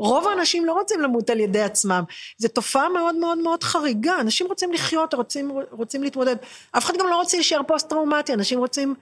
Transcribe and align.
רוב 0.00 0.26
האנשים 0.28 0.64
לא 0.64 0.72
רוצים 0.72 1.00
למות 1.00 1.30
על 1.30 1.40
ידי 1.40 1.62
עצמם. 1.62 2.04
זו 2.38 2.48
תופעה 2.48 2.88
מאוד 2.88 3.14
מאוד 3.14 3.38
מאוד 3.38 3.64
חריגה, 3.64 4.20
אנשים 4.20 4.46
רוצים 4.46 4.72
לחיות, 4.72 5.14
רוצים, 5.14 5.50
רוצים 5.70 6.02
להתמודד. 6.02 6.36
אף 6.72 6.84
אחד 6.84 6.94
גם 6.98 7.06
לא 7.10 7.16
רוצה 7.16 7.36
להישאר 7.36 7.60
פוסט-טראומטי, 7.66 8.34
אנשים 8.34 8.58
רוצים 8.58 8.94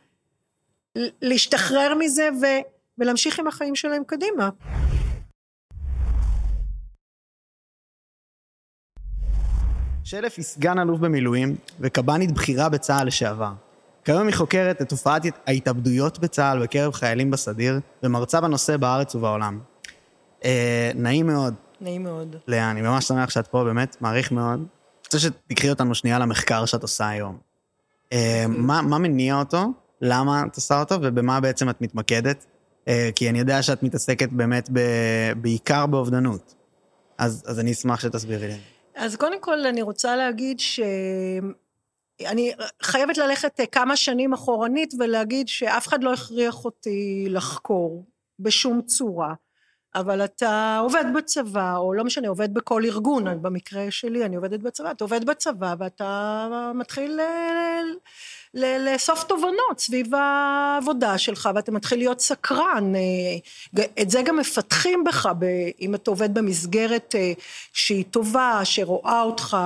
להשתחרר 1.23 1.95
מזה 1.99 2.29
ו, 2.41 2.47
ולהמשיך 2.99 3.39
עם 3.39 3.47
החיים 3.47 3.75
שלהם 3.75 4.03
קדימה. 4.07 4.49
שלף 10.05 10.35
היא 10.37 10.45
סגן 10.45 10.79
אלוף 10.79 11.01
במילואים 11.01 11.57
וקב"נית 11.81 12.33
בכירה 12.33 12.69
בצה"ל 12.69 13.07
לשעבר. 13.07 13.53
כיום 14.05 14.27
היא 14.27 14.35
חוקרת 14.35 14.83
את 14.83 14.89
תופעת 14.89 15.23
ההתאבדויות 15.47 16.19
בצה"ל 16.19 16.63
בקרב 16.63 16.93
חיילים 16.93 17.31
בסדיר 17.31 17.81
ומרצה 18.03 18.41
בנושא 18.41 18.77
בארץ 18.77 19.15
ובעולם. 19.15 19.61
אה, 20.45 20.91
נעים 20.95 21.27
מאוד. 21.27 21.55
נעים 21.81 22.03
מאוד. 22.03 22.37
לאה, 22.47 22.71
אני 22.71 22.83
ממש 22.83 23.05
שמח 23.05 23.31
שאת 23.31 23.47
פה, 23.47 23.65
באמת, 23.65 23.97
מעריך 24.01 24.33
מאוד. 24.33 24.59
אני 24.59 24.67
רוצה 25.05 25.19
שתקחי 25.19 25.71
אותנו 25.71 25.95
שנייה 25.95 26.19
למחקר 26.19 26.65
שאת 26.67 26.83
עושה 26.83 27.09
היום. 27.09 27.39
אה, 28.13 28.45
מה, 28.49 28.83
מה 28.83 28.99
מניע 28.99 29.39
אותו? 29.39 29.65
למה 30.01 30.43
את 30.47 30.57
עושה 30.57 30.81
אותו? 30.81 30.95
ובמה 31.03 31.41
בעצם 31.41 31.71
את 31.71 31.81
מתמקדת? 31.81 32.47
אה, 32.89 33.11
כי 33.15 33.31
אני 33.31 33.39
יודע 33.39 33.63
שאת 33.63 33.83
מתעסקת 33.83 34.29
באמת 34.33 34.69
ב, 34.73 34.81
בעיקר 35.37 35.87
באובדנות. 35.87 36.55
אז, 37.19 37.45
אז 37.47 37.61
אני 37.61 37.73
אשמח 37.73 38.01
שתסבירי 38.01 38.49
לי. 38.49 38.59
אז 38.95 39.17
קודם 39.17 39.41
כל 39.41 39.67
אני 39.67 39.83
רוצה 39.83 40.17
להגיד 40.17 40.61
ש... 40.61 40.81
אני 42.27 42.53
חייבת 42.83 43.17
ללכת 43.19 43.61
כמה 43.73 43.97
שנים 43.97 44.33
אחורנית 44.33 44.95
ולהגיד 44.99 45.49
שאף 45.49 45.89
אחד 45.89 46.05
לא 46.05 46.13
הכריח 46.13 46.65
אותי 46.65 47.27
לחקור 47.29 48.05
בשום 48.39 48.83
צורה. 48.83 49.35
אבל 49.95 50.25
אתה 50.25 50.79
עובד 50.83 51.05
בצבא, 51.15 51.77
או 51.77 51.95
לא 51.95 52.05
משנה, 52.05 52.29
עובד 52.29 52.55
בכל 52.55 52.85
ארגון, 52.85 53.43
במקרה 53.43 53.91
שלי 53.91 54.25
אני 54.25 54.37
עובדת 54.37 54.61
בצבא, 54.61 54.91
אתה 54.91 55.05
עובד 55.05 55.25
בצבא 55.25 55.75
ואתה 55.79 56.49
מתחיל 56.75 57.21
לאסוף 58.59 59.25
תובנות 59.25 59.79
סביב 59.79 60.15
העבודה 60.15 61.19
שלך, 61.19 61.49
ואתה 61.55 61.73
מתחיל 61.73 61.99
להיות 61.99 62.21
סקרן. 62.21 62.93
אה, 62.95 63.83
את 64.03 64.11
זה 64.11 64.23
גם 64.23 64.37
מפתחים 64.37 65.05
בך, 65.05 65.29
אם 65.81 65.95
אתה 65.95 66.11
עובד 66.11 66.35
במסגרת 66.35 67.15
אה, 67.19 67.33
שהיא 67.73 68.05
טובה, 68.11 68.61
שרואה 68.65 69.23
אותך 69.23 69.57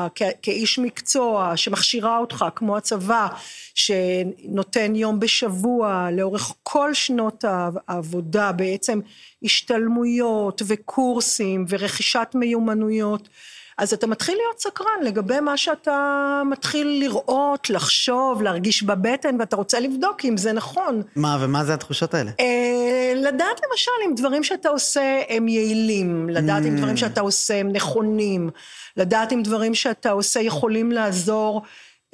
כאיש 0.42 0.78
מקצוע, 0.78 1.56
שמכשירה 1.56 2.18
אותך, 2.18 2.44
כמו 2.54 2.76
הצבא, 2.76 3.28
שנותן 3.74 4.96
יום 4.96 5.20
בשבוע, 5.20 6.08
לאורך 6.12 6.52
כל 6.62 6.94
שנות 6.94 7.44
העבודה, 7.88 8.52
בעצם 8.52 9.00
השתלמויות 9.42 10.62
וקורסים 10.66 11.64
ורכישת 11.68 12.28
מיומנויות. 12.34 13.28
אז 13.78 13.92
אתה 13.92 14.06
מתחיל 14.06 14.34
להיות 14.36 14.60
סקרן 14.60 15.02
לגבי 15.04 15.40
מה 15.40 15.56
שאתה 15.56 16.42
מתחיל 16.50 16.86
לראות, 17.00 17.70
לחשוב, 17.70 18.42
להרגיש 18.42 18.82
בבטן, 18.82 19.36
ואתה 19.40 19.56
רוצה 19.56 19.80
לבדוק 19.80 20.24
אם 20.24 20.36
זה 20.36 20.52
נכון. 20.52 21.02
מה, 21.16 21.38
ומה 21.40 21.64
זה 21.64 21.74
התחושות 21.74 22.14
האלה? 22.14 22.30
אה, 22.40 23.12
לדעת 23.16 23.60
למשל 23.70 23.90
אם 24.06 24.14
דברים 24.16 24.44
שאתה 24.44 24.68
עושה 24.68 25.20
הם 25.28 25.48
יעילים, 25.48 26.28
לדעת 26.28 26.62
mm. 26.62 26.66
אם 26.66 26.76
דברים 26.76 26.96
שאתה 26.96 27.20
עושה 27.20 27.60
הם 27.60 27.72
נכונים, 27.72 28.50
לדעת 28.96 29.32
אם 29.32 29.42
דברים 29.42 29.74
שאתה 29.74 30.10
עושה 30.10 30.40
יכולים 30.40 30.92
לעזור 30.92 31.62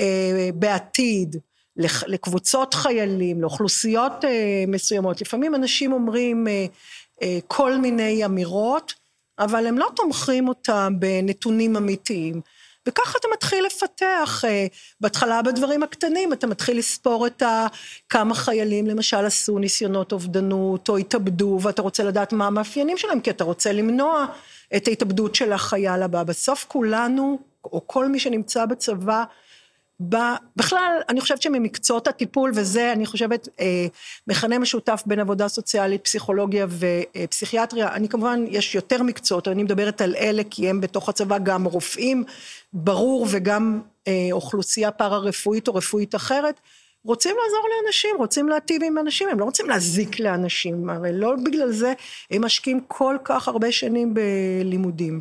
אה, 0.01 0.51
בעתיד. 0.55 1.36
לקבוצות 2.06 2.75
חיילים, 2.75 3.41
לאוכלוסיות 3.41 4.25
אה, 4.25 4.64
מסוימות. 4.69 5.20
לפעמים 5.20 5.55
אנשים 5.55 5.92
אומרים 5.92 6.48
אה, 6.48 6.67
אה, 7.23 7.39
כל 7.47 7.79
מיני 7.79 8.25
אמירות, 8.25 8.95
אבל 9.39 9.67
הם 9.67 9.78
לא 9.78 9.89
תומכים 9.97 10.48
אותם 10.48 10.94
בנתונים 10.98 11.77
אמיתיים. 11.77 12.41
וככה 12.89 13.19
אתה 13.20 13.28
מתחיל 13.33 13.64
לפתח, 13.67 14.45
אה, 14.48 14.67
בהתחלה 15.00 15.42
בדברים 15.42 15.83
הקטנים, 15.83 16.33
אתה 16.33 16.47
מתחיל 16.47 16.78
לספור 16.78 17.27
את 17.27 17.42
ה... 17.42 17.67
כמה 18.08 18.35
חיילים 18.35 18.86
למשל 18.86 19.24
עשו 19.24 19.58
ניסיונות 19.58 20.13
אובדנות 20.13 20.89
או 20.89 20.96
התאבדו, 20.96 21.58
ואתה 21.63 21.83
רוצה 21.83 22.05
לדעת 22.05 22.33
מה 22.33 22.46
המאפיינים 22.46 22.96
שלהם, 22.96 23.20
כי 23.20 23.30
אתה 23.30 23.45
רוצה 23.45 23.73
למנוע 23.73 24.27
את 24.77 24.89
ההתאבדות 24.89 25.35
של 25.35 25.52
החייל 25.52 26.02
הבא. 26.02 26.23
בסוף 26.23 26.64
כולנו, 26.68 27.39
או 27.64 27.83
כל 27.86 28.08
מי 28.08 28.18
שנמצא 28.18 28.67
בצבא, 28.67 29.24
בכלל, 30.01 31.01
אני 31.09 31.20
חושבת 31.20 31.42
שממקצועות 31.42 32.09
הטיפול, 32.09 32.53
וזה, 32.55 32.92
אני 32.92 33.07
חושבת, 33.07 33.48
אה, 33.61 33.86
מכנה 34.27 34.59
משותף 34.59 35.03
בין 35.07 35.20
עבודה 35.20 35.48
סוציאלית, 35.48 36.05
פסיכולוגיה 36.05 36.67
ופסיכיאטריה, 36.69 37.92
אני 37.92 38.08
כמובן, 38.08 38.45
יש 38.48 38.75
יותר 38.75 39.03
מקצועות, 39.03 39.48
אני 39.48 39.63
מדברת 39.63 40.01
על 40.01 40.14
אלה, 40.17 40.42
כי 40.51 40.70
הם 40.70 40.81
בתוך 40.81 41.08
הצבא 41.08 41.39
גם 41.39 41.64
רופאים, 41.64 42.25
ברור, 42.73 43.27
וגם 43.31 43.81
אה, 44.08 44.29
אוכלוסייה 44.33 44.91
פארה-רפואית 44.91 45.69
או 45.69 45.75
רפואית 45.75 46.14
אחרת, 46.14 46.61
רוצים 47.05 47.37
לעזור 47.45 47.69
לאנשים, 47.69 48.17
רוצים 48.19 48.48
להטיב 48.48 48.83
עם 48.85 48.98
אנשים, 48.98 49.29
הם 49.29 49.41
לא 49.41 49.45
רוצים 49.45 49.69
להזיק 49.69 50.20
לאנשים, 50.20 50.91
הרי 50.91 51.11
לא 51.13 51.35
בגלל 51.45 51.73
זה 51.73 51.92
הם 52.31 52.45
משקיעים 52.45 52.81
כל 52.89 53.17
כך 53.25 53.48
הרבה 53.48 53.73
שנים 53.73 54.14
בלימודים. 54.14 55.20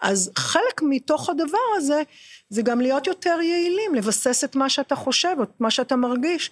אז 0.00 0.30
חלק 0.36 0.82
מתוך 0.82 1.28
הדבר 1.28 1.58
הזה, 1.76 2.02
זה 2.50 2.62
גם 2.62 2.80
להיות 2.80 3.06
יותר 3.06 3.38
יעילים, 3.42 3.94
לבסס 3.94 4.44
את 4.44 4.56
מה 4.56 4.68
שאתה 4.68 4.94
חושב, 4.96 5.36
את 5.42 5.60
מה 5.60 5.70
שאתה 5.70 5.96
מרגיש. 5.96 6.50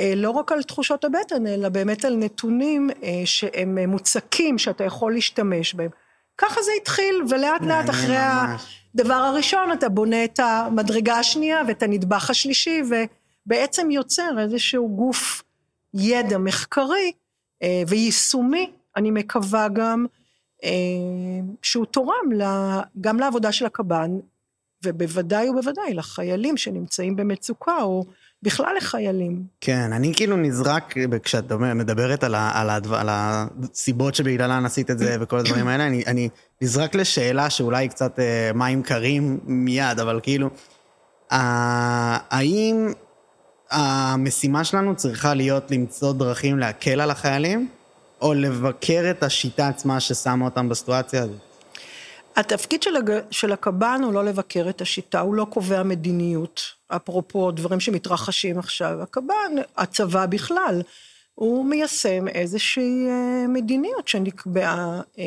אה, 0.00 0.12
לא 0.16 0.30
רק 0.30 0.52
על 0.52 0.62
תחושות 0.62 1.04
הבטן, 1.04 1.46
אלא 1.46 1.68
באמת 1.68 2.04
על 2.04 2.16
נתונים 2.16 2.90
אה, 3.02 3.22
שהם 3.24 3.78
מוצקים, 3.78 4.58
שאתה 4.58 4.84
יכול 4.84 5.12
להשתמש 5.12 5.74
בהם. 5.74 5.90
ככה 6.38 6.62
זה 6.62 6.70
התחיל, 6.80 7.22
ולאט 7.28 7.62
לאט 7.62 7.90
אחרי 7.90 8.16
הדבר 8.16 9.14
הראשון, 9.14 9.72
אתה 9.72 9.88
בונה 9.88 10.24
את 10.24 10.40
המדרגה 10.40 11.18
השנייה 11.18 11.62
ואת 11.68 11.82
הנדבך 11.82 12.30
השלישי, 12.30 12.82
ובעצם 13.46 13.90
יוצר 13.90 14.38
איזשהו 14.38 14.88
גוף 14.88 15.42
ידע 15.94 16.38
מחקרי 16.38 17.12
אה, 17.62 17.82
ויישומי, 17.88 18.70
אני 18.96 19.10
מקווה 19.10 19.68
גם, 19.68 20.06
שהוא 21.62 21.86
תורם 21.86 22.30
גם 23.00 23.18
לעבודה 23.18 23.52
של 23.52 23.66
הקב"ן, 23.66 24.10
ובוודאי 24.84 25.48
ובוודאי 25.48 25.94
לחיילים 25.94 26.56
שנמצאים 26.56 27.16
במצוקה, 27.16 27.82
או 27.82 28.04
בכלל 28.42 28.74
לחיילים. 28.76 29.42
כן, 29.60 29.92
אני 29.92 30.12
כאילו 30.14 30.36
נזרק, 30.36 30.94
כשאת 31.22 31.52
מדברת 31.52 32.24
על, 32.24 32.34
ה, 32.34 32.50
על, 32.54 32.70
הדו, 32.70 32.94
על 32.96 33.08
הסיבות 33.10 34.14
שבגללן 34.14 34.64
עשית 34.64 34.90
את 34.90 34.98
זה 34.98 35.16
וכל 35.20 35.38
הדברים 35.38 35.68
האלה, 35.68 35.86
אני, 35.86 36.02
אני 36.06 36.28
נזרק 36.62 36.94
לשאלה 36.94 37.50
שאולי 37.50 37.88
קצת 37.88 38.18
אה, 38.18 38.50
מים 38.54 38.82
קרים 38.82 39.40
מיד, 39.44 40.00
אבל 40.00 40.20
כאילו, 40.22 40.50
אה, 41.32 42.18
האם 42.30 42.92
המשימה 43.70 44.64
שלנו 44.64 44.96
צריכה 44.96 45.34
להיות 45.34 45.70
למצוא 45.70 46.12
דרכים 46.12 46.58
להקל 46.58 47.00
על 47.00 47.10
החיילים, 47.10 47.68
או 48.22 48.34
לבקר 48.34 49.10
את 49.10 49.22
השיטה 49.22 49.68
עצמה 49.68 50.00
ששמה 50.00 50.44
אותם 50.44 50.68
בסיטואציה 50.68 51.22
הזאת? 51.22 51.40
התפקיד 52.36 52.82
של, 52.82 52.96
הג... 52.96 53.10
של 53.30 53.52
הקב"ן 53.52 54.00
הוא 54.04 54.12
לא 54.12 54.24
לבקר 54.24 54.66
את 54.68 54.80
השיטה, 54.80 55.20
הוא 55.20 55.34
לא 55.34 55.44
קובע 55.50 55.82
מדיניות, 55.82 56.62
אפרופו 56.88 57.50
דברים 57.50 57.80
שמתרחשים 57.80 58.58
עכשיו. 58.58 59.02
הקב"ן, 59.02 59.52
הצבא 59.76 60.26
בכלל, 60.26 60.82
הוא 61.34 61.64
מיישם 61.64 62.28
איזושהי 62.28 63.06
אה, 63.08 63.46
מדיניות 63.48 64.08
שנקבעה 64.08 65.00
אה, 65.18 65.24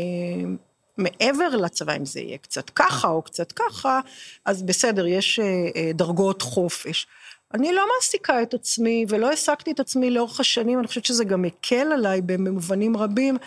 מעבר 0.97 1.47
לצבא, 1.47 1.95
אם 1.97 2.05
זה 2.05 2.19
יהיה 2.19 2.37
קצת 2.37 2.69
ככה 2.69 3.07
או 3.07 3.21
קצת 3.21 3.51
ככה, 3.51 3.99
אז 4.45 4.63
בסדר, 4.63 5.07
יש 5.07 5.39
אה, 5.39 5.91
דרגות 5.93 6.41
חופש. 6.41 7.07
אני 7.53 7.73
לא 7.73 7.85
מעסיקה 7.95 8.41
את 8.41 8.53
עצמי 8.53 9.05
ולא 9.09 9.29
העסקתי 9.29 9.71
את 9.71 9.79
עצמי 9.79 10.09
לאורך 10.09 10.39
השנים, 10.39 10.79
אני 10.79 10.87
חושבת 10.87 11.05
שזה 11.05 11.23
גם 11.23 11.41
מקל 11.41 11.91
עליי 11.93 12.21
במובנים 12.21 12.97
רבים. 12.97 13.37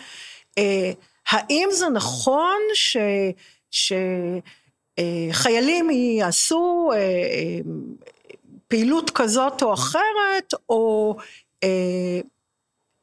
האם 1.29 1.69
זה 1.71 1.89
נכון 1.89 2.59
ש... 2.73 2.97
שחיילים 5.31 5.89
יעשו 5.89 6.89
אה, 6.93 6.97
אה, 6.97 7.59
פעילות 8.67 9.09
כזאת 9.09 9.63
או 9.63 9.73
אחרת, 9.73 10.53
או 10.69 11.15
אה, 11.63 12.19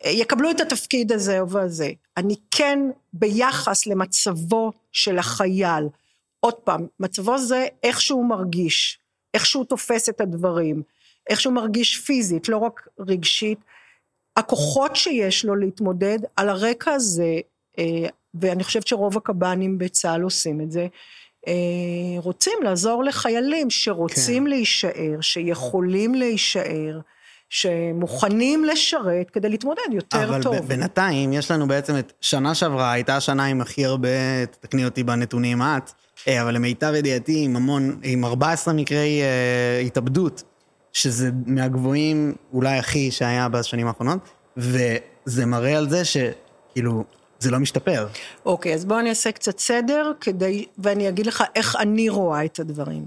יקבלו 0.05 0.51
את 0.51 0.61
התפקיד 0.61 1.13
הזה 1.13 1.41
או 1.41 1.59
הזה. 1.59 1.91
אני 2.17 2.35
כן 2.51 2.79
ביחס 3.13 3.87
למצבו 3.87 4.73
של 4.93 5.19
החייל, 5.19 5.85
עוד 6.41 6.55
פעם, 6.55 6.87
מצבו 7.01 7.39
זה 7.39 7.67
איך 7.83 8.01
שהוא 8.01 8.29
מרגיש, 8.29 8.99
איך 9.35 9.47
שהוא 9.47 9.65
תופס 9.65 10.09
את 10.09 10.21
הדברים, 10.21 10.83
איך 11.31 11.41
שהוא 11.41 11.55
מרגיש 11.55 11.97
פיזית, 11.97 12.49
לא 12.49 12.57
רק 12.57 12.89
רגשית, 12.99 13.59
הכוחות 14.37 14.97
שיש 14.97 15.45
לו 15.45 15.57
להתמודד, 15.57 16.19
על 16.37 16.49
הרקע 16.49 16.93
הזה 16.93 17.41
ואני 18.35 18.65
חושבת 18.65 18.87
שרוב 18.87 19.17
הקב"נים 19.17 19.79
בצה"ל 19.79 20.23
עושים 20.23 20.61
את 20.61 20.71
זה, 20.71 20.87
אה, 21.49 21.53
רוצים 22.17 22.59
לעזור 22.63 23.05
לחיילים 23.05 23.71
שרוצים 23.71 24.45
כן. 24.45 24.51
להישאר, 24.51 25.21
שיכולים 25.21 26.15
להישאר, 26.15 27.01
שמוכנים 27.51 28.65
לשרת 28.65 29.31
כדי 29.31 29.49
להתמודד 29.49 29.93
יותר 29.93 30.25
אבל 30.25 30.43
טוב. 30.43 30.55
אבל 30.55 30.67
בינתיים 30.67 31.33
יש 31.33 31.51
לנו 31.51 31.69
בעצם 31.69 31.99
את 31.99 32.13
שנה 32.21 32.55
שעברה, 32.55 32.93
הייתה 32.93 33.17
השנה 33.17 33.45
עם 33.45 33.61
הכי 33.61 33.85
הרבה, 33.85 34.09
תקני 34.61 34.85
אותי 34.85 35.03
בנתונים 35.03 35.63
את, 35.63 35.93
אה, 36.29 36.43
אבל 36.43 36.55
למיטב 36.55 36.93
ידיעתי 36.97 37.45
עם 37.45 37.57
המון, 37.57 38.01
עם 38.03 38.25
14 38.25 38.75
מקרי 38.75 39.23
uh, 39.23 39.87
התאבדות, 39.87 40.43
שזה 40.93 41.31
מהגבוהים 41.47 42.35
אולי 42.53 42.79
הכי 42.79 43.11
שהיה 43.11 43.49
בשנים 43.49 43.87
האחרונות, 43.87 44.19
וזה 44.57 45.47
מראה 45.47 45.79
על 45.79 45.91
זה 45.91 46.03
שכאילו, 46.05 47.05
זה 47.39 47.51
לא 47.51 47.59
משתפר. 47.59 48.07
אוקיי, 48.47 48.75
אז 48.75 48.85
בואו 48.85 49.01
אני 49.01 49.11
אעשה 49.11 49.33
קצת 49.33 49.59
סדר, 49.59 50.13
כדי, 50.21 50.67
ואני 50.79 51.09
אגיד 51.09 51.27
לך 51.27 51.45
איך 51.55 51.77
אני 51.77 52.09
רואה 52.09 52.45
את 52.45 52.59
הדברים. 52.59 53.07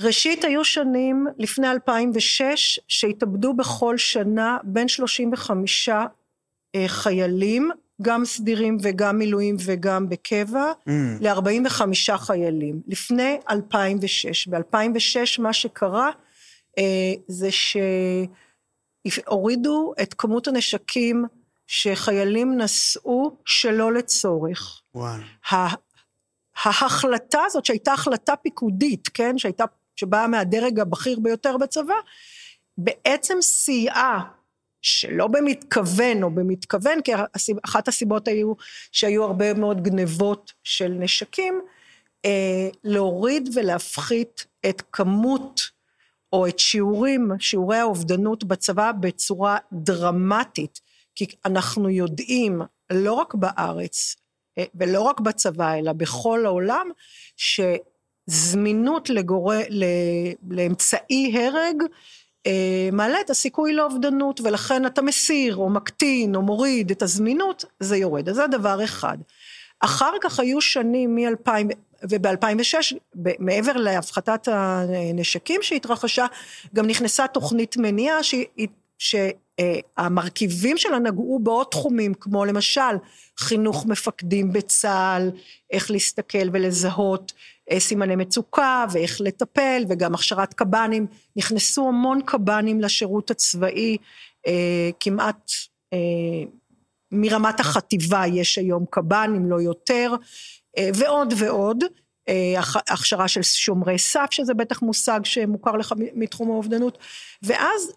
ראשית, 0.00 0.44
היו 0.44 0.64
שנים 0.64 1.26
לפני 1.38 1.70
2006 1.70 2.80
שהתאבדו 2.88 3.54
בכל 3.54 3.98
שנה 3.98 4.58
בין 4.64 4.88
35 4.88 5.88
אה, 5.88 6.84
חיילים, 6.86 7.70
גם 8.02 8.24
סדירים 8.24 8.78
וגם 8.82 9.18
מילואים 9.18 9.56
וגם 9.64 10.08
בקבע, 10.08 10.72
mm. 10.88 10.92
ל-45 11.20 12.16
חיילים. 12.16 12.80
לפני 12.86 13.38
2006. 13.50 14.48
ב-2006 14.48 15.42
מה 15.42 15.52
שקרה 15.52 16.10
אה, 16.78 17.12
זה 17.28 17.48
שהורידו 19.08 19.92
את 20.02 20.14
כמות 20.14 20.48
הנשקים 20.48 21.24
שחיילים 21.66 22.60
נשאו 22.60 23.36
שלא 23.44 23.92
לצורך. 23.92 24.82
וואו. 24.94 25.20
ההחלטה 26.64 27.40
הזאת, 27.46 27.64
שהייתה 27.64 27.92
החלטה 27.92 28.36
פיקודית, 28.36 29.08
כן, 29.14 29.38
שהייתה 29.38 29.64
שבאה 29.96 30.26
מהדרג 30.26 30.80
הבכיר 30.80 31.20
ביותר 31.20 31.56
בצבא, 31.56 31.94
בעצם 32.78 33.38
סייעה, 33.40 34.22
שלא 34.82 35.26
במתכוון 35.26 36.22
או 36.22 36.30
במתכוון, 36.30 37.02
כי 37.02 37.12
אחת 37.64 37.88
הסיבות 37.88 38.28
היו 38.28 38.52
שהיו 38.92 39.24
הרבה 39.24 39.54
מאוד 39.54 39.82
גנבות 39.82 40.52
של 40.64 40.88
נשקים, 40.88 41.60
אה, 42.24 42.68
להוריד 42.84 43.48
ולהפחית 43.54 44.46
את 44.68 44.82
כמות 44.92 45.60
או 46.32 46.46
את 46.46 46.58
שיעורים, 46.58 47.30
שיעורי 47.38 47.76
האובדנות 47.76 48.44
בצבא 48.44 48.92
בצורה 48.92 49.58
דרמטית, 49.72 50.80
כי 51.16 51.26
אנחנו 51.44 51.90
יודעים, 51.90 52.62
לא 52.90 53.12
רק 53.12 53.34
בארץ, 53.34 54.16
אה, 54.58 54.64
ולא 54.74 55.00
רק 55.00 55.20
בצבא, 55.20 55.74
אלא 55.74 55.92
בכל 55.92 56.46
העולם, 56.46 56.90
ש... 57.36 57.60
זמינות 58.26 59.10
לגור... 59.10 59.52
לאמצעי 60.50 61.32
הרג 61.38 61.82
אה, 62.46 62.88
מעלה 62.92 63.20
את 63.20 63.30
הסיכוי 63.30 63.72
לאובדנות, 63.72 64.40
ולכן 64.40 64.86
אתה 64.86 65.02
מסיר 65.02 65.56
או 65.56 65.70
מקטין 65.70 66.34
או 66.34 66.42
מוריד 66.42 66.90
את 66.90 67.02
הזמינות, 67.02 67.64
זה 67.80 67.96
יורד. 67.96 68.28
אז 68.28 68.36
זה 68.36 68.46
דבר 68.46 68.84
אחד. 68.84 69.18
אחר 69.80 70.12
כך 70.20 70.40
היו 70.40 70.60
שנים 70.60 71.14
מ-2000, 71.14 71.50
וב-2006, 72.02 72.96
מעבר 73.38 73.72
להפחתת 73.72 74.48
הנשקים 74.48 75.62
שהתרחשה, 75.62 76.26
גם 76.74 76.86
נכנסה 76.86 77.26
תוכנית 77.26 77.76
מניעה 77.76 78.22
שהמרכיבים 78.98 80.78
שלה 80.78 80.98
נגעו 80.98 81.38
בעוד 81.42 81.66
תחומים, 81.70 82.14
כמו 82.14 82.44
למשל 82.44 82.80
חינוך 83.38 83.86
מפקדים 83.86 84.52
בצה"ל, 84.52 85.30
איך 85.70 85.90
להסתכל 85.90 86.48
ולזהות 86.52 87.32
אה, 87.70 87.80
סימני 87.80 88.16
מצוקה 88.16 88.84
ואיך 88.92 89.20
לטפל 89.20 89.84
וגם 89.88 90.14
הכשרת 90.14 90.54
קב"נים, 90.54 91.06
נכנסו 91.36 91.88
המון 91.88 92.20
קב"נים 92.24 92.80
לשירות 92.80 93.30
הצבאי, 93.30 93.96
אה, 94.46 94.90
כמעט 95.00 95.50
אה, 95.92 95.98
מרמת 97.12 97.60
החטיבה 97.60 98.26
יש 98.26 98.58
היום 98.58 98.84
קב"נים, 98.90 99.50
לא 99.50 99.60
יותר, 99.60 100.14
ועוד 100.94 101.34
ועוד. 101.36 101.84
הכשרה 102.88 103.28
של 103.28 103.42
שומרי 103.42 103.98
סף, 103.98 104.28
שזה 104.30 104.54
בטח 104.54 104.82
מושג 104.82 105.20
שמוכר 105.24 105.72
לך 105.72 105.94
מתחום 105.96 106.50
האובדנות, 106.50 106.98
ואז 107.42 107.92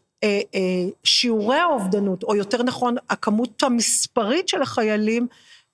שיעורי 1.04 1.58
האובדנות, 1.58 2.24
או 2.24 2.36
יותר 2.36 2.64
נכון, 2.64 2.96
הכמות 3.10 3.64
המספרית 3.64 4.48
של 4.48 4.62
החיילים, 4.62 5.28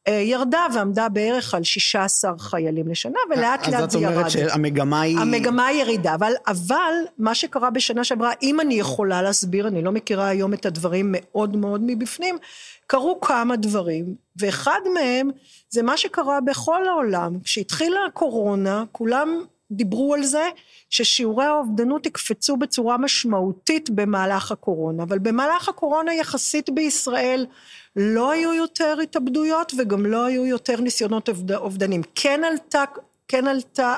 אה, 0.07 0.13
ירדה 0.13 0.65
ועמדה 0.73 1.09
בערך 1.09 1.53
על 1.53 1.63
16 1.63 2.39
חיילים 2.39 2.87
לשנה, 2.87 3.19
ולאט 3.29 3.67
לאט 3.67 3.89
זה 3.91 3.99
ירד. 3.99 4.13
אז 4.13 4.35
את 4.35 4.39
אומרת 4.39 4.51
שהמגמה 4.51 5.01
היא... 5.01 5.17
המגמה 5.19 5.65
היא 5.65 5.81
ירידה, 5.81 6.13
אבל, 6.15 6.33
אבל 6.47 6.93
מה 7.17 7.35
שקרה 7.35 7.69
בשנה 7.69 8.03
שעברה, 8.03 8.31
אם 8.43 8.59
אני 8.59 8.73
יכולה 8.73 9.21
להסביר, 9.21 9.67
אני 9.67 9.81
לא 9.81 9.91
מכירה 9.91 10.27
היום 10.27 10.53
את 10.53 10.65
הדברים 10.65 11.09
מאוד 11.17 11.57
מאוד 11.57 11.81
מבפנים, 11.83 12.37
קרו 12.87 13.21
כמה 13.21 13.55
דברים, 13.55 14.15
ואחד 14.39 14.79
מהם 14.93 15.29
זה 15.69 15.83
מה 15.83 15.97
שקרה 15.97 16.41
בכל 16.41 16.87
העולם. 16.87 17.39
כשהתחילה 17.43 17.99
הקורונה, 18.07 18.83
כולם 18.91 19.43
דיברו 19.71 20.13
על 20.13 20.23
זה 20.23 20.49
ששיעורי 20.89 21.45
האובדנות 21.45 22.05
יקפצו 22.05 22.57
בצורה 22.57 22.97
משמעותית 22.97 23.89
במהלך 23.89 24.51
הקורונה, 24.51 25.03
אבל 25.03 25.19
במהלך 25.19 25.69
הקורונה 25.69 26.13
יחסית 26.13 26.69
בישראל 26.69 27.45
לא 27.95 28.31
היו 28.31 28.53
יותר 28.53 28.97
התאבדויות 29.03 29.71
וגם 29.77 30.05
לא 30.05 30.25
היו 30.25 30.45
יותר 30.45 30.81
ניסיונות 30.81 31.29
אובדנים. 31.55 32.01
כן 32.15 32.41
עלתה, 32.43 32.83
כן 33.27 33.47
עלתה 33.47 33.95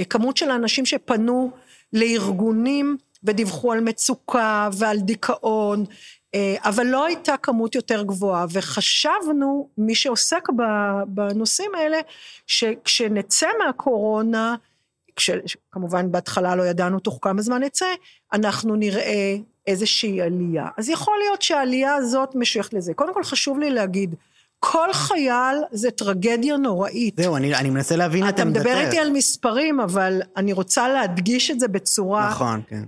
הכמות 0.00 0.36
של 0.36 0.50
האנשים 0.50 0.86
שפנו 0.86 1.50
לארגונים 1.92 2.96
ודיווחו 3.24 3.72
על 3.72 3.80
מצוקה 3.80 4.68
ועל 4.72 4.98
דיכאון, 4.98 5.84
אבל 6.58 6.86
לא 6.86 7.04
הייתה 7.04 7.36
כמות 7.36 7.74
יותר 7.74 8.02
גבוהה, 8.02 8.46
וחשבנו, 8.52 9.68
מי 9.78 9.94
שעוסק 9.94 10.48
בנושאים 11.06 11.70
האלה, 11.74 11.98
שכשנצא 12.46 13.48
מהקורונה, 13.64 14.56
כמובן 15.72 16.12
בהתחלה 16.12 16.56
לא 16.56 16.62
ידענו 16.62 17.00
תוך 17.00 17.18
כמה 17.22 17.42
זמן 17.42 17.62
נצא, 17.62 17.86
אנחנו 18.32 18.76
נראה 18.76 19.36
איזושהי 19.66 20.22
עלייה. 20.22 20.68
אז 20.76 20.88
יכול 20.88 21.14
להיות 21.22 21.42
שהעלייה 21.42 21.94
הזאת 21.94 22.34
משויכת 22.34 22.74
לזה. 22.74 22.94
קודם 22.94 23.14
כל 23.14 23.24
חשוב 23.24 23.58
לי 23.58 23.70
להגיד, 23.70 24.14
כל 24.58 24.92
חייל 24.92 25.56
זה 25.72 25.90
טרגדיה 25.90 26.56
נוראית. 26.56 27.16
זהו, 27.16 27.36
אני, 27.36 27.54
אני 27.54 27.70
מנסה 27.70 27.96
להבין 27.96 28.28
את 28.28 28.40
עמדתך. 28.40 28.60
אתה 28.60 28.70
מדבר 28.70 28.86
איתי 28.86 28.98
על 28.98 29.10
מספרים, 29.10 29.80
אבל 29.80 30.20
אני 30.36 30.52
רוצה 30.52 30.88
להדגיש 30.88 31.50
את 31.50 31.60
זה 31.60 31.68
בצורה... 31.68 32.28
נכון, 32.30 32.60
כן. 32.68 32.82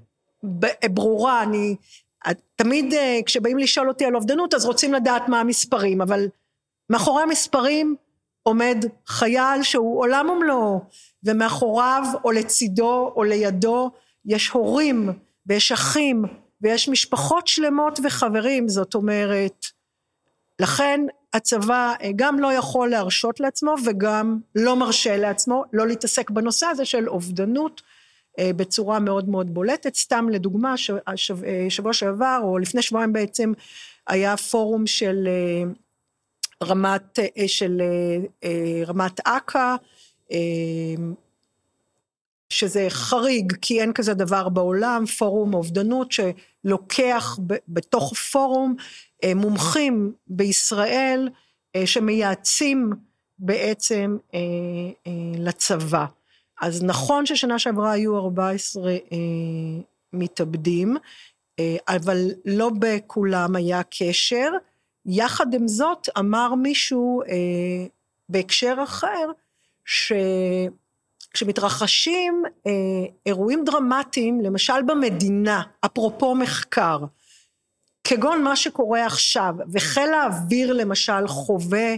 ברורה, 0.91 1.43
אני... 1.43 1.77
תמיד 2.57 2.95
אה, 2.95 3.19
כשבאים 3.27 3.59
לשאול 3.59 3.89
אותי 3.89 4.05
על 4.05 4.17
אובדנות, 4.17 4.55
אז 4.55 4.67
רוצים 4.67 4.95
לדעת 4.95 5.29
מה 5.29 5.41
המספרים, 5.41 6.01
אבל 6.01 6.29
מאחורי 6.91 7.23
המספרים 7.23 7.97
עומד 8.43 8.85
חייל 9.07 9.63
שהוא 9.63 10.01
עולם 10.01 10.29
ומלואו, 10.31 10.81
ומאחוריו 11.25 12.03
או 12.25 12.33
לצידו 12.33 13.13
או 13.17 13.25
לידו 13.25 13.91
יש 14.25 14.49
הורים 14.49 15.09
ויש 15.47 15.73
אחים 15.73 16.25
ויש 16.61 16.89
משפחות 16.89 17.47
שלמות 17.47 18.01
וחברים, 18.05 18.69
זאת 18.69 18.95
אומרת, 18.95 19.67
לכן 20.61 21.01
הצבא 21.33 21.95
אה, 22.03 22.11
גם 22.17 22.39
לא 22.41 22.53
יכול 22.53 22.89
להרשות 22.91 23.41
לעצמו 23.41 23.75
וגם 23.87 24.39
לא 24.55 24.77
מרשה 24.77 25.17
לעצמו 25.17 25.65
לא 25.73 25.87
להתעסק 25.87 26.31
בנושא 26.31 26.67
הזה 26.67 26.85
של 26.85 27.09
אובדנות 27.09 27.83
בצורה 28.41 28.99
מאוד 28.99 29.29
מאוד 29.29 29.55
בולטת. 29.55 29.95
סתם 29.95 30.29
לדוגמה, 30.29 30.75
אה, 31.09 31.15
שבוע 31.69 31.93
שעבר 31.93 32.41
או 32.43 32.59
לפני 32.59 32.83
שבועיים 32.83 33.13
בעצם 33.13 33.53
היה 34.07 34.37
פורום 34.37 34.87
של 34.87 35.29
רמת, 36.63 37.19
של 37.47 37.83
רמת 38.87 39.21
אכ"א, 39.25 39.77
שזה 42.49 42.87
חריג, 42.89 43.53
כי 43.63 43.81
אין 43.81 43.93
כזה 43.93 44.15
דבר 44.15 44.49
בעולם, 44.49 45.07
פורום 45.07 45.55
אובדנות 45.55 46.13
שלוקח 46.13 47.39
בתוך 47.69 48.15
פורום 48.15 48.77
אה, 49.25 49.35
מומחים 49.35 50.13
בישראל 50.27 51.29
אה, 51.77 51.87
שמייעצים 51.87 52.91
בעצם 53.39 54.17
אה, 54.35 54.41
לצבא. 55.39 56.07
אז 56.61 56.83
נכון 56.83 57.27
ששנה 57.27 57.59
שעברה 57.59 57.93
היו 57.93 58.19
14 58.19 58.93
מתאבדים, 60.13 60.97
אבל 61.89 62.19
לא 62.45 62.71
בכולם 62.79 63.57
היה 63.57 63.83
קשר. 63.83 64.51
יחד 65.07 65.55
עם 65.55 65.69
זאת, 65.69 66.09
אמר 66.19 66.55
מישהו 66.55 67.23
בהקשר 68.29 68.77
אחר, 68.85 69.31
ש... 69.85 70.13
כשמתרחשים 71.37 72.43
אה, 72.67 72.73
אירועים 73.27 73.65
דרמטיים, 73.65 74.41
למשל 74.41 74.83
במדינה, 74.87 75.63
אפרופו 75.85 76.35
מחקר, 76.35 76.99
כגון 78.05 78.43
מה 78.43 78.57
שקורה 78.57 79.07
עכשיו, 79.07 79.55
וחיל 79.73 80.15
האוויר 80.15 80.73
למשל 80.73 81.29
חווה 81.29 81.95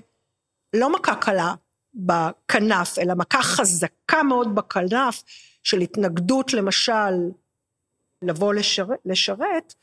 לא 0.76 0.92
מכה 0.92 1.14
קלה 1.14 1.54
בכנף, 1.94 2.98
אלא 2.98 3.14
מכה 3.14 3.42
חזקה 3.42 4.22
מאוד 4.22 4.54
בכנף 4.54 5.22
של 5.62 5.80
התנגדות 5.80 6.52
למשל 6.52 7.30
לבוא 8.22 8.54
לשרת, 8.54 8.98
לשרת, 9.04 9.74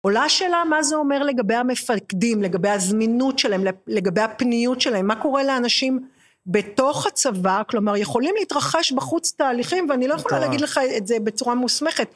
עולה 0.00 0.24
השאלה 0.24 0.64
מה 0.64 0.82
זה 0.82 0.96
אומר 0.96 1.22
לגבי 1.22 1.54
המפקדים, 1.54 2.42
לגבי 2.42 2.68
הזמינות 2.68 3.38
שלהם, 3.38 3.64
לגבי 3.86 4.20
הפניות 4.20 4.80
שלהם, 4.80 5.06
מה 5.06 5.22
קורה 5.22 5.44
לאנשים 5.44 6.08
בתוך 6.46 7.06
הצבא, 7.06 7.62
כלומר 7.68 7.96
יכולים 7.96 8.34
להתרחש 8.38 8.92
בחוץ 8.92 9.32
תהליכים 9.32 9.86
ואני 9.90 10.08
לא 10.08 10.14
יכולה 10.14 10.38
להגיד 10.38 10.60
לך 10.60 10.80
את 10.96 11.06
זה 11.06 11.16
בצורה 11.24 11.54
מוסמכת, 11.54 12.08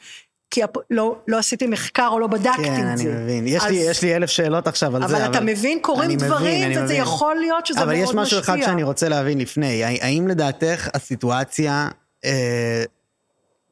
כי 0.51 0.61
לא, 0.89 1.15
לא 1.27 1.37
עשיתי 1.37 1.67
מחקר 1.67 2.07
או 2.07 2.19
לא 2.19 2.27
בדקתי 2.27 2.63
כן, 2.63 2.91
את 2.91 2.97
זה. 2.97 3.03
כן, 3.03 3.09
אני 3.09 3.23
מבין. 3.23 3.47
יש, 3.47 3.63
אז... 3.63 3.71
לי, 3.71 3.75
יש 3.77 4.01
לי 4.01 4.15
אלף 4.15 4.29
שאלות 4.29 4.67
עכשיו 4.67 4.95
על 4.95 5.03
אבל 5.03 5.11
זה. 5.11 5.25
אבל 5.25 5.31
אתה 5.31 5.41
מבין, 5.41 5.79
קורים 5.81 6.17
דברים, 6.17 6.71
וזה 6.71 6.83
מבין. 6.83 7.01
יכול 7.01 7.35
להיות 7.35 7.65
שזה 7.65 7.79
מאוד 7.79 7.87
משפיע. 7.87 8.03
אבל 8.03 8.09
יש 8.09 8.15
משהו 8.15 8.39
משפיע. 8.39 8.55
אחד 8.55 8.65
שאני 8.65 8.83
רוצה 8.83 9.09
להבין 9.09 9.37
לפני. 9.37 9.83
האם 9.83 10.27
לדעתך 10.27 10.87
הסיטואציה 10.93 11.89
אה, 12.25 12.83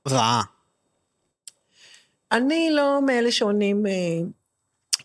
רעה? 0.07 0.41
אני 2.31 2.69
לא 2.71 3.00
מאלה 3.05 3.31
שעונים 3.31 3.86
אה, 3.86 3.91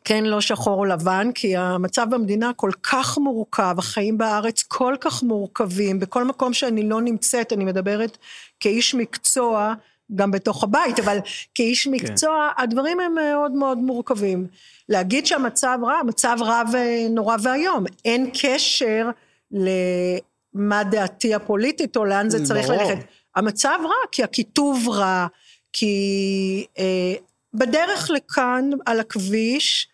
כן, 0.05 0.25
לא 0.25 0.41
שחור 0.41 0.79
או 0.79 0.85
לבן, 0.85 1.31
כי 1.35 1.57
המצב 1.57 2.07
במדינה 2.11 2.51
כל 2.57 2.71
כך 2.83 3.19
מורכב, 3.19 3.75
החיים 3.79 4.19
בארץ 4.19 4.63
כל 4.63 4.97
כך 5.01 5.23
מורכבים, 5.23 6.01
בכל 6.01 6.25
מקום 6.25 6.53
שאני 6.53 6.89
לא 6.89 7.01
נמצאת, 7.01 7.53
אני 7.53 7.65
מדברת 7.65 8.19
כאיש 8.61 8.95
מקצוע, 8.95 9.75
גם 10.15 10.31
בתוך 10.31 10.65
הבית, 10.65 10.99
אבל 10.99 11.19
כאיש 11.55 11.85
כן. 11.85 11.91
מקצוע, 11.91 12.51
כן. 12.57 12.63
הדברים 12.63 13.01
הם 13.01 13.15
מאוד 13.15 13.53
מאוד 13.53 13.79
מורכבים. 13.79 14.47
להגיד 14.89 15.27
שהמצב 15.27 15.79
רע, 15.83 15.95
המצב 15.95 16.37
רע 16.41 16.63
ונורא 16.73 17.37
ואיום. 17.43 17.85
אין 18.05 18.31
קשר 18.43 19.11
למה 19.51 20.85
דעתי 20.85 21.35
הפוליטית 21.35 21.97
או 21.97 22.05
לאן 22.05 22.31
זה 22.31 22.45
צריך 22.45 22.67
ברור. 22.67 22.83
ללכת. 22.83 23.05
המצב 23.37 23.79
רע 23.85 24.07
כי 24.13 24.23
הכיתוב 24.23 24.89
רע, 24.89 25.27
כי 25.73 26.67
אה, 26.79 27.15
בדרך 27.55 28.11
לכאן 28.11 28.71
על 28.87 29.01
הכביש, 29.01 29.89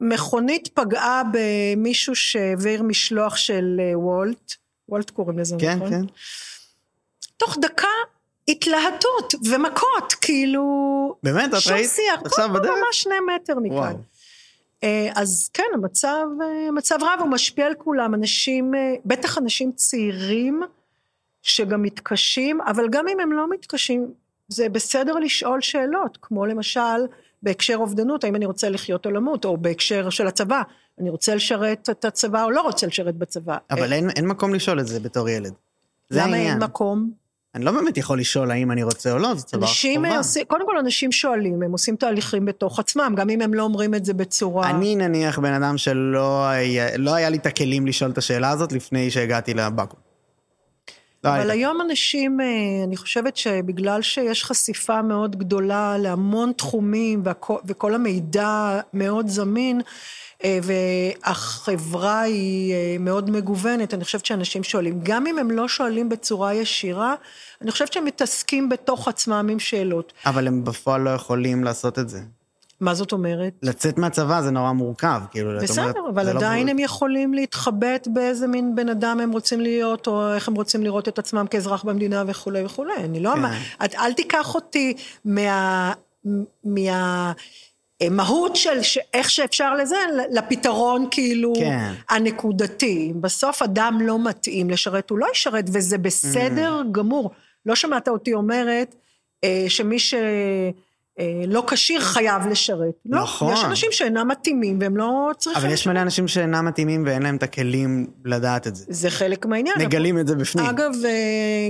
מכונית 0.00 0.68
פגעה 0.68 1.22
במישהו 1.32 2.14
שהעביר 2.14 2.82
משלוח 2.82 3.36
של 3.36 3.80
אה, 3.80 3.98
וולט, 3.98 4.52
וולט 4.88 5.10
קוראים 5.10 5.38
לזה, 5.38 5.56
כן, 5.58 5.76
נכון? 5.76 5.90
כן, 5.90 6.06
כן. 6.06 6.12
תוך 7.36 7.58
דקה 7.60 7.88
התלהטות 8.48 9.34
ומכות, 9.50 10.12
כאילו... 10.20 10.62
באמת, 11.22 11.48
את 11.48 11.52
ראית? 11.52 11.62
שום 11.62 11.76
שיח, 11.76 12.20
עכשיו 12.24 12.48
בדרך? 12.52 12.70
ממש 12.86 13.02
שני 13.02 13.14
מטר 13.34 13.58
מכאן. 13.58 13.76
וואו. 13.76 13.96
אה, 14.82 15.10
אז 15.14 15.50
כן, 15.54 15.64
המצב, 15.74 16.26
אה, 16.42 16.68
המצב 16.68 16.98
רב, 17.02 17.20
הוא 17.20 17.28
משפיע 17.28 17.66
על 17.66 17.74
כולם, 17.74 18.14
אנשים, 18.14 18.72
בטח 19.04 19.38
אנשים 19.38 19.72
צעירים, 19.72 20.62
שגם 21.42 21.82
מתקשים, 21.82 22.60
אבל 22.60 22.88
גם 22.90 23.08
אם 23.08 23.20
הם 23.20 23.32
לא 23.32 23.50
מתקשים, 23.50 24.12
זה 24.48 24.68
בסדר 24.68 25.14
לשאול 25.14 25.60
שאלות, 25.60 26.18
כמו 26.22 26.46
למשל, 26.46 27.06
בהקשר 27.42 27.76
אובדנות, 27.76 28.24
האם 28.24 28.36
אני 28.36 28.46
רוצה 28.46 28.70
לחיות 28.70 29.06
או 29.06 29.10
למות, 29.10 29.44
או 29.44 29.56
בהקשר 29.56 30.10
של 30.10 30.26
הצבא, 30.26 30.62
אני 31.00 31.10
רוצה 31.10 31.34
לשרת 31.34 31.90
את 31.90 32.04
הצבא 32.04 32.44
או 32.44 32.50
לא 32.50 32.60
רוצה 32.60 32.86
לשרת 32.86 33.14
בצבא. 33.14 33.56
אבל 33.70 33.92
אין, 33.92 34.10
אין 34.10 34.26
מקום 34.26 34.54
לשאול 34.54 34.80
את 34.80 34.86
זה 34.86 35.00
בתור 35.00 35.28
ילד. 35.28 35.52
למה 36.10 36.36
אין 36.36 36.58
מקום? 36.58 37.21
אני 37.54 37.64
לא 37.64 37.72
באמת 37.72 37.96
יכול 37.96 38.20
לשאול 38.20 38.50
האם 38.50 38.70
אני 38.72 38.82
רוצה 38.82 39.12
או 39.12 39.18
לא, 39.18 39.34
זה 39.34 39.44
דבר 39.52 39.66
חובה. 39.66 40.18
עושים, 40.18 40.44
קודם 40.44 40.66
כל 40.66 40.78
אנשים 40.78 41.12
שואלים, 41.12 41.62
הם 41.62 41.72
עושים 41.72 41.96
תהליכים 41.96 42.44
בתוך 42.44 42.78
עצמם, 42.78 43.14
גם 43.16 43.30
אם 43.30 43.40
הם 43.40 43.54
לא 43.54 43.62
אומרים 43.62 43.94
את 43.94 44.04
זה 44.04 44.14
בצורה... 44.14 44.70
אני 44.70 44.96
נניח 44.96 45.38
בן 45.38 45.52
אדם 45.52 45.78
שלא 45.78 46.46
היה, 46.46 46.96
לא 46.96 47.14
היה 47.14 47.30
לי 47.30 47.36
את 47.36 47.46
הכלים 47.46 47.86
לשאול 47.86 48.10
את 48.10 48.18
השאלה 48.18 48.50
הזאת 48.50 48.72
לפני 48.72 49.10
שהגעתי 49.10 49.54
לבקו"ם. 49.54 50.11
אבל 51.24 51.50
היום 51.50 51.80
אנשים, 51.80 52.40
אה, 52.40 52.46
אני 52.84 52.96
חושבת 52.96 53.36
שבגלל 53.36 54.02
שיש 54.02 54.44
חשיפה 54.44 55.02
מאוד 55.02 55.36
גדולה 55.36 55.98
להמון 55.98 56.52
תחומים 56.52 57.22
וכל 57.64 57.94
המידע 57.94 58.80
מאוד 58.94 59.28
זמין, 59.28 59.80
אה, 60.44 60.58
והחברה 60.62 62.20
היא 62.20 62.74
אה, 62.74 62.96
מאוד 63.00 63.30
מגוונת, 63.30 63.94
אני 63.94 64.04
חושבת 64.04 64.26
שאנשים 64.26 64.64
שואלים. 64.64 65.00
גם 65.02 65.26
אם 65.26 65.38
הם 65.38 65.50
לא 65.50 65.68
שואלים 65.68 66.08
בצורה 66.08 66.54
ישירה, 66.54 67.14
אני 67.62 67.70
חושבת 67.70 67.92
שהם 67.92 68.04
מתעסקים 68.04 68.68
בתוך 68.68 69.08
עצמם 69.08 69.48
עם 69.50 69.58
שאלות. 69.58 70.12
אבל 70.26 70.46
הם 70.46 70.64
בפועל 70.64 71.00
לא 71.00 71.10
יכולים 71.10 71.64
לעשות 71.64 71.98
את 71.98 72.08
זה. 72.08 72.20
מה 72.82 72.94
זאת 72.94 73.12
אומרת? 73.12 73.52
לצאת 73.62 73.98
מהצבא 73.98 74.40
זה 74.42 74.50
נורא 74.50 74.72
מורכב, 74.72 75.20
כאילו, 75.30 75.58
בסדר, 75.62 75.82
אומרת, 75.82 75.96
אבל 76.14 76.26
לא 76.26 76.30
עדיין 76.30 76.66
לא... 76.66 76.70
הם 76.70 76.78
יכולים 76.78 77.34
להתחבט 77.34 78.08
באיזה 78.12 78.46
מין 78.46 78.74
בן 78.74 78.88
אדם 78.88 79.20
הם 79.20 79.32
רוצים 79.32 79.60
להיות, 79.60 80.06
או 80.06 80.34
איך 80.34 80.48
הם 80.48 80.54
רוצים 80.54 80.82
לראות 80.82 81.08
את 81.08 81.18
עצמם 81.18 81.46
כאזרח 81.50 81.82
במדינה 81.82 82.24
וכולי 82.26 82.64
וכולי. 82.64 82.94
אני 82.96 83.20
לא... 83.20 83.34
כן. 83.34 83.84
את, 83.84 83.94
אל 83.94 84.12
תיקח 84.12 84.54
אותי 84.54 84.94
מה... 85.24 85.92
מה... 86.64 87.32
מהות 88.10 88.56
של 88.56 88.82
ש... 88.82 88.98
איך 89.14 89.30
שאפשר 89.30 89.74
לזה, 89.74 89.96
לפתרון 90.30 91.06
כאילו 91.10 91.52
כן. 91.56 91.92
הנקודתי. 92.10 93.12
בסוף 93.20 93.62
אדם 93.62 93.98
לא 94.02 94.24
מתאים 94.24 94.70
לשרת, 94.70 95.10
הוא 95.10 95.18
לא 95.18 95.26
ישרת, 95.32 95.64
וזה 95.72 95.98
בסדר 95.98 96.82
mm. 96.84 96.92
גמור. 96.92 97.30
לא 97.66 97.74
שמעת 97.74 98.08
אותי 98.08 98.34
אומרת 98.34 98.94
אה, 99.44 99.64
שמי 99.68 99.98
ש... 99.98 100.14
אה, 101.18 101.42
לא 101.46 101.64
כשיר 101.68 102.00
חייב 102.00 102.46
לשרת. 102.46 102.94
לא, 103.06 103.22
נכון. 103.22 103.48
לא, 103.48 103.54
יש 103.54 103.64
אנשים 103.64 103.92
שאינם 103.92 104.28
מתאימים 104.28 104.78
והם 104.80 104.96
לא 104.96 105.30
צריכים... 105.38 105.62
אבל 105.62 105.72
יש 105.72 105.86
מלא 105.86 106.00
אנשים 106.00 106.28
שאינם 106.28 106.66
מתאימים 106.66 107.04
ואין 107.06 107.22
להם 107.22 107.36
את 107.36 107.42
הכלים 107.42 108.06
לדעת 108.24 108.66
את 108.66 108.76
זה. 108.76 108.84
זה 108.88 109.10
חלק 109.10 109.46
מהעניין. 109.46 109.74
מגלים 109.78 110.18
את 110.18 110.26
זה 110.26 110.34
בפנים. 110.34 110.66
אגב, 110.66 110.92
אה, 111.04 111.68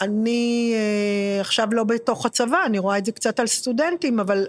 אני 0.00 0.74
אה, 0.74 1.40
עכשיו 1.40 1.68
לא 1.72 1.84
בתוך 1.84 2.26
הצבא, 2.26 2.62
אני 2.66 2.78
רואה 2.78 2.98
את 2.98 3.04
זה 3.04 3.12
קצת 3.12 3.40
על 3.40 3.46
סטודנטים, 3.46 4.20
אבל 4.20 4.46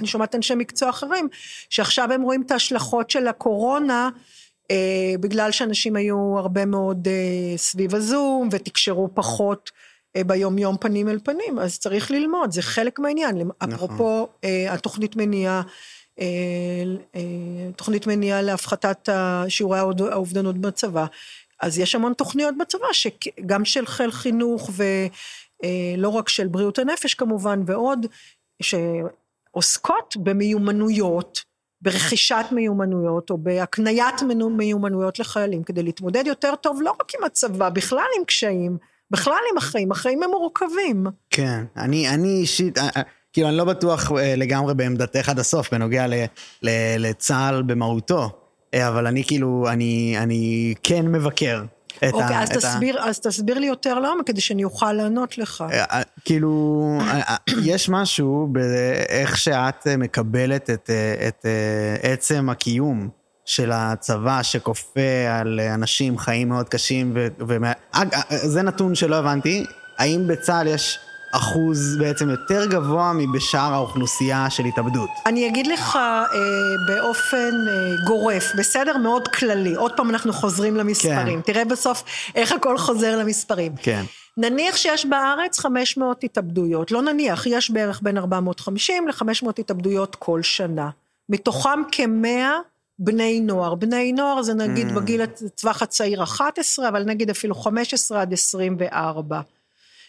אני 0.00 0.06
שומעת 0.06 0.34
אנשי 0.34 0.54
מקצוע 0.54 0.90
אחרים, 0.90 1.28
שעכשיו 1.70 2.12
הם 2.12 2.22
רואים 2.22 2.42
את 2.42 2.50
ההשלכות 2.50 3.10
של 3.10 3.28
הקורונה, 3.28 4.10
בגלל 5.20 5.50
שאנשים 5.50 5.96
היו 5.96 6.38
הרבה 6.38 6.66
מאוד 6.66 7.08
סביב 7.56 7.94
הזום 7.94 8.48
ותקשרו 8.52 9.08
פחות. 9.14 9.70
אה, 10.16 10.24
ביום 10.24 10.58
יום 10.58 10.76
פנים 10.76 11.08
אל 11.08 11.18
פנים, 11.24 11.58
אז 11.58 11.78
צריך 11.78 12.10
ללמוד, 12.10 12.50
זה 12.50 12.62
חלק 12.62 12.98
מהעניין. 12.98 13.36
נכון. 13.38 13.72
אפרופו 13.72 14.28
אה, 14.44 14.72
התוכנית 14.72 15.16
מניעה, 15.16 15.62
אה, 16.20 16.24
תוכנית 17.76 18.06
מניעה 18.06 18.42
להפחתת 18.42 19.08
שיעורי 19.48 19.78
האובדנות 19.78 20.58
בצבא, 20.58 21.06
אז 21.60 21.78
יש 21.78 21.94
המון 21.94 22.12
תוכניות 22.14 22.54
בצבא, 22.58 22.86
גם 23.46 23.64
של 23.64 23.86
חיל 23.86 24.10
חינוך 24.10 24.70
ולא 24.76 26.08
רק 26.08 26.28
של 26.28 26.48
בריאות 26.48 26.78
הנפש 26.78 27.14
כמובן, 27.14 27.62
ועוד, 27.66 28.06
שעוסקות 28.62 30.16
במיומנויות, 30.16 31.44
ברכישת 31.82 32.44
מיומנויות 32.52 33.30
או 33.30 33.38
בהקניית 33.38 34.22
מיומנויות 34.56 35.18
לחיילים, 35.18 35.62
כדי 35.62 35.82
להתמודד 35.82 36.26
יותר 36.26 36.54
טוב 36.56 36.82
לא 36.82 36.90
רק 36.90 37.14
עם 37.14 37.24
הצבא, 37.24 37.68
בכלל 37.68 38.06
עם 38.18 38.24
קשיים. 38.24 38.78
בכלל 39.10 39.38
עם 39.52 39.58
החיים, 39.58 39.92
החיים 39.92 40.22
הם 40.22 40.30
מורכבים. 40.30 41.06
כן, 41.30 41.64
אני, 41.76 42.08
אני 42.08 42.28
אישית, 42.28 42.78
אה, 42.78 42.88
אה, 42.96 43.02
כאילו 43.32 43.48
אני 43.48 43.56
לא 43.56 43.64
בטוח 43.64 44.12
אה, 44.12 44.36
לגמרי 44.36 44.74
בעמדתך 44.74 45.28
עד 45.28 45.38
הסוף 45.38 45.74
בנוגע 45.74 46.06
ל, 46.06 46.14
ל, 46.62 46.70
לצה"ל 46.98 47.62
במהותו, 47.62 48.30
אבל 48.76 49.06
אני 49.06 49.24
כאילו, 49.24 49.66
אני, 49.68 50.14
אני 50.18 50.74
כן 50.82 51.08
מבקר. 51.08 51.64
את 51.96 52.12
אוקיי, 52.12 52.36
ה, 52.36 52.42
אז, 52.42 52.48
תסביר, 52.50 53.02
ה... 53.02 53.08
אז 53.08 53.20
תסביר 53.20 53.58
לי 53.58 53.66
יותר 53.66 53.98
לעומק 53.98 54.26
כדי 54.26 54.40
שאני 54.40 54.64
אוכל 54.64 54.92
לענות 54.92 55.38
לך. 55.38 55.64
כאילו, 56.24 56.98
יש 57.62 57.88
משהו 57.88 58.48
באיך 58.52 59.38
שאת 59.38 59.86
מקבלת 59.86 60.70
את, 60.70 60.90
את 61.28 61.46
עצם 62.02 62.48
הקיום 62.50 63.08
של 63.46 63.70
הצבא 63.74 64.42
שכופה 64.42 65.00
על 65.40 65.60
אנשים 65.60 66.18
חיים 66.18 66.48
מאוד 66.48 66.68
קשים, 66.68 67.12
ו... 67.14 67.28
ו... 67.48 67.56
זה 68.28 68.62
נתון 68.62 68.94
שלא 68.94 69.16
הבנתי, 69.16 69.64
האם 69.98 70.26
בצה"ל 70.26 70.66
יש 70.66 70.98
אחוז 71.32 71.96
בעצם 71.98 72.30
יותר 72.30 72.66
גבוה 72.66 73.12
מבשאר 73.12 73.72
האוכלוסייה 73.74 74.50
של 74.50 74.64
התאבדות? 74.64 75.10
אני 75.26 75.48
אגיד 75.48 75.66
לך 75.66 75.96
אה, 75.96 76.28
באופן 76.86 77.54
אה, 77.68 78.06
גורף, 78.06 78.54
בסדר? 78.58 78.96
מאוד 78.96 79.28
כללי. 79.28 79.74
עוד 79.74 79.92
פעם 79.96 80.10
אנחנו 80.10 80.32
חוזרים 80.32 80.76
למספרים. 80.76 81.42
כן. 81.42 81.52
תראה 81.52 81.64
בסוף 81.64 82.04
איך 82.34 82.52
הכל 82.52 82.78
חוזר 82.78 83.16
למספרים. 83.16 83.72
כן. 83.82 84.04
נניח 84.36 84.76
שיש 84.76 85.06
בארץ 85.06 85.58
500 85.58 86.24
התאבדויות, 86.24 86.90
לא 86.90 87.02
נניח, 87.02 87.46
יש 87.46 87.70
בערך 87.70 88.00
בין 88.02 88.18
450 88.18 89.08
ל-500 89.08 89.48
התאבדויות 89.58 90.14
כל 90.14 90.42
שנה. 90.42 90.90
מתוכם 91.28 91.82
כמאה 91.92 92.52
בני 92.98 93.40
נוער. 93.40 93.74
בני 93.74 94.12
נוער 94.12 94.42
זה 94.42 94.54
נגיד 94.54 94.88
mm. 94.88 94.92
בגיל 94.92 95.22
הטווח 95.22 95.82
הצעיר 95.82 96.22
11, 96.22 96.88
אבל 96.88 97.04
נגיד 97.04 97.30
אפילו 97.30 97.54
15 97.54 98.20
עד 98.20 98.32
24. 98.32 99.40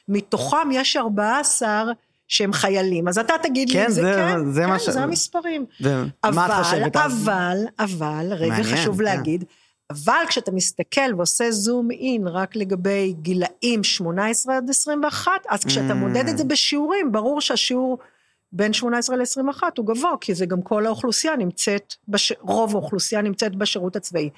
מתוכם 0.08 0.70
יש 0.72 0.98
14 0.98 1.84
שהם 2.28 2.54
חיילים. 2.54 3.08
אז 3.08 3.20
אתה 3.20 3.34
תגיד 3.44 3.70
כן, 3.72 3.86
לי, 3.86 3.92
זה, 3.92 4.02
זה 4.02 4.14
כן, 4.16 4.52
זה, 4.52 4.62
כן, 4.62 4.70
מה 4.70 4.80
ש... 4.80 4.90
זה 4.90 5.02
המספרים. 5.02 5.66
את 6.26 6.64
חושבת 6.64 6.96
אז? 6.96 7.24
אבל, 7.24 7.58
אבל, 7.80 8.28
רגע, 8.32 8.50
מעניין, 8.50 8.78
חשוב 8.78 8.98
כן. 8.98 9.04
להגיד, 9.04 9.44
אבל 9.92 10.24
כשאתה 10.28 10.52
מסתכל 10.52 11.14
ועושה 11.18 11.52
זום 11.52 11.92
אין 11.92 12.28
רק 12.28 12.56
לגבי 12.56 13.14
גילאים 13.22 13.84
18 13.84 14.58
עד 14.58 14.70
21, 14.70 15.32
אז 15.50 15.66
כשאתה 15.66 15.92
Mm. 15.92 15.94
מודד 15.94 16.28
את 16.28 16.38
זה 16.38 16.44
בשיעורים, 16.44 17.12
ברור 17.12 17.42
שהשיעור 17.42 17.98
בין 18.52 18.74
18 18.74 19.16
ל-21 19.16 19.64
הוא 19.78 19.86
גבוה, 19.86 20.12
כי 20.22 20.34
זה 20.34 20.46
גם 20.46 20.62
כל 20.62 20.86
האוכלוסייה 20.86 21.36
נמצאת, 21.36 21.94
בש... 22.08 22.34
רוב 22.40 22.76
האוכלוסייה 22.76 23.22
נמצאת 23.22 23.56
בשירות 23.56 23.96
הצבאי. 23.96 24.30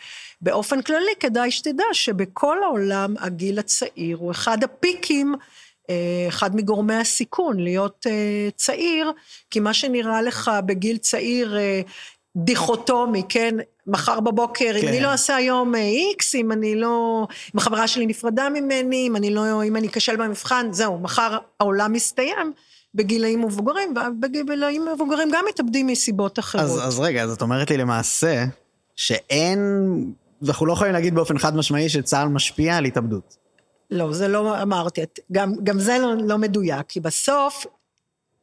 באופן 0.42 0.82
כללי, 0.82 1.12
כדאי 1.20 1.52
שתדע 1.52 1.84
שבכל 1.94 2.64
העולם 2.64 3.16
הגיל 3.20 3.60
הצעיר 3.60 4.18
הוא 4.18 4.32
אחד 4.32 4.64
הפיקים, 4.64 5.36
אה, 5.90 6.26
אחד 6.28 6.56
מגורמי 6.56 6.96
הסיכון, 6.96 7.60
להיות 7.60 8.06
אה, 8.10 8.50
צעיר, 8.56 9.12
כי 9.52 9.60
מה 9.60 9.74
שנראה 9.74 10.22
לך 10.22 10.52
בגיל 10.66 10.98
צעיר 10.98 11.58
אה, 11.58 11.82
דיכוטומי, 12.36 13.24
כן? 13.30 13.56
מחר 13.88 14.20
בבוקר, 14.20 14.72
אם 14.76 14.82
כן. 14.82 14.88
אני 14.88 15.02
לא 15.02 15.08
אעשה 15.08 15.36
היום 15.36 15.76
איקס, 15.76 16.36
אם 16.36 16.52
אני 16.52 16.76
לא... 16.76 17.28
אם 17.56 17.60
החברה 17.60 17.88
שלי 17.88 18.06
נפרדה 18.06 18.50
ממני, 18.50 19.08
אם 19.08 19.16
אני 19.16 19.34
לא... 19.34 19.64
אם 19.64 19.76
אני 19.76 19.88
אכשל 19.88 20.16
במבחן, 20.16 20.68
זהו, 20.72 20.98
מחר 20.98 21.38
העולם 21.60 21.94
מסתיים. 21.94 22.54
בגילאים 22.96 23.42
מבוגרים, 23.42 23.94
ובגילאים 23.98 24.86
מבוגרים 24.94 25.30
גם 25.34 25.46
מתאבדים 25.50 25.88
מסיבות 25.88 26.40
אחרות. 26.40 26.64
אז, 26.64 26.88
אז 26.88 27.00
רגע, 27.00 27.24
אז 27.24 27.32
את 27.32 27.42
אומרת 27.42 27.70
לי 27.70 27.78
למעשה, 27.78 28.46
שאין, 28.96 29.60
אנחנו 30.48 30.66
לא 30.66 30.74
יכולים 30.74 30.94
להגיד 30.94 31.16
באופן 31.16 31.38
חד 31.38 31.56
משמעי 31.56 31.90
שצה"ל 31.90 32.28
משפיע 32.28 32.78
על 32.78 32.86
התאבדות. 32.86 33.38
לא, 33.92 34.14
זה 34.14 34.28
לא 34.28 34.62
אמרתי, 34.62 35.02
גם, 35.32 35.54
גם 35.64 35.80
זה 35.80 35.98
לא, 36.02 36.14
לא 36.16 36.38
מדויק, 36.38 36.86
כי 36.88 37.00
בסוף 37.00 37.66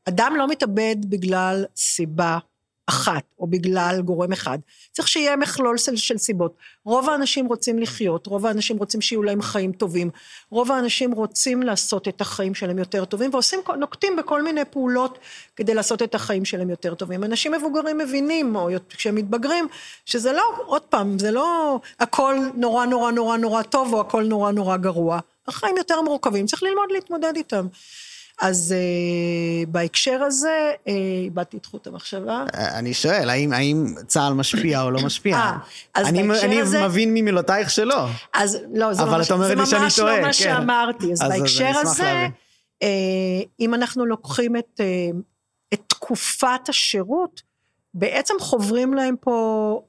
אדם 0.04 0.34
לא 0.38 0.48
מתאבד 0.48 0.96
בגלל 1.08 1.64
סיבה 1.76 2.38
אחת, 2.86 3.22
או 3.38 3.46
בגלל 3.46 4.00
גורם 4.04 4.32
אחד. 4.32 4.58
צריך 4.92 5.08
שיהיה 5.08 5.36
מכלול 5.36 5.78
של, 5.78 5.96
של 5.96 6.18
סיבות. 6.18 6.54
רוב 6.84 7.10
האנשים 7.10 7.46
רוצים 7.46 7.78
לחיות, 7.78 8.26
רוב 8.26 8.46
האנשים 8.46 8.76
רוצים 8.76 9.00
שיהיו 9.00 9.22
להם 9.22 9.42
חיים 9.42 9.72
טובים, 9.72 10.10
רוב 10.50 10.72
האנשים 10.72 11.12
רוצים 11.12 11.62
לעשות 11.62 12.08
את 12.08 12.20
החיים 12.20 12.54
שלהם 12.54 12.78
יותר 12.78 13.04
טובים, 13.04 13.30
ועושים, 13.32 13.60
נוקטים 13.78 14.16
בכל 14.16 14.42
מיני 14.42 14.64
פעולות 14.64 15.18
כדי 15.56 15.74
לעשות 15.74 16.02
את 16.02 16.14
החיים 16.14 16.44
שלהם 16.44 16.70
יותר 16.70 16.94
טובים. 16.94 17.24
אנשים 17.24 17.52
מבוגרים 17.52 17.98
מבינים, 17.98 18.56
או 18.56 18.68
כשהם 18.88 19.14
מתבגרים, 19.14 19.68
שזה 20.04 20.32
לא, 20.32 20.42
עוד 20.66 20.82
פעם, 20.82 21.18
זה 21.18 21.30
לא 21.30 21.80
הכל 22.00 22.36
נורא 22.54 22.86
נורא 22.86 23.10
נורא 23.10 23.36
נורא 23.36 23.62
טוב, 23.62 23.92
או 23.92 24.00
הכל 24.00 24.24
נורא 24.24 24.52
נורא 24.52 24.76
גרוע. 24.76 25.18
החיים 25.48 25.76
יותר 25.76 26.00
מורכבים, 26.00 26.46
צריך 26.46 26.62
ללמוד 26.62 26.92
להתמודד 26.92 27.32
איתם. 27.36 27.66
אז 28.40 28.74
אה, 28.76 28.78
בהקשר 29.68 30.22
הזה, 30.22 30.72
אה, 30.88 30.92
איבדתי 31.24 31.56
את 31.56 31.66
חוט 31.66 31.86
המחשבה. 31.86 32.44
אה, 32.54 32.78
אני 32.78 32.94
שואל, 32.94 33.30
האם, 33.30 33.52
האם 33.52 33.94
צה"ל 34.06 34.32
משפיע 34.34 34.82
או 34.82 34.90
לא 34.90 35.00
משפיע? 35.02 35.36
אה, 35.36 35.56
אז 35.94 36.06
אני, 36.08 36.22
בהקשר 36.28 36.46
אני 36.46 36.60
הזה- 36.60 36.84
מבין 36.84 37.14
ממילותייך 37.14 37.70
שלא. 37.70 38.06
אז 38.34 38.58
לא, 38.74 38.92
זה 38.94 39.02
אבל 39.02 39.16
ממש, 39.16 39.26
זה 39.46 39.56
ממש 39.56 39.96
טועה, 39.96 40.12
לא 40.16 40.20
מה 40.20 40.26
כן. 40.26 40.32
שאמרתי. 40.32 41.12
אז, 41.12 41.22
אז- 41.22 41.32
אז 41.32 41.40
בהקשר 41.40 41.64
אני 41.64 41.70
אשמח 41.72 41.82
הזה. 41.92 42.26
אה, 42.82 42.88
אם 43.60 43.74
אנחנו 43.74 44.06
לוקחים 44.06 44.56
את, 44.56 44.80
אה, 44.80 44.86
את 45.74 45.80
תקופת 45.86 46.68
השירות, 46.68 47.42
בעצם 47.94 48.34
חוברים 48.40 48.94
להם 48.94 49.14
פה 49.20 49.80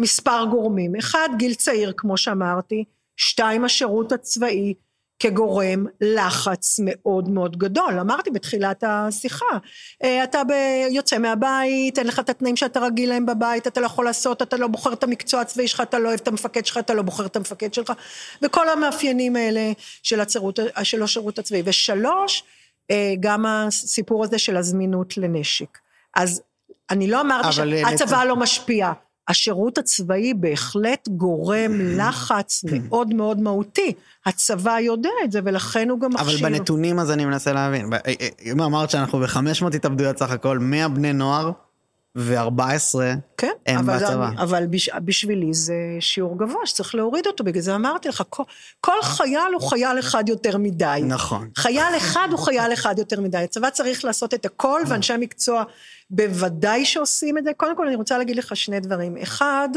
מספר 0.00 0.44
גורמים. 0.50 0.96
אחד, 0.96 1.28
גיל 1.38 1.54
צעיר, 1.54 1.92
כמו 1.96 2.16
שאמרתי. 2.16 2.84
שתיים, 3.16 3.64
השירות 3.64 4.12
הצבאי. 4.12 4.74
כגורם 5.18 5.86
לחץ 6.00 6.80
מאוד 6.82 7.28
מאוד 7.28 7.56
גדול. 7.58 7.98
אמרתי 8.00 8.30
בתחילת 8.30 8.84
השיחה, 8.86 9.44
אה, 10.04 10.24
אתה 10.24 10.44
ב- 10.44 10.52
יוצא 10.90 11.18
מהבית, 11.18 11.98
אין 11.98 12.06
לך 12.06 12.18
את 12.18 12.28
התנאים 12.28 12.56
שאתה 12.56 12.80
רגיל 12.80 13.08
להם 13.08 13.26
בבית, 13.26 13.66
אתה 13.66 13.80
לא 13.80 13.86
יכול 13.86 14.04
לעשות, 14.04 14.42
אתה 14.42 14.56
לא 14.56 14.66
בוחר 14.66 14.92
את 14.92 15.02
המקצוע 15.02 15.40
הצבאי 15.40 15.68
שלך, 15.68 15.80
אתה 15.80 15.98
לא 15.98 16.08
אוהב 16.08 16.20
את 16.22 16.28
המפקד 16.28 16.66
שלך, 16.66 16.78
אתה 16.78 16.94
לא 16.94 17.02
בוחר 17.02 17.26
את 17.26 17.36
המפקד 17.36 17.74
שלך, 17.74 17.92
וכל 18.42 18.68
המאפיינים 18.68 19.36
האלה 19.36 19.72
של, 20.02 20.20
הצירות, 20.20 20.58
של 20.82 21.02
השירות 21.02 21.38
הצבאי. 21.38 21.62
ושלוש, 21.64 22.44
אה, 22.90 23.14
גם 23.20 23.46
הסיפור 23.46 24.24
הזה 24.24 24.38
של 24.38 24.56
הזמינות 24.56 25.16
לנשק. 25.16 25.78
אז 26.16 26.42
אני 26.90 27.06
לא 27.06 27.20
אמרתי 27.20 27.46
אה, 27.46 27.52
שהצבא 27.52 28.22
לצ- 28.22 28.24
לא 28.24 28.36
משפיע. 28.36 28.92
השירות 29.28 29.78
הצבאי 29.78 30.34
בהחלט 30.34 31.08
גורם 31.08 31.72
לחץ 31.98 32.64
מאוד 32.72 33.14
מאוד 33.14 33.40
מהותי. 33.40 33.92
הצבא 34.26 34.78
יודע 34.80 35.10
את 35.24 35.32
זה, 35.32 35.40
ולכן 35.44 35.90
הוא 35.90 36.00
גם 36.00 36.10
אבל 36.16 36.24
מכשיר. 36.32 36.48
בנתונים 36.48 36.98
אז 36.98 37.10
אני 37.10 37.24
מנסה 37.24 37.52
להבין. 37.52 37.90
ב- 37.90 37.94
אה, 37.94 38.00
אה, 38.20 38.28
אם 38.52 38.60
אמרת 38.60 38.90
שאנחנו 38.90 39.18
ב-500 39.20 39.76
התאבדויות 39.76 40.18
סך 40.18 40.30
הכל, 40.30 40.58
100 40.58 40.88
בני 40.88 41.12
נוער 41.12 41.50
ו-14 42.16 42.98
כן, 43.36 43.52
הם 43.66 43.78
אבל, 43.78 43.96
בצבא. 43.96 44.28
אני, 44.28 44.42
אבל 44.42 44.66
בש, 44.66 44.90
בשבילי 45.04 45.54
זה 45.54 45.74
שיעור 46.00 46.38
גבוה 46.38 46.66
שצריך 46.66 46.94
להוריד 46.94 47.26
אותו, 47.26 47.44
בגלל 47.44 47.62
זה 47.62 47.74
אמרתי 47.74 48.08
לך, 48.08 48.22
כל, 48.30 48.42
כל 48.80 49.02
חייל 49.02 49.52
הוא 49.54 49.68
חייל 49.68 49.98
אחד 49.98 50.28
יותר 50.28 50.58
מדי. 50.58 51.00
נכון. 51.04 51.48
חייל 51.56 51.96
אחד 51.96 52.28
הוא 52.30 52.38
חייל 52.38 52.72
אחד 52.72 52.94
יותר 52.98 53.20
מדי. 53.20 53.38
הצבא 53.38 53.70
צריך 53.70 54.04
לעשות 54.04 54.34
את 54.34 54.46
הכל, 54.46 54.80
ואנשי 54.86 55.12
מקצוע 55.18 55.64
בוודאי 56.10 56.84
שעושים 56.84 57.38
את 57.38 57.44
זה. 57.44 57.50
קודם 57.56 57.76
כל, 57.76 57.86
אני 57.86 57.96
רוצה 57.96 58.18
להגיד 58.18 58.36
לך 58.36 58.56
שני 58.56 58.80
דברים. 58.80 59.16
אחד, 59.16 59.68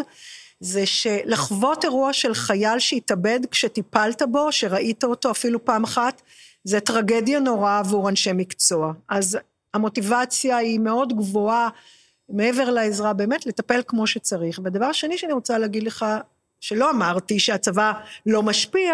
זה 0.60 0.86
שלחוות 0.86 1.84
אירוע 1.84 2.14
של 2.14 2.34
חייל 2.34 2.80
שהתאבד 2.80 3.40
כשטיפלת 3.52 4.22
בו, 4.32 4.52
שראית 4.52 5.04
אותו 5.04 5.32
אפילו 5.32 5.66
פעם 5.66 5.84
אחת, 5.84 6.22
זה 6.64 6.80
טרגדיה 6.80 7.40
נוראה 7.40 7.80
עבור 7.80 8.10
אנשי 8.10 8.34
מקצוע. 8.34 8.94
אז 9.10 9.38
המוטיבציה 9.74 10.58
היא 10.58 10.80
מאוד 10.80 11.18
גבוהה, 11.18 11.70
מעבר 12.30 12.70
לעזרה, 12.70 13.14
באמת 13.14 13.46
לטפל 13.46 13.82
כמו 13.88 14.08
שצריך. 14.08 14.60
ודבר 14.64 14.92
שני 14.92 15.18
שאני 15.18 15.34
רוצה 15.34 15.58
להגיד 15.58 15.84
לך, 15.84 16.06
שלא 16.62 16.90
אמרתי 16.92 17.40
שהצבא 17.40 17.94
לא 18.26 18.44
משפיע, 18.44 18.94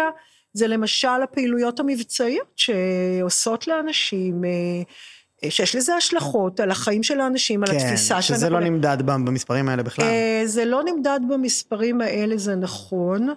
זה 0.52 0.66
למשל 0.66 1.22
הפעילויות 1.24 1.80
המבצעיות 1.80 2.52
שעושות 2.56 3.66
לאנשים, 3.66 4.44
אה, 4.44 5.50
שיש 5.50 5.76
לזה 5.76 5.94
השלכות 5.94 6.60
על 6.60 6.70
החיים 6.70 7.02
של 7.02 7.20
האנשים, 7.20 7.64
על 7.64 7.76
התפיסה 7.76 8.14
כן, 8.14 8.22
שלנו. 8.22 8.38
שזה 8.38 8.50
לא 8.50 8.60
נמדד 8.60 8.96
במספרים 9.02 9.68
האלה 9.68 9.82
בכלל. 9.82 10.04
אה, 10.04 10.42
זה 10.44 10.64
לא 10.64 10.82
נמדד 10.84 11.20
במספרים 11.28 12.00
האלה, 12.00 12.36
זה 12.38 12.56
נכון, 12.56 13.28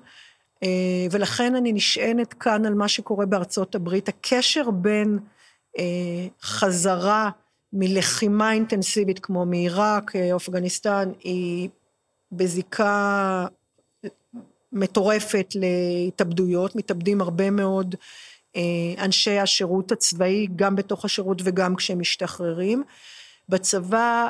אה, 0.64 0.70
ולכן 1.12 1.56
אני 1.56 1.74
נשענת 1.74 2.34
כאן 2.34 2.66
על 2.66 2.74
מה 2.74 2.88
שקורה 2.88 3.26
בארצות 3.26 3.76
הברית. 3.76 4.10
הקשר 4.10 4.72
בין 4.72 5.20
חזרה 6.42 7.30
מלחימה 7.74 8.54
אינטנסיבית 8.54 9.20
כמו 9.20 9.46
מעיראק, 9.46 10.16
אה, 10.16 10.36
אפגניסטן, 10.36 11.12
היא 11.24 11.70
בזיקה 12.32 13.46
מטורפת 14.72 15.54
להתאבדויות, 15.56 16.76
מתאבדים 16.76 17.22
הרבה 17.22 17.50
מאוד 17.50 17.96
אה, 18.56 18.62
אנשי 19.06 19.40
השירות 19.40 19.92
הצבאי, 19.92 20.48
גם 20.56 20.76
בתוך 20.76 21.06
השירות 21.06 21.42
וגם 21.44 21.76
כשהם 21.76 22.00
משתחררים. 22.00 22.84
בצבא, 23.50 24.30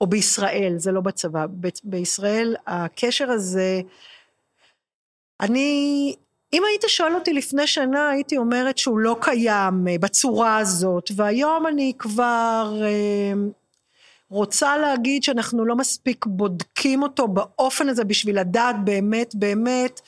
או 0.00 0.06
בישראל, 0.06 0.74
זה 0.76 0.92
לא 0.92 1.00
בצבא, 1.00 1.46
בישראל 1.84 2.56
הקשר 2.66 3.30
הזה, 3.30 3.80
אני, 5.40 6.14
אם 6.52 6.62
היית 6.68 6.84
שואל 6.88 7.14
אותי 7.14 7.32
לפני 7.32 7.66
שנה, 7.66 8.10
הייתי 8.10 8.36
אומרת 8.36 8.78
שהוא 8.78 8.98
לא 8.98 9.16
קיים 9.20 9.88
אה, 9.88 9.98
בצורה 10.00 10.58
הזאת, 10.58 11.10
והיום 11.16 11.66
אני 11.66 11.92
כבר 11.98 12.82
אה, 12.82 13.32
רוצה 14.30 14.76
להגיד 14.76 15.22
שאנחנו 15.22 15.64
לא 15.64 15.76
מספיק 15.76 16.26
בודקים 16.26 17.02
אותו 17.02 17.28
באופן 17.28 17.88
הזה 17.88 18.04
בשביל 18.04 18.40
לדעת 18.40 18.76
באמת, 18.84 19.34
באמת, 19.34 20.00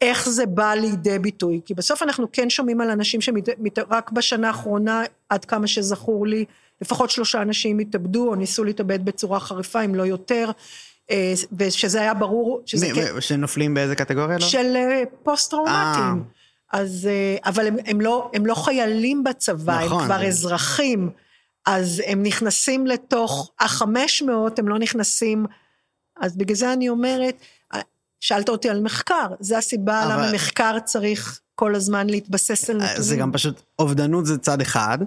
איך 0.00 0.28
זה 0.28 0.46
בא 0.46 0.74
לידי 0.74 1.18
ביטוי. 1.18 1.60
כי 1.64 1.74
בסוף 1.74 2.02
אנחנו 2.02 2.26
כן 2.32 2.50
שומעים 2.50 2.80
על 2.80 2.90
אנשים 2.90 3.20
שרק 3.20 4.10
בשנה 4.10 4.46
האחרונה, 4.46 5.02
עד 5.28 5.44
כמה 5.44 5.66
שזכור 5.66 6.26
לי, 6.26 6.44
לפחות 6.80 7.10
שלושה 7.10 7.42
אנשים 7.42 7.78
התאבדו 7.78 8.28
או 8.28 8.34
ניסו 8.34 8.64
להתאבד 8.64 9.04
בצורה 9.04 9.40
חריפה, 9.40 9.84
אם 9.84 9.94
לא 9.94 10.02
יותר, 10.02 10.50
ושזה 11.58 12.00
היה 12.00 12.14
ברור 12.14 12.62
שזה 12.66 12.86
כן... 12.94 13.20
שנופלים 13.20 13.74
באיזה 13.74 13.94
קטגוריה? 13.96 14.38
לא? 14.38 14.46
של 14.46 14.76
אה, 14.76 15.02
פוסט-טראומטיים. 15.22 16.24
אז, 16.72 17.08
אה, 17.10 17.36
אבל 17.50 17.66
הם, 17.66 17.76
הם, 17.86 18.00
לא, 18.00 18.30
הם 18.34 18.46
לא 18.46 18.54
חיילים 18.54 19.24
בצבא, 19.24 19.84
נכון. 19.84 20.00
הם 20.00 20.04
כבר 20.06 20.26
אזרחים, 20.26 21.10
אז 21.66 22.02
הם 22.06 22.22
נכנסים 22.22 22.86
לתוך 22.86 23.50
החמש 23.60 24.22
מאות, 24.22 24.58
הם 24.58 24.68
לא 24.68 24.78
נכנסים, 24.78 25.46
אז 26.20 26.36
בגלל 26.36 26.56
זה 26.56 26.72
אני 26.72 26.88
אומרת, 26.88 27.36
אה, 27.74 27.80
שאלת 28.20 28.48
אותי 28.48 28.70
על 28.70 28.80
מחקר, 28.80 29.26
זה 29.40 29.58
הסיבה 29.58 30.02
אבל- 30.06 30.12
למה 30.12 30.32
מחקר 30.32 30.76
צריך 30.84 31.40
כל 31.54 31.74
הזמן 31.74 32.06
להתבסס 32.10 32.70
על 32.70 32.76
נתונים. 32.76 33.02
זה 33.02 33.16
גם 33.16 33.32
פשוט, 33.32 33.62
אובדנות 33.78 34.26
זה 34.26 34.38
צד 34.38 34.60
אחד. 34.60 34.98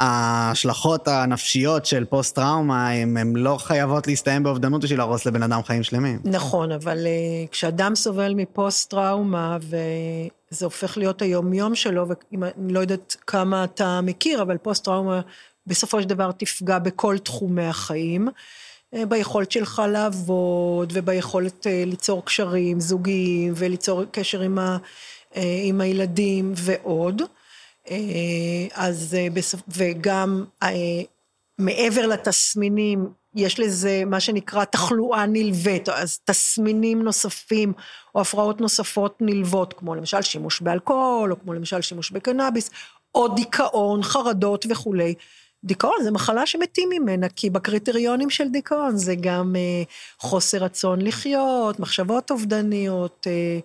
ההשלכות 0.00 1.08
הנפשיות 1.08 1.86
של 1.86 2.04
פוסט-טראומה, 2.04 2.90
הן 2.90 3.36
לא 3.36 3.56
חייבות 3.56 4.06
להסתיים 4.06 4.42
באובדנות 4.42 4.82
בשביל 4.82 4.98
להרוס 4.98 5.26
לבן 5.26 5.42
אדם 5.42 5.62
חיים 5.62 5.82
שלמים. 5.82 6.20
נכון, 6.24 6.72
אבל 6.72 6.98
uh, 6.98 7.48
כשאדם 7.50 7.94
סובל 7.94 8.34
מפוסט-טראומה, 8.34 9.58
וזה 9.60 10.64
הופך 10.64 10.98
להיות 10.98 11.22
היומיום 11.22 11.74
שלו, 11.74 12.06
ואני 12.08 12.72
לא 12.72 12.80
יודעת 12.80 13.16
כמה 13.26 13.64
אתה 13.64 14.00
מכיר, 14.00 14.42
אבל 14.42 14.56
פוסט-טראומה 14.56 15.20
בסופו 15.66 16.02
של 16.02 16.08
דבר 16.08 16.32
תפגע 16.32 16.78
בכל 16.78 17.18
תחומי 17.18 17.66
החיים. 17.66 18.28
אה, 18.94 19.06
ביכולת 19.06 19.50
שלך 19.50 19.82
לעבוד, 19.92 20.92
וביכולת 20.96 21.66
אה, 21.66 21.82
ליצור 21.86 22.24
קשרים 22.24 22.80
זוגיים, 22.80 23.52
וליצור 23.56 24.04
קשר 24.10 24.40
עם, 24.40 24.58
ה, 24.58 24.76
עם 25.62 25.80
הילדים 25.80 26.52
ועוד. 26.56 27.22
אה, 27.90 27.96
אז 28.74 29.16
אה, 29.18 29.26
וגם 29.68 30.44
אה, 30.62 30.68
מעבר 31.58 32.06
לתסמינים, 32.06 33.08
יש 33.34 33.60
לזה 33.60 34.02
מה 34.06 34.20
שנקרא 34.20 34.64
תחלואה 34.64 35.26
נלווית, 35.26 35.88
אז 35.88 36.18
תסמינים 36.24 37.02
נוספים 37.02 37.72
או 38.14 38.20
הפרעות 38.20 38.60
נוספות 38.60 39.16
נלוות, 39.20 39.72
כמו 39.72 39.94
למשל 39.94 40.22
שימוש 40.22 40.60
באלכוהול, 40.60 41.32
או 41.32 41.40
כמו 41.40 41.52
למשל 41.52 41.80
שימוש 41.80 42.10
בקנאביס, 42.10 42.70
או 43.14 43.28
דיכאון, 43.28 44.02
חרדות 44.02 44.66
וכולי. 44.70 45.14
דיכאון 45.64 45.96
זה 46.02 46.10
מחלה 46.10 46.46
שמתים 46.46 46.88
ממנה, 46.92 47.28
כי 47.28 47.50
בקריטריונים 47.50 48.30
של 48.30 48.48
דיכאון 48.48 48.96
זה 48.96 49.14
גם 49.14 49.56
אה, 49.56 49.82
חוסר 50.18 50.58
רצון 50.58 51.00
לחיות, 51.00 51.80
מחשבות 51.80 52.30
אובדניות, 52.30 53.26
אה, 53.30 53.58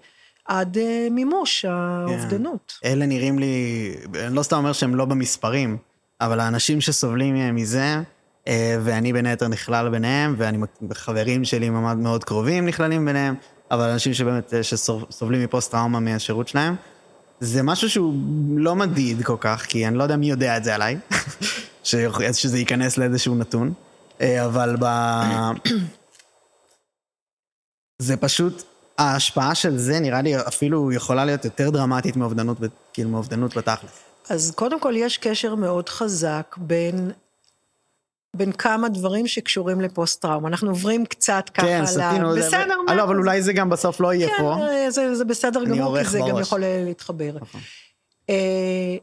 עד 0.46 0.78
אה, 0.78 1.08
מימוש 1.12 1.66
האובדנות. 1.66 2.74
אלה 2.86 3.06
נראים 3.06 3.40
לי, 3.40 3.94
אני 4.26 4.36
לא 4.36 4.44
סתם 4.44 4.58
אומר 4.58 4.74
שהם 4.74 4.96
לא 4.96 5.06
במספרים, 5.06 5.78
אבל 6.22 6.40
האנשים 6.40 6.82
שסובלים 6.82 7.56
מזה, 7.56 7.96
אה, 8.48 8.78
ואני 8.84 9.14
בין 9.14 9.26
היתר 9.26 9.48
נכלל 9.48 9.90
ביניהם, 9.90 10.36
ואני, 10.38 10.58
חברים 10.94 11.46
שלי 11.46 11.70
ממש 11.70 11.96
מאוד 11.98 12.24
קרובים 12.24 12.66
נכללים 12.66 13.06
ביניהם, 13.06 13.36
אבל 13.72 13.90
אנשים 13.90 14.14
שבאמת, 14.14 14.54
אה, 14.54 14.64
שסובלים 14.64 15.44
מפוסט 15.44 15.72
טראומה 15.72 16.00
מהשירות 16.00 16.48
שלהם, 16.48 16.76
זה 17.40 17.64
משהו 17.64 17.90
שהוא 17.90 18.14
לא 18.58 18.76
מדיד 18.76 19.24
כל 19.24 19.38
כך, 19.40 19.66
כי 19.66 19.88
אני 19.88 19.98
לא 19.98 20.04
יודע 20.04 20.16
מי 20.16 20.30
יודע 20.30 20.58
את 20.58 20.64
זה 20.64 20.76
עליי, 20.76 20.98
ש- 21.84 21.96
שזה 22.34 22.60
ייכנס 22.60 22.98
לאיזשהו 22.98 23.36
נתון, 23.36 23.74
אבל 24.22 24.76
ב... 24.80 24.86
זה 28.02 28.18
פשוט, 28.18 28.64
ההשפעה 28.98 29.56
של 29.56 29.78
זה 29.78 30.00
נראה 30.00 30.22
לי 30.22 30.38
אפילו 30.40 30.92
יכולה 30.92 31.26
להיות 31.26 31.46
יותר 31.46 31.70
דרמטית 31.70 32.16
מאובדנות, 32.16 32.58
כאילו 32.94 33.10
מאובדנות 33.10 33.58
בתכלס. 33.58 33.92
אז 34.30 34.52
קודם 34.56 34.80
כל 34.80 34.94
יש 34.98 35.18
קשר 35.18 35.56
מאוד 35.56 35.90
חזק 35.90 36.56
בין, 36.58 37.12
בין 38.36 38.52
כמה 38.52 38.90
דברים 38.90 39.28
שקשורים 39.28 39.82
לפוסט-טראומה. 39.82 40.48
אנחנו 40.48 40.70
עוברים 40.70 41.06
קצת 41.06 41.50
ככה 41.54 41.68
כן, 41.68 41.82
ל... 41.82 41.86
סטינו, 41.86 42.34
זה- 42.34 42.40
בסדר, 42.40 42.64
אבל- 42.64 42.86
מאה 42.88 42.96
לא, 42.96 43.04
אבל. 43.04 43.18
אולי 43.18 43.42
זה 43.42 43.54
גם 43.54 43.70
בסוף 43.70 44.00
לא 44.00 44.14
יהיה 44.14 44.30
פה. 44.38 44.56
כן, 44.60 44.90
זה, 44.90 45.16
זה 45.16 45.26
בסדר 45.26 45.66
גמור, 45.66 45.98
כי 46.04 46.10
זה 46.10 46.20
גם 46.20 46.26
בראש. 46.26 46.48
יכול 46.48 46.62
להתחבר. 46.66 47.32
נכון. 47.42 47.62
אה, 48.30 48.96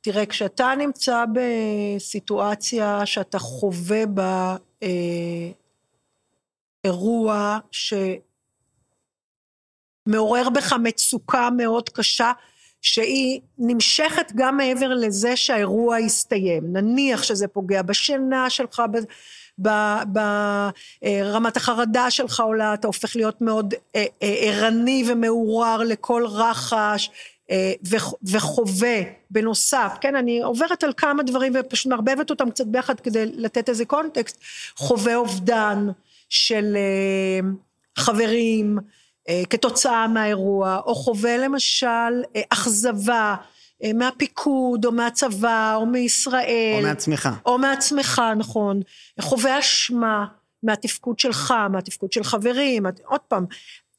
תראה, 0.00 0.26
כשאתה 0.26 0.72
נמצא 0.78 1.24
בסיטואציה 1.34 3.06
שאתה 3.06 3.38
חווה 3.38 4.06
בה 4.06 4.56
אה, 4.82 4.88
אירוע 6.84 7.58
שמעורר 10.08 10.48
בך 10.48 10.72
מצוקה 10.72 11.48
מאוד 11.56 11.88
קשה, 11.88 12.32
שהיא 12.82 13.40
נמשכת 13.58 14.32
גם 14.34 14.56
מעבר 14.56 14.94
לזה 14.94 15.36
שהאירוע 15.36 16.00
יסתיים. 16.00 16.62
נניח 16.72 17.22
שזה 17.22 17.48
פוגע 17.48 17.82
בשינה 17.82 18.50
שלך, 18.50 18.82
ברמת 19.58 21.56
החרדה 21.56 22.10
שלך 22.10 22.40
עולה, 22.40 22.74
אתה 22.74 22.86
הופך 22.86 23.16
להיות 23.16 23.40
מאוד 23.40 23.74
אה, 23.96 24.04
אה, 24.22 24.34
ערני 24.40 25.04
ומעורר 25.08 25.78
לכל 25.78 26.26
רחש. 26.26 27.10
אה, 27.50 27.72
וח- 27.90 28.14
וחווה 28.30 29.00
בנוסף, 29.30 29.92
כן, 30.00 30.16
אני 30.16 30.42
עוברת 30.42 30.84
על 30.84 30.92
כמה 30.96 31.22
דברים 31.22 31.52
ופשוט 31.60 31.86
מערבבת 31.86 32.30
אותם 32.30 32.50
קצת 32.50 32.66
ביחד 32.66 33.00
כדי 33.00 33.26
לתת 33.26 33.68
איזה 33.68 33.84
קונטקסט, 33.84 34.38
חווה 34.76 35.16
אובדן 35.16 35.88
של 36.28 36.76
אה, 36.76 37.48
חברים 37.98 38.78
אה, 38.78 38.84
כתוצאה 39.50 40.08
מהאירוע, 40.08 40.80
או 40.86 40.94
חווה 40.94 41.36
למשל 41.36 42.22
אה, 42.36 42.42
אכזבה 42.50 43.34
אה, 43.84 43.92
מהפיקוד, 43.92 44.84
או 44.84 44.92
מהצבא, 44.92 45.74
או 45.74 45.86
מישראל. 45.86 46.74
או 46.78 46.82
מעצמך. 46.82 47.28
או 47.46 47.58
מעצמך, 47.58 48.22
נכון. 48.36 48.80
חווה 49.20 49.58
אשמה 49.58 50.26
מהתפקוד 50.62 51.18
שלך, 51.18 51.54
מהתפקוד 51.70 52.12
של 52.12 52.24
חברים, 52.24 52.86
עוד 53.06 53.20
פעם. 53.28 53.46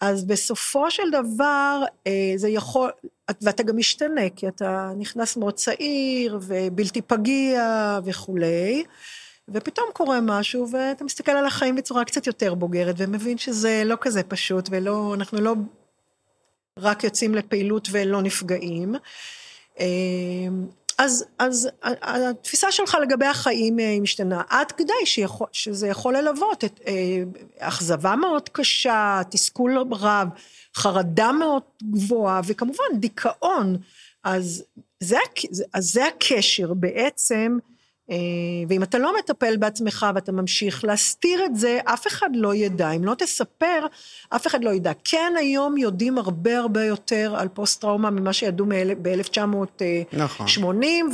אז 0.01 0.25
בסופו 0.25 0.91
של 0.91 1.03
דבר 1.11 1.83
אה, 2.07 2.33
זה 2.35 2.49
יכול, 2.49 2.89
ואתה 3.41 3.63
גם 3.63 3.77
משתנה, 3.77 4.29
כי 4.35 4.47
אתה 4.47 4.91
נכנס 4.97 5.38
מאוד 5.38 5.53
צעיר 5.53 6.39
ובלתי 6.41 7.01
פגיע 7.01 7.99
וכולי, 8.05 8.83
ופתאום 9.49 9.88
קורה 9.93 10.21
משהו 10.21 10.67
ואתה 10.71 11.03
מסתכל 11.03 11.31
על 11.31 11.45
החיים 11.45 11.75
בצורה 11.75 12.05
קצת 12.05 12.27
יותר 12.27 12.53
בוגרת 12.53 12.95
ומבין 12.97 13.38
שזה 13.38 13.81
לא 13.86 13.95
כזה 14.01 14.23
פשוט 14.23 14.67
ולא, 14.71 15.13
אנחנו 15.13 15.41
לא 15.41 15.53
רק 16.79 17.03
יוצאים 17.03 17.36
לפעילות 17.36 17.88
ולא 17.91 18.21
נפגעים. 18.21 18.95
אה, 19.79 19.86
אז, 20.97 21.25
אז 21.39 21.69
התפיסה 22.01 22.71
שלך 22.71 22.97
לגבי 23.01 23.25
החיים 23.25 23.77
היא 23.77 24.01
משתנה, 24.01 24.41
עד 24.49 24.71
כדי 24.71 25.05
שיכול, 25.05 25.47
שזה 25.51 25.88
יכול 25.88 26.17
ללוות 26.17 26.63
את 26.63 26.79
אה, 26.88 27.23
אכזבה 27.60 28.15
מאוד 28.15 28.49
קשה, 28.49 29.21
תסכול 29.29 29.77
רב, 29.91 30.27
חרדה 30.75 31.31
מאוד 31.31 31.63
גבוהה, 31.84 32.41
וכמובן 32.45 32.84
דיכאון. 32.99 33.77
אז 34.23 34.63
זה, 34.99 35.17
אז 35.73 35.91
זה 35.91 36.08
הקשר 36.08 36.73
בעצם, 36.73 37.58
אה, 37.62 37.74
ואם 38.69 38.83
אתה 38.83 38.97
לא 38.97 39.13
מטפל 39.19 39.57
בעצמך 39.57 40.05
ואתה 40.15 40.31
ממשיך 40.31 40.85
להסתיר 40.85 41.45
את 41.45 41.55
זה, 41.55 41.79
אף 41.85 42.07
אחד 42.07 42.29
לא 42.33 42.55
ידע. 42.55 42.91
אם 42.91 43.03
לא 43.03 43.13
תספר, 43.17 43.85
אף 44.29 44.47
אחד 44.47 44.63
לא 44.63 44.69
ידע. 44.69 44.91
כן, 45.03 45.33
היום 45.37 45.77
יודעים 45.77 46.17
הרבה 46.17 46.57
הרבה 46.57 46.83
יותר 46.83 47.35
על 47.37 47.47
פוסט-טראומה 47.47 48.09
ממה 48.09 48.33
שידעו 48.33 48.65
ב-1980, 49.01 49.83
נכון. 50.13 50.47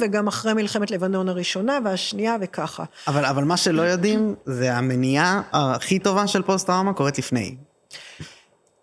וגם 0.01 0.27
אחרי 0.27 0.53
מלחמת 0.53 0.91
לבנון 0.91 1.29
הראשונה 1.29 1.79
והשנייה 1.85 2.35
וככה. 2.41 2.83
אבל, 3.07 3.25
אבל 3.25 3.43
מה 3.43 3.57
שלא 3.57 3.81
יודעים, 3.81 4.35
זה 4.45 4.73
המניעה 4.73 5.41
הכי 5.51 5.99
טובה 5.99 6.27
של 6.27 6.41
פוסט-טראומה 6.41 6.93
קורית 6.93 7.17
לפני. 7.17 7.55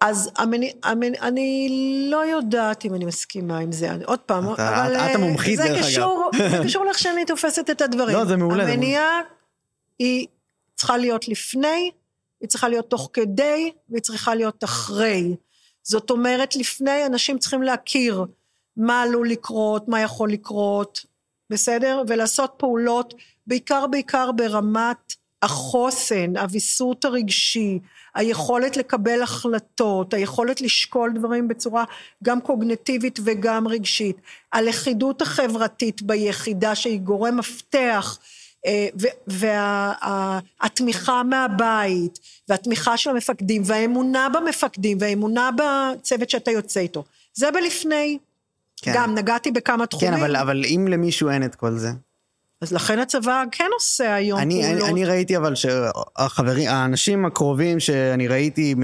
אז 0.01 0.31
המני, 0.37 0.73
המני, 0.83 1.19
אני 1.19 1.69
לא 2.11 2.27
יודעת 2.27 2.85
אם 2.85 2.95
אני 2.95 3.05
מסכימה 3.05 3.59
עם 3.59 3.73
זה, 3.73 3.91
עוד 4.05 4.19
פעם, 4.19 4.55
אתה, 4.55 4.87
אבל 4.87 4.97
את 4.97 5.15
המומחית 5.15 5.57
זה 5.57 5.65
דרך 5.69 5.87
קשור, 5.87 6.31
אגב. 6.35 6.51
זה 6.51 6.59
קשור 6.65 6.85
לאיך 6.85 6.99
שאני 6.99 7.25
תופסת 7.25 7.71
את 7.71 7.81
הדברים. 7.81 8.17
לא, 8.17 8.25
זה 8.25 8.37
מעולה. 8.37 8.65
המניעה 8.65 9.21
היא 9.99 10.27
צריכה 10.75 10.97
להיות 10.97 11.29
לפני, 11.29 11.91
היא 12.41 12.49
צריכה 12.49 12.69
להיות 12.69 12.91
תוך 12.91 13.11
כדי, 13.13 13.73
והיא 13.89 14.03
צריכה 14.03 14.35
להיות 14.35 14.65
אחרי. 14.65 15.37
זאת 15.83 16.11
אומרת, 16.11 16.57
לפני 16.57 17.07
אנשים 17.07 17.39
צריכים 17.39 17.63
להכיר 17.63 18.25
מה 18.77 19.03
עלול 19.03 19.31
לקרות, 19.31 19.89
מה 19.89 20.01
יכול 20.01 20.33
לקרות, 20.33 21.05
בסדר? 21.51 22.03
ולעשות 22.09 22.55
פעולות, 22.57 23.15
בעיקר 23.47 23.87
בעיקר 23.87 24.33
ברמת 24.33 25.13
החוסן, 25.43 26.37
הוויסות 26.37 27.05
הרגשי, 27.05 27.79
היכולת 28.15 28.77
לקבל 28.77 29.23
החלטות, 29.23 30.15
היכולת 30.15 30.61
לשקול 30.61 31.13
דברים 31.15 31.49
בצורה 31.49 31.85
גם 32.25 32.41
קוגנטיבית 32.41 33.19
וגם 33.25 33.69
רגשית, 33.69 34.17
הלכידות 34.53 35.23
החברתית 35.23 36.03
ביחידה 36.03 36.75
שהיא 36.75 37.01
גורם 37.01 37.37
מפתח, 37.37 38.19
והתמיכה 39.27 41.23
מהבית, 41.23 42.19
והתמיכה 42.49 42.97
של 42.97 43.11
המפקדים, 43.11 43.63
והאמונה 43.65 44.29
במפקדים, 44.29 44.99
והאמונה 45.01 45.51
בצוות 45.57 46.31
שאתה 46.31 46.51
יוצא 46.51 46.81
איתו. 46.81 47.05
זה 47.35 47.51
בלפני. 47.51 48.19
כן. 48.83 48.93
גם 48.95 49.15
נגעתי 49.15 49.51
בכמה 49.51 49.87
תחומים. 49.87 50.15
כן, 50.15 50.21
אבל, 50.21 50.37
אבל 50.37 50.65
אם 50.65 50.87
למישהו 50.89 51.31
אין 51.31 51.45
את 51.45 51.55
כל 51.55 51.73
זה. 51.73 51.89
אז 52.61 52.73
לכן 52.73 52.99
הצבא 52.99 53.45
כן 53.53 53.65
עושה 53.75 54.15
היום 54.15 54.41
אני, 54.41 54.63
פעולות. 54.63 54.83
אני, 54.83 54.91
אני 54.91 55.05
ראיתי 55.05 55.37
אבל 55.37 55.55
שהחברים, 55.55 56.69
האנשים 56.69 57.25
הקרובים 57.25 57.81
שאני 57.81 58.29
ראיתי, 58.29 58.75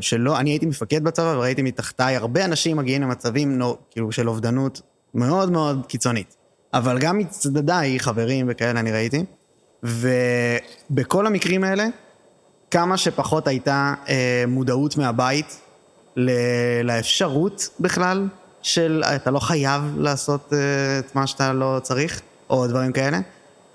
שלא, 0.00 0.38
אני 0.38 0.50
הייתי 0.50 0.66
מפקד 0.66 1.04
בצבא 1.04 1.34
וראיתי 1.36 1.62
מתחתיי 1.62 2.16
הרבה 2.16 2.44
אנשים 2.44 2.76
מגיעים 2.76 3.02
למצבים 3.02 3.58
נו, 3.58 3.76
כאילו 3.90 4.12
של 4.12 4.28
אובדנות 4.28 4.80
מאוד 5.14 5.50
מאוד 5.50 5.86
קיצונית. 5.88 6.36
אבל 6.74 6.98
גם 6.98 7.18
מצדדיי, 7.18 8.00
חברים 8.00 8.46
וכאלה 8.50 8.80
אני 8.80 8.92
ראיתי, 8.92 9.24
ובכל 9.82 11.26
המקרים 11.26 11.64
האלה, 11.64 11.86
כמה 12.70 12.96
שפחות 12.96 13.48
הייתה 13.48 13.94
אה, 14.08 14.44
מודעות 14.48 14.96
מהבית 14.96 15.60
ל- 16.16 16.82
לאפשרות 16.82 17.68
בכלל 17.80 18.28
של 18.62 19.02
אתה 19.16 19.30
לא 19.30 19.38
חייב 19.38 19.82
לעשות 19.96 20.52
אה, 20.52 20.58
את 20.98 21.14
מה 21.14 21.26
שאתה 21.26 21.52
לא 21.52 21.78
צריך. 21.82 22.20
או 22.50 22.66
דברים 22.66 22.92
כאלה. 22.92 23.20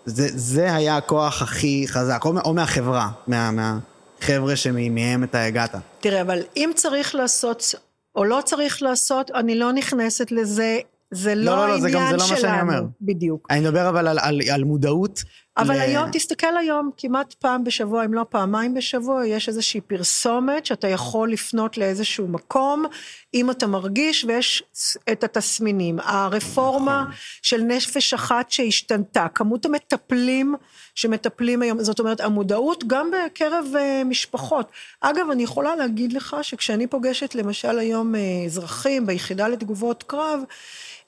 זה, 0.05 0.27
זה 0.33 0.75
היה 0.75 0.97
הכוח 0.97 1.41
הכי 1.41 1.85
חזק, 1.88 2.21
או, 2.25 2.33
או 2.45 2.53
מהחברה, 2.53 3.09
מה, 3.27 3.51
מהחבר'ה 3.51 4.55
שמהם 4.55 5.23
אתה 5.23 5.43
הגעת. 5.43 5.75
תראה, 5.99 6.21
אבל 6.21 6.41
אם 6.55 6.71
צריך 6.75 7.15
לעשות, 7.15 7.75
או 8.15 8.23
לא 8.23 8.39
צריך 8.45 8.81
לעשות, 8.83 9.31
אני 9.31 9.55
לא 9.55 9.73
נכנסת 9.73 10.31
לזה, 10.31 10.79
זה 11.11 11.35
לא, 11.35 11.45
לא, 11.45 11.55
לא, 11.55 11.61
העניין 11.61 11.81
זה 11.81 11.89
גם, 11.89 12.05
זה 12.09 12.17
לא 12.17 12.23
שלנו. 12.23 12.33
מה 12.33 12.38
שאני 12.39 12.61
אומר. 12.61 12.83
בדיוק. 13.01 13.47
אני 13.49 13.59
מדבר 13.59 13.89
אבל 13.89 14.07
על, 14.07 14.19
על, 14.19 14.41
על 14.53 14.63
מודעות 14.63 15.23
אבל 15.57 15.75
ל- 15.75 15.79
היום, 15.79 16.09
תסתכל 16.11 16.57
היום, 16.57 16.91
כמעט 16.97 17.33
פעם 17.33 17.63
בשבוע, 17.63 18.05
אם 18.05 18.13
לא 18.13 18.25
פעמיים 18.29 18.73
בשבוע, 18.73 19.25
יש 19.25 19.49
איזושהי 19.49 19.81
פרסומת 19.81 20.65
שאתה 20.65 20.87
יכול 20.87 21.31
לפנות 21.31 21.77
לאיזשהו 21.77 22.27
מקום, 22.27 22.85
אם 23.33 23.51
אתה 23.51 23.67
מרגיש, 23.67 24.25
ויש 24.27 24.63
את 25.11 25.23
התסמינים. 25.23 25.99
הרפורמה 25.99 27.01
נכון. 27.01 27.13
של 27.41 27.61
נפש 27.61 28.13
אחת 28.13 28.51
שהשתנתה, 28.51 29.27
כמות 29.35 29.65
המטפלים 29.65 30.55
שמטפלים 30.95 31.61
היום, 31.61 31.83
זאת 31.83 31.99
אומרת, 31.99 32.21
המודעות 32.21 32.83
גם 32.87 33.11
בקרב 33.11 33.65
אה, 33.77 34.03
משפחות. 34.05 34.71
אגב, 35.01 35.29
אני 35.31 35.43
יכולה 35.43 35.75
להגיד 35.75 36.13
לך 36.13 36.37
שכשאני 36.41 36.87
פוגשת 36.87 37.35
למשל 37.35 37.79
היום 37.79 38.15
אה, 38.15 38.21
אזרחים 38.45 39.05
ביחידה 39.05 39.47
לתגובות 39.47 40.03
קרב, 40.03 40.39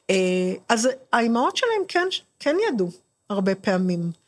אה, 0.09 0.15
אז 0.69 0.89
האימהות 1.13 1.57
שלהם 1.57 1.81
כן, 1.87 2.07
כן 2.39 2.55
ידעו 2.69 2.91
הרבה 3.29 3.55
פעמים. 3.55 4.26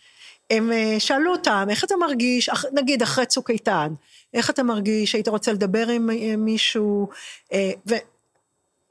הם 0.50 0.72
אה, 0.72 0.96
שאלו 1.00 1.32
אותם, 1.32 1.68
איך 1.70 1.84
אתה 1.84 1.96
מרגיש, 1.96 2.50
נגיד 2.74 3.02
אחרי 3.02 3.26
צוק 3.26 3.50
איתן, 3.50 3.94
איך 4.34 4.50
אתה 4.50 4.64
מרגיש, 4.64 5.14
היית 5.14 5.28
רוצה 5.28 5.54
לדבר 5.54 5.88
עם 5.88 6.10
מישהו, 6.38 7.10
אה, 7.54 7.72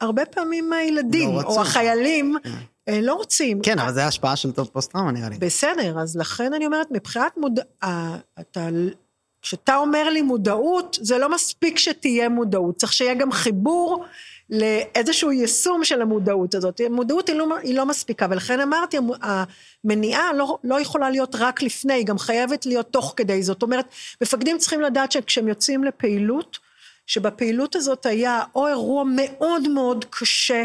והרבה 0.01 0.25
פעמים 0.25 0.73
הילדים, 0.73 1.35
לא. 1.35 1.43
או 1.43 1.61
החיילים, 1.61 2.37
אה, 2.89 3.01
לא 3.01 3.15
רוצים. 3.15 3.61
כן, 3.63 3.79
אבל 3.79 3.93
זה 3.93 4.07
השפעה 4.07 4.37
של 4.37 4.53
טוב 4.53 4.69
פוסט-טראומה 4.73 5.13
נראה 5.13 5.29
לי. 5.29 5.39
בסדר, 5.39 5.99
אז 5.99 6.17
לכן 6.17 6.55
אני 6.55 6.67
אומרת, 6.67 6.87
מבחינת 6.91 7.37
מודע... 7.37 7.63
אתה... 8.41 8.69
כשאתה 9.43 9.77
אומר 9.77 10.11
לי 10.11 10.23
מודעות, 10.23 10.99
זה 11.01 11.19
לא 11.19 11.35
מספיק 11.35 11.79
שתהיה 11.79 12.29
מודעות, 12.29 12.77
צריך 12.77 12.93
שיהיה 12.93 13.15
גם 13.15 13.33
חיבור 13.33 14.05
לאיזשהו 14.51 15.33
יישום 15.33 15.85
של 15.85 16.03
המודעות 16.03 16.55
הזאת. 16.55 16.81
מודעות 16.91 17.29
היא 17.29 17.37
לא, 17.37 17.57
היא 17.63 17.75
לא 17.75 17.87
מספיקה, 17.87 18.27
ולכן 18.31 18.61
אמרתי, 18.61 18.97
המניעה 19.23 20.33
לא, 20.33 20.59
לא 20.65 20.81
יכולה 20.81 21.11
להיות 21.11 21.35
רק 21.35 21.63
לפני, 21.63 21.93
היא 21.93 22.07
גם 22.07 22.19
חייבת 22.19 22.67
להיות 22.67 22.87
תוך 22.91 23.15
כדי. 23.17 23.43
זאת 23.43 23.63
אומרת, 23.63 23.87
מפקדים 24.21 24.59
צריכים 24.59 24.81
לדעת 24.81 25.13
שכשהם 25.13 25.49
יוצאים 25.49 25.85
לפעילות, 25.85 26.59
שבפעילות 27.07 27.77
הזאת 27.77 28.07
היה 28.07 28.43
או 28.55 28.69
אירוע 28.69 29.05
מאוד 29.07 29.69
מאוד 29.69 30.05
קשה, 30.11 30.65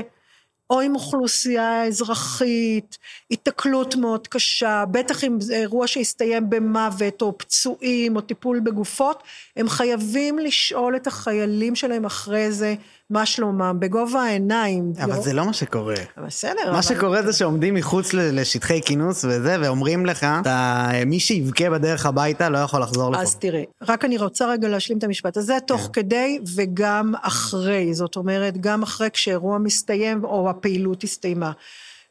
או 0.69 0.82
עם 0.82 0.96
אוכלוסייה 0.96 1.84
אזרחית, 1.84 2.98
התקלות 3.32 3.96
מאוד 3.96 4.28
קשה, 4.28 4.84
בטח 4.91 5.24
אם 5.24 5.41
זה 5.41 5.56
אירוע 5.56 5.88
שהסתיים 5.88 6.50
במוות, 6.50 7.22
או 7.22 7.38
פצועים, 7.38 8.15
או 8.15 8.22
טיפול 8.22 8.60
בגופות, 8.60 9.24
הם 9.56 9.69
חייבים 9.69 10.39
לשאול 10.39 10.96
את 10.96 11.08
החיילים 11.08 11.76
שלהם 11.76 12.06
אחרי 12.06 12.52
זה 12.52 12.76
מה 13.13 13.26
שלומם, 13.26 13.76
בגובה 13.80 14.21
העיניים. 14.23 14.93
אבל 15.04 15.21
זה 15.21 15.34
לא 15.34 15.45
מה 15.45 15.54
שקורה. 15.54 15.95
בסדר, 16.26 16.71
מה 16.71 16.82
שקורה 16.82 17.21
זה 17.23 17.34
שעומדים 17.34 17.73
מחוץ 17.73 18.13
לשטחי 18.13 18.82
כינוס 18.86 19.26
וזה, 19.26 19.56
ואומרים 19.62 20.06
לך, 20.06 20.23
"אתה- 20.41 20.89
מי 21.06 21.19
שיבכה 21.19 21.69
בדרך 21.69 22.06
הביתה 22.06 22.49
לא 22.49 22.58
יכול 22.58 22.82
לחזור 22.82 23.12
לפה. 23.12 23.21
אז 23.21 23.36
תראה, 23.36 23.63
רק 23.82 24.06
אני 24.06 24.17
רוצה 24.17 24.45
רגע 24.47 24.67
להשלים 24.67 24.97
את 24.97 25.04
המשפט 25.04 25.38
הזה, 25.38 25.58
תוך 25.67 25.82
כן. 25.82 26.02
כדי 26.02 26.39
וגם 26.56 27.13
אחרי, 27.21 27.93
זאת 27.93 28.15
אומרת, 28.15 28.58
גם 28.62 28.84
אחרי 28.84 29.10
כשאירוע 29.13 29.58
מסתיים 29.58 30.23
או 30.23 30.49
הפעילות 30.49 31.04
הסתיימה. 31.04 31.52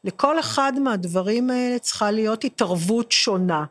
לכל 0.03 0.39
אחד 0.39 0.73
מהדברים 0.83 1.49
האלה 1.49 1.79
צריכה 1.79 2.11
להיות 2.11 2.43
התערבות 2.43 3.11
שונה. 3.11 3.63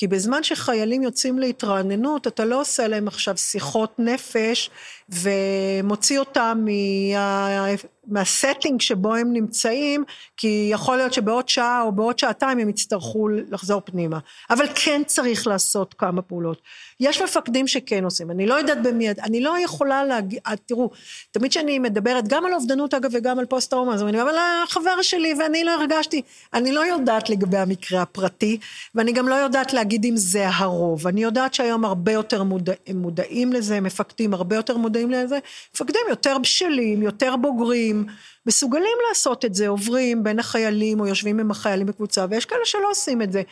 כי 0.00 0.06
בזמן 0.06 0.42
שחיילים 0.42 1.02
יוצאים 1.02 1.38
להתרעננות, 1.38 2.26
אתה 2.26 2.44
לא 2.44 2.60
עושה 2.60 2.88
להם 2.88 3.08
עכשיו 3.08 3.36
שיחות 3.36 3.98
נפש 3.98 4.70
ומוציא 5.08 6.18
אותם 6.18 6.64
מה... 6.66 7.66
מהסטינג 8.10 8.80
שבו 8.80 9.14
הם 9.14 9.32
נמצאים, 9.32 10.04
כי 10.36 10.68
יכול 10.72 10.96
להיות 10.96 11.12
שבעוד 11.12 11.48
שעה 11.48 11.82
או 11.82 11.92
בעוד 11.92 12.18
שעתיים 12.18 12.58
הם 12.58 12.68
יצטרכו 12.68 13.28
לחזור 13.28 13.82
פנימה. 13.84 14.18
אבל 14.50 14.66
כן 14.74 15.02
צריך 15.06 15.46
לעשות 15.46 15.94
כמה 15.94 16.22
פעולות. 16.22 16.62
יש 17.00 17.22
מפקדים 17.22 17.66
שכן 17.66 18.04
עושים, 18.04 18.30
אני 18.30 18.46
לא 18.46 18.54
יודעת 18.54 18.82
במי, 18.82 19.10
אני 19.10 19.40
לא 19.40 19.58
יכולה 19.64 20.04
להגיד, 20.04 20.38
תראו, 20.66 20.90
תמיד 21.30 21.50
כשאני 21.50 21.78
מדברת 21.78 22.28
גם 22.28 22.46
על 22.46 22.54
אובדנות 22.54 22.94
אגב 22.94 23.10
וגם 23.14 23.38
על 23.38 23.46
פוסט 23.46 23.70
טראומה, 23.70 23.94
אז 23.94 24.02
אני 24.02 24.20
אומרת, 24.20 24.34
אבל 24.34 24.38
החבר 24.64 25.02
שלי 25.02 25.34
ואני 25.38 25.64
לא 25.64 25.70
הרגשתי, 25.70 26.22
אני 26.54 26.72
לא 26.72 26.80
יודעת 26.80 27.30
לגבי 27.30 27.58
המקרה 27.58 28.02
הפרטי, 28.02 28.58
ואני 28.94 29.12
גם 29.12 29.28
לא 29.28 29.34
יודעת 29.34 29.72
להגיד 29.72 30.04
אם 30.04 30.16
זה 30.16 30.48
הרוב. 30.48 31.06
אני 31.06 31.22
יודעת 31.22 31.54
שהיום 31.54 31.84
הרבה 31.84 32.12
יותר 32.12 32.42
מודע, 32.42 32.72
מודעים 32.94 33.52
לזה, 33.52 33.80
מפקדים 33.80 34.34
הרבה 34.34 34.56
יותר 34.56 34.76
מודעים 34.76 35.10
לזה, 35.10 35.38
מפקדים 35.74 36.00
יותר 36.08 36.38
בשלים, 36.38 37.02
יותר 37.02 37.36
בוגרים, 37.36 37.99
מסוגלים 38.46 38.98
לעשות 39.08 39.44
את 39.44 39.54
זה, 39.54 39.68
עוברים 39.68 40.22
בין 40.22 40.38
החיילים 40.38 41.00
או 41.00 41.06
יושבים 41.06 41.40
עם 41.40 41.50
החיילים 41.50 41.86
בקבוצה, 41.86 42.26
ויש 42.30 42.44
כאלה 42.44 42.64
שלא 42.64 42.90
עושים 42.90 43.22
את 43.22 43.32
זה. 43.32 43.42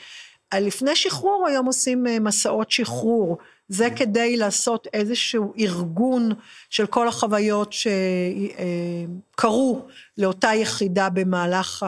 לפני 0.54 0.96
שחרור 0.96 1.46
היום 1.48 1.66
עושים 1.66 2.06
אה, 2.06 2.20
מסעות 2.20 2.70
שחרור, 2.70 3.38
זה 3.68 3.88
כדי 3.96 4.36
לעשות 4.36 4.86
איזשהו 4.92 5.54
ארגון 5.58 6.30
של 6.70 6.86
כל 6.86 7.08
החוויות 7.08 7.74
שקרו 9.32 9.82
לאותה 10.18 10.54
יחידה 10.54 11.08
במהלך 11.08 11.86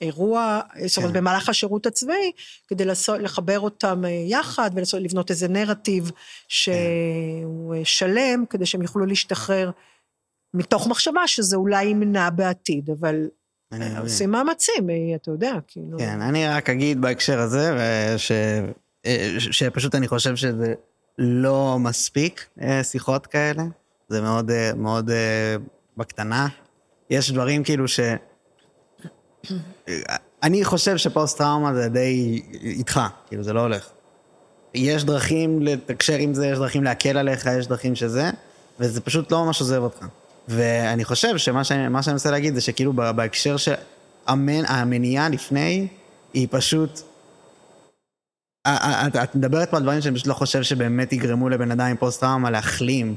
האירוע, 0.00 0.60
זאת 0.86 0.96
אומרת 0.96 1.12
כן. 1.12 1.18
במהלך 1.18 1.48
השירות 1.48 1.86
הצבאי, 1.86 2.32
כדי 2.68 2.84
לעשות, 2.84 3.20
לחבר 3.20 3.60
אותם 3.60 4.04
אה, 4.04 4.10
יחד 4.10 4.70
ולבנות 4.74 5.30
איזה 5.30 5.48
נרטיב 5.48 6.10
שהוא 6.48 7.74
אה, 7.74 7.80
שלם, 7.84 8.44
כדי 8.50 8.66
שהם 8.66 8.82
יוכלו 8.82 9.06
להשתחרר 9.06 9.70
מתוך 10.54 10.86
מחשבה 10.88 11.26
שזה 11.26 11.56
אולי 11.56 11.84
ימנע 11.84 12.30
בעתיד, 12.30 12.90
אבל. 12.90 13.28
עושים 13.98 14.30
מאמצים, 14.30 14.90
אה, 14.90 14.94
אתה 15.14 15.30
יודע, 15.30 15.52
כאילו... 15.68 15.98
כן, 15.98 16.20
אני 16.22 16.48
רק 16.48 16.70
אגיד 16.70 17.00
בהקשר 17.00 17.40
הזה, 17.40 17.74
וש... 17.76 18.32
אה, 19.06 19.34
ש- 19.38 19.48
שפשוט 19.58 19.94
אני 19.94 20.08
חושב 20.08 20.36
שזה 20.36 20.74
לא 21.18 21.76
מספיק 21.80 22.46
אה, 22.62 22.84
שיחות 22.84 23.26
כאלה, 23.26 23.62
זה 24.08 24.20
מאוד, 24.20 24.50
אה, 24.50 24.70
מאוד 24.76 25.10
אה, 25.10 25.56
בקטנה. 25.96 26.48
יש 27.10 27.30
דברים 27.32 27.64
כאילו 27.64 27.88
ש... 27.88 28.00
אני 30.42 30.64
חושב 30.64 30.96
שפוסט 30.96 31.38
טראומה 31.38 31.74
זה 31.74 31.88
די 31.88 32.42
איתך, 32.62 33.00
כאילו 33.26 33.42
זה 33.42 33.52
לא 33.52 33.60
הולך. 33.60 33.88
יש 34.74 35.04
דרכים 35.04 35.62
לתקשר 35.62 36.16
עם 36.16 36.34
זה, 36.34 36.46
יש 36.46 36.58
דרכים 36.58 36.84
להקל 36.84 37.18
עליך, 37.18 37.48
יש 37.58 37.66
דרכים 37.66 37.94
שזה, 37.94 38.30
וזה 38.80 39.00
פשוט 39.00 39.32
לא 39.32 39.44
ממש 39.44 39.60
עוזב 39.60 39.82
אותך. 39.82 40.06
ואני 40.48 41.04
חושב 41.04 41.38
שמה 41.38 41.64
שאני, 41.64 42.02
שאני 42.02 42.12
מנסה 42.12 42.30
להגיד 42.30 42.54
זה 42.54 42.60
שכאילו 42.60 42.92
בהקשר 42.92 43.56
שהמניעה 43.56 45.28
לפני 45.28 45.86
היא 46.34 46.48
פשוט... 46.50 47.00
את, 48.68 49.16
את 49.16 49.34
מדברת 49.34 49.70
פה 49.70 49.76
על 49.76 49.82
דברים 49.82 50.00
שאני 50.00 50.14
פשוט 50.14 50.26
לא 50.26 50.34
חושב 50.34 50.62
שבאמת 50.62 51.12
יגרמו 51.12 51.48
לבן 51.48 51.70
אדם 51.70 51.86
עם 51.86 51.96
פוסט 51.96 52.20
טראומה 52.20 52.50
להחלים. 52.50 53.14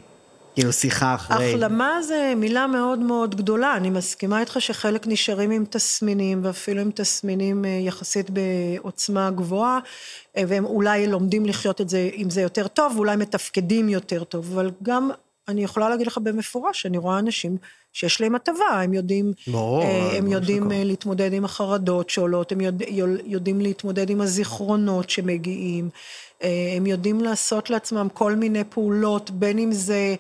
כאילו 0.56 0.74
שיחה 0.74 1.16
אחרי. 1.16 1.54
החלמה 1.54 2.02
זה 2.08 2.34
מילה 2.38 2.68
מאוד 2.68 3.00
מאוד 3.00 3.36
גדולה, 3.36 3.78
אני 3.78 3.90
מסכימה 3.90 4.40
איתך 4.40 4.58
שחלק 4.60 5.08
נשארים 5.08 5.52
עם 5.52 5.66
תסמינים, 5.70 6.40
ואפילו 6.44 6.82
עם 6.82 6.92
תסמינים 6.92 7.66
אה, 7.66 7.70
יחסית 7.70 8.30
בעוצמה 8.30 9.32
גבוהה, 9.32 9.80
אה, 10.38 10.44
והם 10.48 10.66
אולי 10.66 11.08
לומדים 11.08 11.46
לחיות 11.46 11.82
את 11.82 11.90
זה, 11.90 12.10
עם 12.14 12.30
זה 12.30 12.42
יותר 12.42 12.68
טוב, 12.68 12.96
ואולי 12.96 13.16
מתפקדים 13.16 13.90
יותר 13.90 14.24
טוב, 14.24 14.52
אבל 14.54 14.72
גם, 14.84 15.10
אני 15.48 15.64
יכולה 15.64 15.90
להגיד 15.90 16.08
לך 16.08 16.18
במפורש, 16.18 16.86
אני 16.86 16.98
רואה 16.98 17.20
אנשים 17.20 17.58
שיש 17.94 18.22
להם 18.22 18.36
הטבה, 18.36 18.82
הם 18.84 18.94
יודעים, 18.94 19.34
ברור, 19.48 19.84
אה, 19.84 20.18
הם 20.18 20.24
ברור 20.24 20.34
יודעים 20.34 20.64
שכל. 20.64 20.74
אה, 20.74 20.84
להתמודד 20.84 21.34
עם 21.34 21.46
החרדות 21.46 22.10
שעולות, 22.10 22.52
הם 22.52 22.62
יודע, 22.62 22.86
יודעים 23.26 23.62
להתמודד 23.62 24.10
עם 24.10 24.22
הזיכרונות 24.22 25.10
שמגיעים, 25.10 25.90
אה, 26.44 26.74
הם 26.78 26.86
יודעים 26.86 27.20
לעשות 27.20 27.70
לעצמם 27.70 28.08
כל 28.14 28.36
מיני 28.36 28.64
פעולות, 28.70 29.32
בין 29.32 29.60
אם 29.60 29.72
זה 29.72 30.16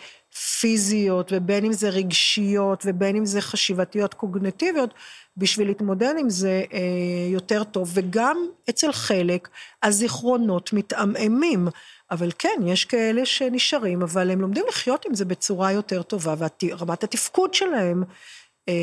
פיזיות 0.59 1.31
ובין 1.35 1.65
אם 1.65 1.73
זה 1.73 1.89
רגשיות 1.89 2.83
ובין 2.85 3.15
אם 3.15 3.25
זה 3.25 3.41
חשיבתיות 3.41 4.13
קוגנטיביות, 4.13 4.93
בשביל 5.38 5.67
להתמודד 5.67 6.13
עם 6.19 6.29
זה 6.29 6.63
אה, 6.73 6.79
יותר 7.33 7.63
טוב, 7.63 7.91
וגם 7.93 8.38
אצל 8.69 8.91
חלק 8.91 9.49
הזיכרונות 9.83 10.73
מתעמעמים. 10.73 11.67
אבל 12.12 12.30
כן, 12.39 12.60
יש 12.65 12.86
כאלה 12.86 13.26
שנשארים, 13.26 14.02
אבל 14.02 14.32
הם 14.32 14.41
לומדים 14.41 14.65
לחיות 14.70 15.06
עם 15.06 15.15
זה 15.15 15.26
בצורה 15.26 15.72
יותר 15.72 16.02
טובה, 16.04 16.36
ורמת 16.63 17.04
התפקוד 17.04 17.54
שלהם 17.54 18.04
אה, 18.70 18.74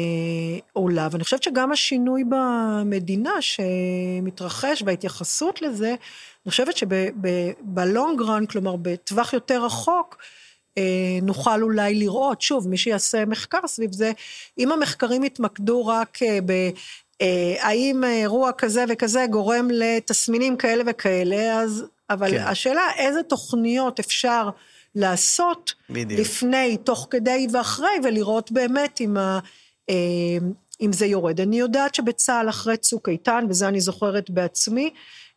עולה. 0.73 1.09
ואני 1.11 1.25
חושבת 1.25 1.43
שגם 1.43 1.73
השינוי 1.73 2.25
במדינה 2.29 3.33
שמתרחש 3.41 4.83
וההתייחסות 4.87 5.63
לזה, 5.63 5.89
אני 5.89 6.51
חושבת 6.51 6.77
שבלונג 6.77 8.23
רן, 8.23 8.47
כלומר 8.47 8.77
בטווח 8.77 9.33
יותר 9.33 9.65
רחוק, 9.65 10.17
אה, 10.79 11.19
נוכל 11.23 11.63
אולי 11.63 11.95
לראות, 11.95 12.41
שוב, 12.41 12.69
מי 12.69 12.77
שיעשה 12.77 13.25
מחקר 13.25 13.67
סביב 13.67 13.93
זה, 13.93 14.13
אם 14.59 14.73
המחקרים 14.73 15.25
יתמקדו 15.25 15.87
רק 15.87 16.23
אה, 16.23 16.39
ב... 16.47 16.53
אה, 17.23 17.55
האם 17.61 18.05
אירוע 18.05 18.53
כזה 18.53 18.85
וכזה 18.89 19.27
גורם 19.31 19.69
לתסמינים 19.71 20.57
כאלה 20.57 20.85
וכאלה, 20.87 21.61
אז... 21.61 21.85
אבל 22.13 22.31
כן. 22.31 22.45
השאלה, 22.47 22.91
איזה 22.97 23.23
תוכניות 23.23 24.01
אפשר 24.01 24.51
לעשות 24.95 25.75
בדיוק. 25.91 26.21
לפני, 26.21 26.77
תוך 26.77 27.07
כדי 27.11 27.47
ואחרי, 27.53 27.91
ולראות 28.05 28.53
באמת 28.53 29.01
אם, 29.01 29.17
ה, 29.17 29.39
אה, 29.91 29.95
אם 30.81 30.93
זה 30.93 31.07
יורד. 31.07 31.41
אני 31.41 31.59
יודעת 31.59 31.95
שבצה"ל 31.95 32.49
אחרי 32.49 32.77
צוק 32.77 33.09
איתן, 33.09 33.45
וזה 33.49 33.69
אני 33.69 33.81
זוכרת 33.81 34.31
בעצמי, 34.31 34.91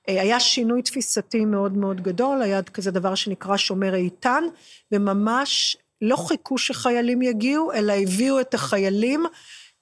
אה, 0.09 0.21
היה 0.21 0.39
שינוי 0.39 0.81
תפיסתי 0.81 1.45
מאוד 1.45 1.77
מאוד 1.77 2.01
גדול, 2.01 2.41
היה 2.41 2.63
כזה 2.63 2.91
דבר 2.91 3.15
שנקרא 3.15 3.57
שומר 3.57 3.95
איתן, 3.95 4.43
וממש 4.91 5.77
לא 6.01 6.15
חיכו 6.15 6.57
שחיילים 6.57 7.21
יגיעו, 7.21 7.73
אלא 7.73 7.93
הביאו 7.93 8.39
את 8.39 8.53
החיילים 8.53 9.25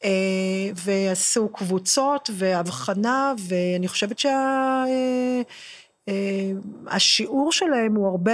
אה, 0.03 0.09
ועשו 0.75 1.49
קבוצות 1.49 2.29
והבחנה, 2.33 3.33
ואני 3.47 3.87
חושבת 3.87 4.19
שהשיעור 4.19 5.43
שה, 6.97 7.23
שלהם 7.51 7.95
הוא 7.95 8.07
הרבה 8.07 8.33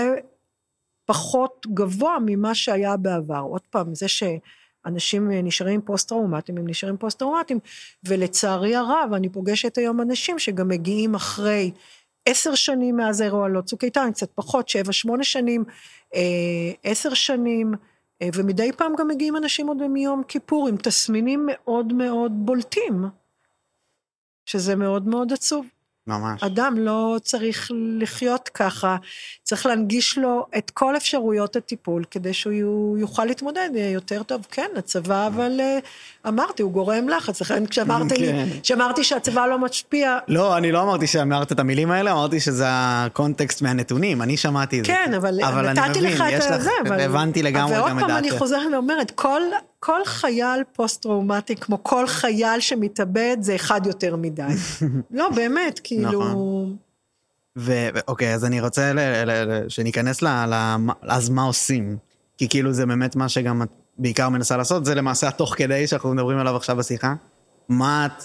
פחות 1.06 1.68
גבוה 1.74 2.18
ממה 2.26 2.56
שהיה 2.56 2.98
בעבר. 2.98 3.42
עוד 3.50 3.62
פעם, 3.70 3.96
זה 3.96 4.06
שאנשים 4.08 5.32
נשארים 5.32 5.82
פוסט-טראומטיים, 5.82 6.58
הם 6.58 6.68
נשארים 6.68 6.98
פוסט-טראומטיים, 6.98 7.60
ולצערי 8.04 8.76
הרב, 8.76 9.10
אני 9.16 9.30
פוגשת 9.30 9.78
היום 9.78 10.02
אנשים 10.02 10.40
שגם 10.40 10.68
מגיעים 10.68 11.16
אחרי 11.16 11.72
עשר 12.26 12.56
שנים 12.56 12.98
מאז 12.98 13.22
האירוע 13.22 13.48
לא 13.48 13.62
צוק 13.62 13.84
איתן, 13.84 14.10
קצת 14.14 14.32
פחות, 14.36 14.70
שבע, 14.70 14.92
שמונה 14.92 15.24
שנים, 15.24 15.64
אה, 16.16 16.72
עשר 16.84 17.14
שנים, 17.14 17.74
אה, 18.22 18.30
ומדי 18.36 18.72
פעם 18.72 18.94
גם 18.98 19.08
מגיעים 19.08 19.36
אנשים 19.38 19.68
עוד 19.68 19.88
מיום 19.88 20.24
כיפור 20.24 20.68
עם 20.68 20.78
תסמינים 20.78 21.48
מאוד 21.52 21.94
מאוד 21.94 22.32
בולטים, 22.36 23.06
שזה 24.46 24.76
מאוד 24.76 25.08
מאוד 25.08 25.34
עצוב. 25.34 25.66
ממש. 26.10 26.44
אדם 26.44 26.76
לא 26.78 27.18
צריך 27.24 27.72
לחיות 28.00 28.50
ככה, 28.54 28.96
צריך 29.44 29.66
להנגיש 29.66 30.18
לו 30.18 30.46
את 30.58 30.70
כל 30.70 30.98
אפשרויות 30.98 31.56
הטיפול 31.56 32.04
כדי 32.12 32.34
שהוא 32.34 32.98
יוכל 32.98 33.26
להתמודד 33.26 33.70
יותר 33.76 34.24
טוב. 34.24 34.48
כן, 34.52 34.68
הצבא, 34.78 35.28
אבל 35.28 35.60
אה, 35.60 35.80
אמרתי, 36.28 36.64
הוא 36.64 36.72
גורם 36.72 37.10
לחץ, 37.10 37.42
לכן 37.42 37.66
כשאמרת 37.66 38.12
לי, 38.12 38.28
כן. 38.28 38.48
כשאמרתי 38.64 39.04
שהצבא 39.04 39.46
לא 39.46 39.60
משפיע... 39.60 40.18
לא, 40.28 40.58
אני 40.58 40.72
לא 40.72 40.82
אמרתי 40.82 41.08
שאמרת 41.08 41.52
את 41.52 41.60
המילים 41.60 41.92
האלה, 41.92 42.12
אמרתי 42.12 42.40
שזה 42.40 42.66
הקונטקסט 42.70 43.62
מהנתונים, 43.62 44.22
אני 44.22 44.38
שמעתי 44.38 44.80
את 44.80 44.86
זה. 44.86 44.92
כן, 44.92 45.14
אבל 45.14 45.72
נתתי 45.74 46.02
לך 46.02 46.24
את 46.36 46.62
זה, 46.62 46.72
אבל... 46.88 47.00
הבנתי 47.00 47.44
לגמרי 47.44 47.76
גם 47.76 47.82
את 47.82 47.86
דעתך. 47.86 47.96
ועוד 47.98 48.10
פעם 48.10 48.18
אני 48.18 48.32
חוזרת 48.32 48.74
ואומרת, 48.74 49.12
כל... 49.12 49.42
כל 49.80 50.06
חייל 50.06 50.64
פוסט-טראומטי, 50.74 51.56
כמו 51.56 51.84
כל 51.84 52.08
חייל 52.08 52.60
שמתאבד, 52.60 53.38
זה 53.40 53.56
אחד 53.56 53.82
יותר 53.86 54.16
מדי. 54.16 54.44
לא, 55.12 55.30
באמת, 55.30 55.80
כאילו... 55.84 56.24
נכון. 56.24 56.76
ואוקיי, 57.56 58.34
אז 58.34 58.46
אני 58.46 58.62
רוצה 58.62 58.92
שניכנס 59.68 60.22
ל... 60.22 60.28
אז 61.02 61.30
מה 61.30 61.44
עושים? 61.44 61.98
כי 62.38 62.50
כאילו 62.50 62.74
זה 62.74 62.86
באמת 62.86 63.16
מה 63.16 63.30
שגם 63.30 63.62
את 63.62 63.70
בעיקר 63.98 64.30
מנסה 64.30 64.58
לעשות, 64.58 64.86
זה 64.86 64.96
למעשה 64.96 65.28
התוך 65.28 65.56
כדי 65.58 65.88
שאנחנו 65.88 66.14
מדברים 66.14 66.38
עליו 66.38 66.56
עכשיו 66.56 66.76
בשיחה. 66.76 67.14
מה 67.70 68.06
את 68.06 68.24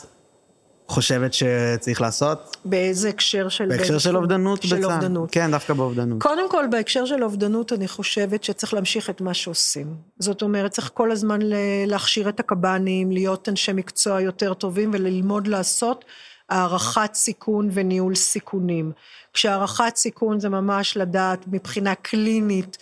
חושבת 0.86 1.32
שצריך 1.34 2.00
לעשות? 2.00 2.56
באיזה 2.64 3.08
הקשר 3.08 3.48
של... 3.48 3.68
בהקשר 3.68 3.98
של 3.98 4.16
אובדנות 4.16 4.58
בצה"ל. 4.58 4.68
של 4.68 4.84
אובדנות. 4.84 5.30
כן, 5.32 5.50
דווקא 5.50 5.74
באובדנות. 5.74 6.22
קודם 6.22 6.50
כל, 6.50 6.64
בהקשר 6.70 7.06
של 7.06 7.24
אובדנות, 7.24 7.72
אני 7.72 7.88
חושבת 7.88 8.44
שצריך 8.44 8.74
להמשיך 8.74 9.10
את 9.10 9.20
מה 9.20 9.34
שעושים. 9.34 9.96
זאת 10.18 10.42
אומרת, 10.42 10.70
צריך 10.70 10.90
כל 10.94 11.10
הזמן 11.10 11.38
להכשיר 11.86 12.28
את 12.28 12.40
הקב"נים, 12.40 13.12
להיות 13.12 13.48
אנשי 13.48 13.72
מקצוע 13.72 14.20
יותר 14.20 14.54
טובים 14.54 14.90
וללמוד 14.92 15.46
לעשות 15.46 16.04
הערכת 16.48 17.14
סיכון 17.14 17.68
וניהול 17.72 18.14
סיכונים. 18.14 18.92
כשהערכת 19.32 19.96
סיכון 19.96 20.40
זה 20.40 20.48
ממש 20.48 20.96
לדעת 20.96 21.44
מבחינה 21.46 21.94
קלינית, 21.94 22.76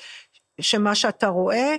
שמה 0.61 0.95
שאתה 0.95 1.29
רואה, 1.29 1.57
אה, 1.57 1.71
אה, 1.71 1.77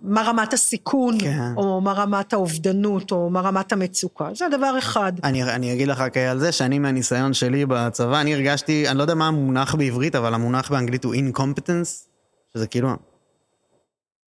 מה 0.00 0.22
רמת 0.22 0.52
הסיכון, 0.52 1.20
כן. 1.20 1.52
או 1.56 1.80
מה 1.80 1.92
רמת 1.92 2.32
האובדנות, 2.32 3.12
או 3.12 3.30
מה 3.30 3.40
רמת 3.40 3.72
המצוקה. 3.72 4.28
זה 4.34 4.44
דבר 4.48 4.78
אחד. 4.78 5.12
אני, 5.24 5.42
אני 5.42 5.72
אגיד 5.72 5.88
לך 5.88 6.04
על 6.30 6.38
זה, 6.38 6.52
שאני 6.52 6.78
מהניסיון 6.78 7.34
שלי 7.34 7.66
בצבא, 7.66 8.20
אני 8.20 8.34
הרגשתי, 8.34 8.88
אני 8.88 8.98
לא 8.98 9.02
יודע 9.02 9.14
מה 9.14 9.28
המונח 9.28 9.74
בעברית, 9.74 10.14
אבל 10.14 10.34
המונח 10.34 10.70
באנגלית 10.70 11.04
הוא 11.04 11.14
incompetence, 11.14 12.08
שזה 12.54 12.66
כאילו 12.66 12.88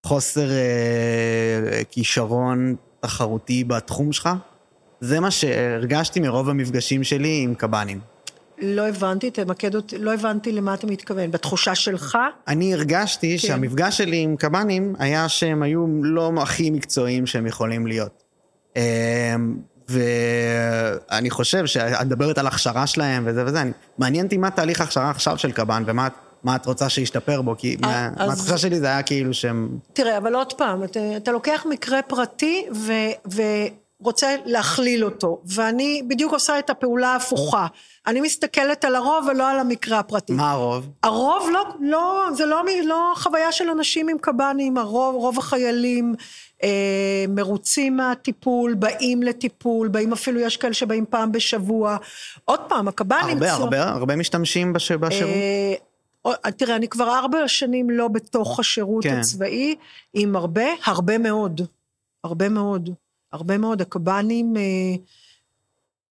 חוסר 0.06 0.50
אה, 0.50 1.84
כישרון 1.90 2.76
תחרותי 3.00 3.64
בתחום 3.64 4.12
שלך. 4.12 4.28
זה 5.00 5.20
מה 5.20 5.30
שהרגשתי 5.30 6.20
מרוב 6.20 6.48
המפגשים 6.48 7.04
שלי 7.04 7.40
עם 7.44 7.54
קב"נים. 7.54 8.00
לא 8.60 8.88
הבנתי, 8.88 9.30
תמקד 9.30 9.74
אותי, 9.74 9.98
לא 9.98 10.14
הבנתי 10.14 10.52
למה 10.52 10.74
אתה 10.74 10.86
מתכוון. 10.86 11.30
בתחושה 11.30 11.74
שלך? 11.74 12.18
אני 12.48 12.74
הרגשתי 12.74 13.38
כן. 13.38 13.48
שהמפגש 13.48 13.98
שלי 13.98 14.16
עם 14.16 14.36
קב"נים 14.36 14.94
היה 14.98 15.28
שהם 15.28 15.62
היו 15.62 15.86
לא 16.02 16.32
הכי 16.36 16.70
מקצועיים 16.70 17.26
שהם 17.26 17.46
יכולים 17.46 17.86
להיות. 17.86 18.22
אמ, 18.76 18.82
ואני 19.88 21.30
חושב 21.30 21.66
שאת 21.66 22.06
מדברת 22.06 22.38
על 22.38 22.46
הכשרה 22.46 22.86
שלהם 22.86 23.22
וזה 23.26 23.44
וזה, 23.46 23.60
אני, 23.60 23.70
מעניין 23.98 24.24
אותי 24.24 24.36
מה 24.36 24.50
תהליך 24.50 24.80
ההכשרה 24.80 25.10
עכשיו 25.10 25.38
של 25.38 25.52
קב"ן 25.52 25.82
ומה 25.86 26.08
מה 26.44 26.56
את 26.56 26.66
רוצה 26.66 26.88
שישתפר 26.88 27.42
בו, 27.42 27.54
כי 27.58 27.76
אה, 27.84 28.08
אז... 28.16 28.28
מהתחושה 28.28 28.58
שלי 28.58 28.80
זה 28.80 28.86
היה 28.86 29.02
כאילו 29.02 29.34
שהם... 29.34 29.78
תראה, 29.92 30.18
אבל 30.18 30.34
עוד 30.34 30.52
פעם, 30.52 30.84
אתה, 30.84 31.00
אתה 31.16 31.32
לוקח 31.32 31.66
מקרה 31.70 32.02
פרטי 32.02 32.66
ו... 32.74 32.92
ו... 33.32 33.42
רוצה 34.00 34.36
להכליל 34.44 35.04
אותו, 35.04 35.40
ואני 35.46 36.02
בדיוק 36.08 36.32
עושה 36.32 36.58
את 36.58 36.70
הפעולה 36.70 37.08
ההפוכה. 37.08 37.66
אני 38.06 38.20
מסתכלת 38.20 38.84
על 38.84 38.94
הרוב 38.94 39.26
ולא 39.30 39.50
על 39.50 39.58
המקרה 39.58 39.98
הפרטי. 39.98 40.32
מה 40.32 40.50
הרוב? 40.50 40.88
הרוב 41.02 41.48
לא, 41.52 41.64
לא, 41.80 42.24
זה 42.34 42.46
לא, 42.46 42.62
לא 42.84 43.12
חוויה 43.16 43.52
של 43.52 43.70
אנשים 43.70 44.08
עם 44.08 44.18
קב"נים, 44.18 44.78
הרוב, 44.78 45.14
רוב 45.14 45.38
החיילים 45.38 46.14
אה, 46.62 47.24
מרוצים 47.28 47.96
מהטיפול, 47.96 48.74
באים 48.74 49.22
לטיפול, 49.22 49.88
באים 49.88 50.12
אפילו, 50.12 50.40
יש 50.40 50.56
כאלה 50.56 50.74
שבאים 50.74 51.04
פעם 51.10 51.32
בשבוע. 51.32 51.96
עוד 52.44 52.60
פעם, 52.68 52.88
הקב"נים... 52.88 53.36
הרבה, 53.36 53.54
צור... 53.54 53.64
הרבה, 53.64 53.88
הרבה 53.88 54.16
משתמשים 54.16 54.72
בש... 54.72 54.92
בשירות? 54.92 55.34
אה, 56.26 56.50
תראה, 56.50 56.76
אני 56.76 56.88
כבר 56.88 57.18
ארבע 57.18 57.48
שנים 57.48 57.90
לא 57.90 58.08
בתוך 58.08 58.60
השירות 58.60 59.04
כן. 59.04 59.18
הצבאי, 59.18 59.74
עם 60.14 60.36
הרבה, 60.36 60.66
הרבה 60.84 61.18
מאוד. 61.18 61.60
הרבה 62.24 62.48
מאוד. 62.48 62.90
הרבה 63.32 63.58
מאוד 63.58 63.80
הקב"נים, 63.80 64.56
אה, 64.56 64.62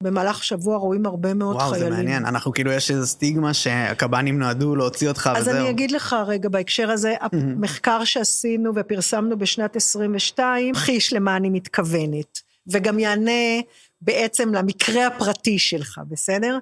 במהלך 0.04 0.40
השבוע 0.40 0.78
רואים 0.78 1.06
הרבה 1.06 1.34
מאוד 1.34 1.56
וואו, 1.56 1.70
חיילים. 1.70 1.88
וואו, 1.88 1.98
זה 1.98 2.04
מעניין. 2.04 2.26
אנחנו 2.26 2.54
כאילו, 2.54 2.72
יש 2.72 2.92
איזו 2.92 3.08
סטיגמה 3.08 3.54
שהקב"נים 3.54 4.40
נועדו 4.40 4.76
להוציא 4.76 5.10
אותך 5.10 5.30
אז 5.36 5.42
וזהו. 5.42 5.54
אז 5.54 5.62
אני 5.62 5.70
אגיד 5.70 5.92
לך 5.92 6.16
רגע, 6.28 6.50
בהקשר 6.50 6.92
הזה, 6.92 7.16
המחקר 7.22 8.04
שעשינו 8.04 8.72
ופרסמנו 8.76 9.38
בשנת 9.38 9.76
22, 9.76 10.76
חיש 10.76 11.14
למה 11.14 11.38
אני 11.38 11.50
מתכוונת, 11.50 12.40
וגם 12.68 13.00
יענה 13.00 13.62
בעצם 14.02 14.54
למקרה 14.54 15.08
הפרטי 15.08 15.60
שלך, 15.60 16.02
בסדר? 16.10 16.58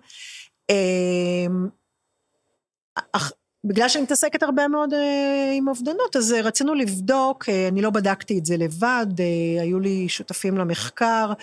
בגלל 3.66 3.90
שאני 3.90 4.04
מתעסקת 4.04 4.44
הרבה 4.44 4.68
מאוד 4.68 4.94
אה, 4.94 5.52
עם 5.54 5.68
אובדנות, 5.68 6.16
אז 6.16 6.34
אה, 6.34 6.42
רצינו 6.42 6.74
לבדוק, 6.74 7.50
אה, 7.50 7.68
אני 7.68 7.82
לא 7.82 7.90
בדקתי 7.90 8.38
את 8.38 8.46
זה 8.46 8.58
לבד, 8.58 9.06
אה, 9.20 9.62
היו 9.62 9.80
לי 9.80 10.10
שותפים 10.10 10.58
למחקר, 10.58 11.34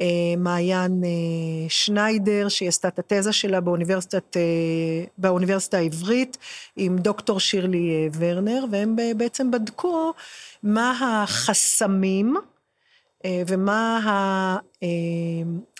אה, 0.00 0.06
מעיין 0.38 1.02
אה, 1.04 1.68
שניידר, 1.68 2.48
שהיא 2.48 2.68
עשתה 2.68 2.88
את 2.88 2.98
התזה 2.98 3.32
שלה 3.32 3.60
באוניברסיטת, 3.60 4.36
אה, 4.36 4.42
באוניברסיטה 5.18 5.76
העברית, 5.78 6.38
עם 6.76 6.98
דוקטור 6.98 7.40
שירלי 7.40 7.90
אה, 7.90 8.08
ורנר, 8.18 8.64
והם 8.70 8.96
בעצם 9.16 9.50
בדקו 9.50 10.12
מה 10.62 11.22
החסמים, 11.22 12.36
אה, 13.24 13.42
ומה 13.46 14.00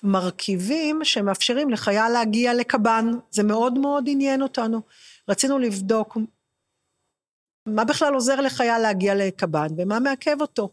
המרכיבים 0.03 1.01
אה, 1.01 1.05
שמאפשרים 1.05 1.71
לחייל 1.71 2.09
להגיע 2.13 2.55
לקב"ן, 2.55 3.11
זה 3.31 3.43
מאוד 3.43 3.79
מאוד 3.79 4.05
עניין 4.09 4.43
אותנו. 4.43 4.81
רצינו 5.29 5.59
לבדוק 5.59 6.17
מה 7.67 7.85
בכלל 7.85 8.15
עוזר 8.15 8.41
לחייל 8.41 8.79
להגיע 8.79 9.15
לקב"ן 9.15 9.67
ומה 9.77 10.01
מעכב 10.01 10.41
אותו. 10.41 10.71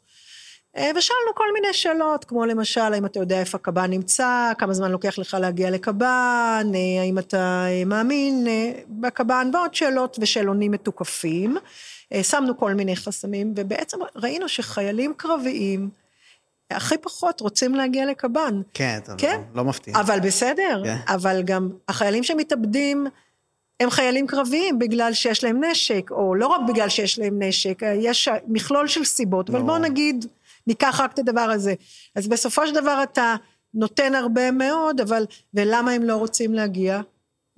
אה, 0.77 0.91
ושאלנו 0.95 1.35
כל 1.35 1.53
מיני 1.53 1.73
שאלות, 1.73 2.25
כמו 2.25 2.45
למשל, 2.45 2.93
האם 2.93 3.05
אתה 3.05 3.19
יודע 3.19 3.39
איפה 3.39 3.57
הקב"ן 3.57 3.91
נמצא, 3.91 4.51
כמה 4.57 4.73
זמן 4.73 4.91
לוקח 4.91 5.17
לך 5.17 5.37
להגיע 5.39 5.69
לקב"ן, 5.69 6.71
אה, 6.75 7.01
האם 7.01 7.19
אתה 7.19 7.65
אה, 7.67 7.85
מאמין 7.85 8.47
בקב"ן, 8.87 9.51
ועוד 9.53 9.73
שאלות 9.73 10.17
ושאלונים 10.21 10.71
מתוקפים. 10.71 11.57
שמנו 12.21 12.57
כל 12.57 12.73
מיני 12.73 12.95
חסמים, 12.95 13.53
ובעצם 13.55 13.97
ראינו 14.15 14.49
שחיילים 14.49 15.13
קרביים, 15.17 15.89
הכי 16.71 16.97
פחות 16.97 17.41
רוצים 17.41 17.75
להגיע 17.75 18.05
לקב"ן. 18.05 18.61
כן, 18.73 18.99
כן? 19.17 19.41
לא, 19.53 19.57
לא 19.57 19.69
מפתיע. 19.69 19.99
אבל 19.99 20.19
בסדר, 20.19 20.81
כן. 20.85 20.97
אבל 21.07 21.41
גם 21.45 21.69
החיילים 21.87 22.23
שמתאבדים, 22.23 23.07
הם 23.79 23.89
חיילים 23.89 24.27
קרביים 24.27 24.79
בגלל 24.79 25.13
שיש 25.13 25.43
להם 25.43 25.63
נשק, 25.63 26.11
או 26.11 26.35
לא 26.35 26.47
רק 26.47 26.61
בגלל 26.67 26.89
שיש 26.89 27.19
להם 27.19 27.43
נשק, 27.43 27.81
יש 27.95 28.29
מכלול 28.47 28.87
של 28.87 29.03
סיבות, 29.03 29.49
אבל 29.49 29.61
בוא 29.61 29.77
נגיד, 29.77 30.25
ניקח 30.67 30.99
רק 31.03 31.13
את 31.13 31.19
הדבר 31.19 31.41
הזה. 31.41 31.73
אז 32.15 32.27
בסופו 32.27 32.67
של 32.67 32.73
דבר 32.73 33.03
אתה 33.03 33.35
נותן 33.73 34.15
הרבה 34.15 34.51
מאוד, 34.51 35.01
אבל, 35.01 35.25
ולמה 35.53 35.91
הם 35.91 36.03
לא 36.03 36.15
רוצים 36.15 36.53
להגיע? 36.53 37.01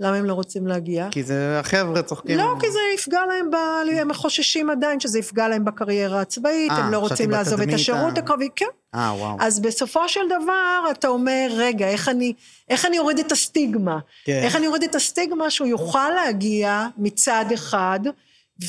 למה 0.01 0.15
הם 0.15 0.25
לא 0.25 0.33
רוצים 0.33 0.67
להגיע? 0.67 1.07
כי 1.11 1.23
זה 1.23 1.59
החבר'ה 1.59 2.01
צוחקים. 2.01 2.37
לא, 2.37 2.55
כי 2.59 2.71
זה 2.71 2.79
יפגע 2.95 3.21
להם, 3.25 3.51
ב... 3.51 3.55
הם 4.01 4.13
חוששים 4.13 4.69
עדיין 4.69 4.99
שזה 4.99 5.19
יפגע 5.19 5.47
להם 5.47 5.65
בקריירה 5.65 6.21
הצבאית, 6.21 6.71
אה, 6.71 6.77
הם 6.77 6.91
לא 6.91 6.97
חשבתי 6.97 7.13
רוצים 7.13 7.31
לעזוב 7.31 7.61
את 7.61 7.73
השירות 7.73 8.17
ה- 8.17 8.21
הקרבי, 8.21 8.49
כן. 8.55 8.65
אה, 8.95 9.13
וואו. 9.17 9.37
אז 9.39 9.59
בסופו 9.59 10.09
של 10.09 10.19
דבר 10.25 10.83
אתה 10.91 11.07
אומר, 11.07 11.47
רגע, 11.51 11.87
איך 11.87 12.09
אני, 12.09 12.33
איך 12.69 12.85
אני 12.85 12.99
אוריד 12.99 13.19
את 13.19 13.31
הסטיגמה? 13.31 13.99
כן. 14.25 14.41
איך 14.43 14.55
אני 14.55 14.67
אוריד 14.67 14.83
את 14.83 14.95
הסטיגמה 14.95 15.49
שהוא 15.49 15.67
יוכל 15.67 16.09
להגיע 16.09 16.87
מצד 16.97 17.45
אחד 17.53 17.99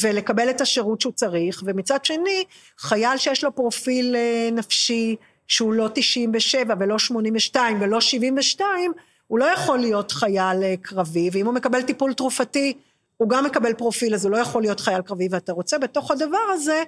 ולקבל 0.01 0.51
את 0.51 0.61
השירות 0.61 1.01
שהוא 1.01 1.13
צריך, 1.13 1.63
ומצד 1.67 2.05
שני, 2.05 2.45
חייל 2.79 3.17
שיש 3.17 3.45
לו 3.45 3.55
פרופיל 3.55 4.17
אה, 4.17 4.49
נפשי 4.53 5.17
שהוא 5.49 5.73
לא 5.73 5.89
97 5.95 6.75
ולא 6.81 6.99
82 6.99 7.79
ולא 7.81 8.01
72, 8.01 8.93
הוא 9.33 9.39
לא 9.39 9.45
יכול 9.45 9.79
להיות 9.79 10.13
חייל 10.13 10.63
אה, 10.63 10.75
קרבי, 10.83 11.31
ואם 11.33 11.47
הוא 11.47 11.55
מקבל 11.55 11.83
טיפול 11.83 12.13
תרופתי, 12.13 12.73
הוא 13.17 13.29
גם 13.29 13.45
מקבל 13.45 13.75
פרופיל, 13.75 14.15
אז 14.15 14.25
הוא 14.25 14.33
לא 14.33 14.37
יכול 14.37 14.63
להיות 14.63 14.81
חייל 14.81 15.03
קרבי, 15.03 15.29
ואתה 15.31 15.53
רוצה 15.53 15.79
בתוך 15.79 16.11
הדבר 16.11 16.47
הזה 16.53 16.83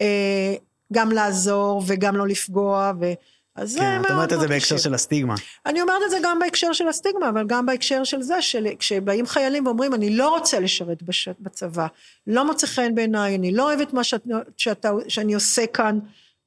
אה, 0.00 0.54
גם 0.92 1.12
לעזור 1.12 1.82
וגם 1.86 2.16
לא 2.16 2.26
לפגוע, 2.26 2.92
ו... 3.00 3.12
אז 3.56 3.72
זה 3.72 3.78
כן, 3.78 3.96
את 3.96 4.00
מאוד 4.00 4.12
אומרת 4.12 4.24
את 4.24 4.30
זה 4.30 4.36
מאוד 4.36 4.48
בהקשר 4.48 4.74
קשה. 4.74 4.84
של 4.84 4.94
הסטיגמה. 4.94 5.34
אני 5.66 5.82
אומרת 5.82 6.02
את 6.04 6.10
זה 6.10 6.16
גם 6.22 6.38
בהקשר 6.38 6.72
של 6.72 6.88
הסטיגמה, 6.88 7.28
אבל 7.28 7.46
גם 7.46 7.66
בהקשר 7.66 8.04
של 8.04 8.22
זה, 8.22 8.42
שכשבאים 8.42 9.26
חיילים 9.26 9.66
ואומרים, 9.66 9.94
אני 9.94 10.16
לא 10.16 10.28
רוצה 10.28 10.60
לשרת 10.60 11.02
בש... 11.02 11.28
בצבא, 11.40 11.86
לא 12.26 12.46
מוצא 12.46 12.66
חן 12.66 12.94
בעיניי, 12.94 13.34
אני 13.34 13.52
לא 13.52 13.62
אוהבת 13.62 13.92
מה 13.92 14.04
שאת, 14.04 14.26
שאתה, 14.56 14.92
שאני 15.08 15.34
עושה 15.34 15.66
כאן, 15.66 15.98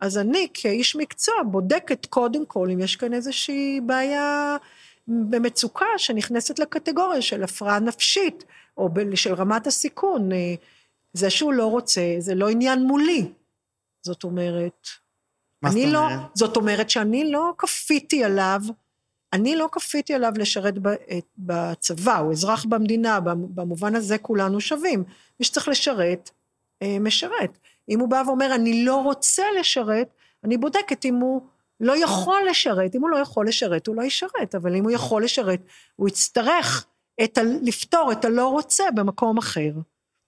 אז 0.01 0.17
אני 0.17 0.47
כאיש 0.53 0.95
מקצוע 0.95 1.35
בודקת 1.45 2.05
קודם 2.05 2.45
כל 2.45 2.69
אם 2.73 2.79
יש 2.79 2.95
כאן 2.95 3.13
איזושהי 3.13 3.79
בעיה 3.85 4.57
במצוקה 5.07 5.85
שנכנסת 5.97 6.59
לקטגוריה 6.59 7.21
של 7.21 7.43
הפרעה 7.43 7.79
נפשית, 7.79 8.43
או 8.77 8.89
ב- 8.89 9.15
של 9.15 9.33
רמת 9.33 9.67
הסיכון. 9.67 10.31
אה, 10.31 10.55
זה 11.13 11.29
שהוא 11.29 11.53
לא 11.53 11.65
רוצה, 11.65 12.01
זה 12.19 12.35
לא 12.35 12.49
עניין 12.49 12.83
מולי. 12.83 13.31
זאת 14.01 14.23
אומרת, 14.23 14.87
מה 15.61 15.69
זאת 15.69 15.77
אני 15.77 15.91
לא, 15.91 15.99
אומרת? 16.05 16.19
זאת 16.33 16.57
אומרת 16.57 16.89
שאני 16.89 17.31
לא 17.31 17.53
כפיתי 17.57 18.23
עליו, 18.23 18.61
אני 19.33 19.55
לא 19.55 19.69
כפיתי 19.71 20.13
עליו 20.13 20.31
לשרת 20.37 20.79
ב- 20.79 20.87
את- 20.87 21.25
בצבא, 21.37 22.17
הוא 22.17 22.31
אזרח 22.31 22.65
במדינה, 22.65 23.19
במ- 23.19 23.55
במובן 23.55 23.95
הזה 23.95 24.17
כולנו 24.17 24.61
שווים. 24.61 25.03
מי 25.39 25.45
שצריך 25.45 25.67
לשרת, 25.67 26.29
אה, 26.81 26.97
משרת. 26.99 27.57
אם 27.89 27.99
הוא 27.99 28.09
בא 28.09 28.23
ואומר, 28.27 28.55
אני 28.55 28.85
לא 28.85 28.95
רוצה 29.03 29.43
לשרת, 29.59 30.07
אני 30.43 30.57
בודקת 30.57 31.05
אם 31.05 31.15
הוא 31.15 31.41
לא 31.79 32.03
יכול 32.03 32.41
לשרת. 32.49 32.95
אם 32.95 33.01
הוא 33.01 33.09
לא 33.09 33.17
יכול 33.17 33.47
לשרת, 33.47 33.87
הוא 33.87 33.95
לא 33.95 34.01
ישרת, 34.03 34.55
אבל 34.55 34.75
אם 34.75 34.83
הוא 34.83 34.91
יכול 34.91 35.23
לשרת, 35.23 35.61
הוא 35.95 36.07
יצטרך 36.07 36.85
את 37.23 37.37
ה- 37.37 37.41
לפתור 37.61 38.11
את 38.11 38.25
הלא 38.25 38.47
רוצה 38.47 38.83
במקום 38.95 39.37
אחר. 39.37 39.71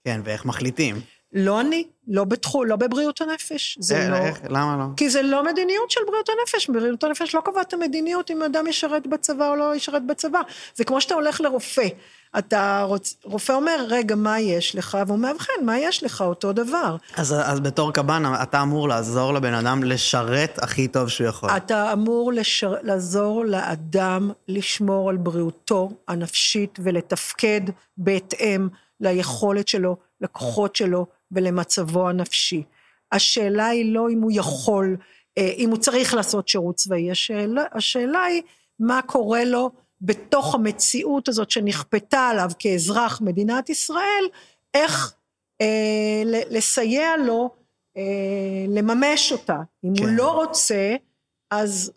כן, 0.07 0.21
ואיך 0.23 0.45
מחליטים? 0.45 0.95
לא 1.33 1.61
אני, 1.61 1.83
לא 2.07 2.23
בתחום, 2.23 2.65
לא 2.65 2.75
בבריאות 2.75 3.21
הנפש. 3.21 3.77
זה 3.81 3.97
אה, 3.97 4.09
לא... 4.09 4.15
איך? 4.15 4.39
למה 4.49 4.77
לא? 4.77 4.85
כי 4.97 5.09
זה 5.09 5.21
לא 5.21 5.43
מדיניות 5.43 5.91
של 5.91 6.01
בריאות 6.07 6.29
הנפש, 6.29 6.69
בריאות 6.69 7.03
הנפש 7.03 7.35
לא 7.35 7.41
קובעת 7.41 7.67
את 7.67 7.73
המדיניות 7.73 8.31
אם 8.31 8.43
אדם 8.43 8.67
ישרת 8.67 9.07
בצבא 9.07 9.49
או 9.49 9.55
לא 9.55 9.75
ישרת 9.75 10.05
בצבא. 10.05 10.41
זה 10.75 10.83
כמו 10.83 11.01
שאתה 11.01 11.13
הולך 11.13 11.41
לרופא, 11.41 11.87
אתה 12.37 12.83
רוצ... 12.83 13.15
רופא 13.23 13.51
אומר, 13.51 13.85
רגע, 13.89 14.15
מה 14.15 14.39
יש 14.39 14.75
לך? 14.75 14.97
והוא 15.07 15.19
מאבחן, 15.19 15.53
מה 15.65 15.79
יש 15.79 16.03
לך? 16.03 16.21
אותו 16.21 16.53
דבר. 16.53 16.95
אז, 17.15 17.35
אז 17.43 17.59
בתור 17.59 17.93
קב"ן, 17.93 18.23
אתה 18.43 18.61
אמור 18.61 18.87
לעזור 18.89 19.33
לבן 19.33 19.53
אדם 19.53 19.83
לשרת 19.83 20.59
הכי 20.63 20.87
טוב 20.87 21.09
שהוא 21.09 21.27
יכול. 21.27 21.49
אתה 21.49 21.93
אמור 21.93 22.33
לשר... 22.33 22.75
לעזור 22.81 23.45
לאדם 23.45 24.31
לשמור 24.47 25.09
על 25.09 25.17
בריאותו 25.17 25.89
הנפשית 26.07 26.79
ולתפקד 26.83 27.61
בהתאם 27.97 28.67
ליכולת 28.99 29.67
שלו, 29.67 29.97
לכוחות 30.21 30.75
שלו 30.75 31.05
ולמצבו 31.31 32.09
הנפשי. 32.09 32.63
השאלה 33.11 33.67
היא 33.67 33.93
לא 33.93 34.09
אם 34.09 34.21
הוא 34.21 34.31
יכול, 34.33 34.97
אה, 35.37 35.51
אם 35.57 35.69
הוא 35.69 35.77
צריך 35.77 36.13
לעשות 36.13 36.47
שירות 36.47 36.75
צבאי, 36.75 37.11
השאלה, 37.11 37.63
השאלה 37.71 38.23
היא 38.23 38.41
מה 38.79 39.01
קורה 39.01 39.43
לו 39.43 39.71
בתוך 40.01 40.55
המציאות 40.55 41.29
הזאת 41.29 41.51
שנכפתה 41.51 42.19
עליו 42.19 42.49
כאזרח 42.59 43.21
מדינת 43.21 43.69
ישראל, 43.69 44.23
איך 44.73 45.13
אה, 45.61 46.21
לסייע 46.25 47.17
לו 47.17 47.49
אה, 47.97 48.65
לממש 48.67 49.31
אותה. 49.31 49.57
אם 49.83 49.93
כן. 49.95 50.03
הוא 50.03 50.09
כן. 50.09 50.15
לא 50.15 50.31
רוצה, 50.31 50.95
אז 51.51 51.91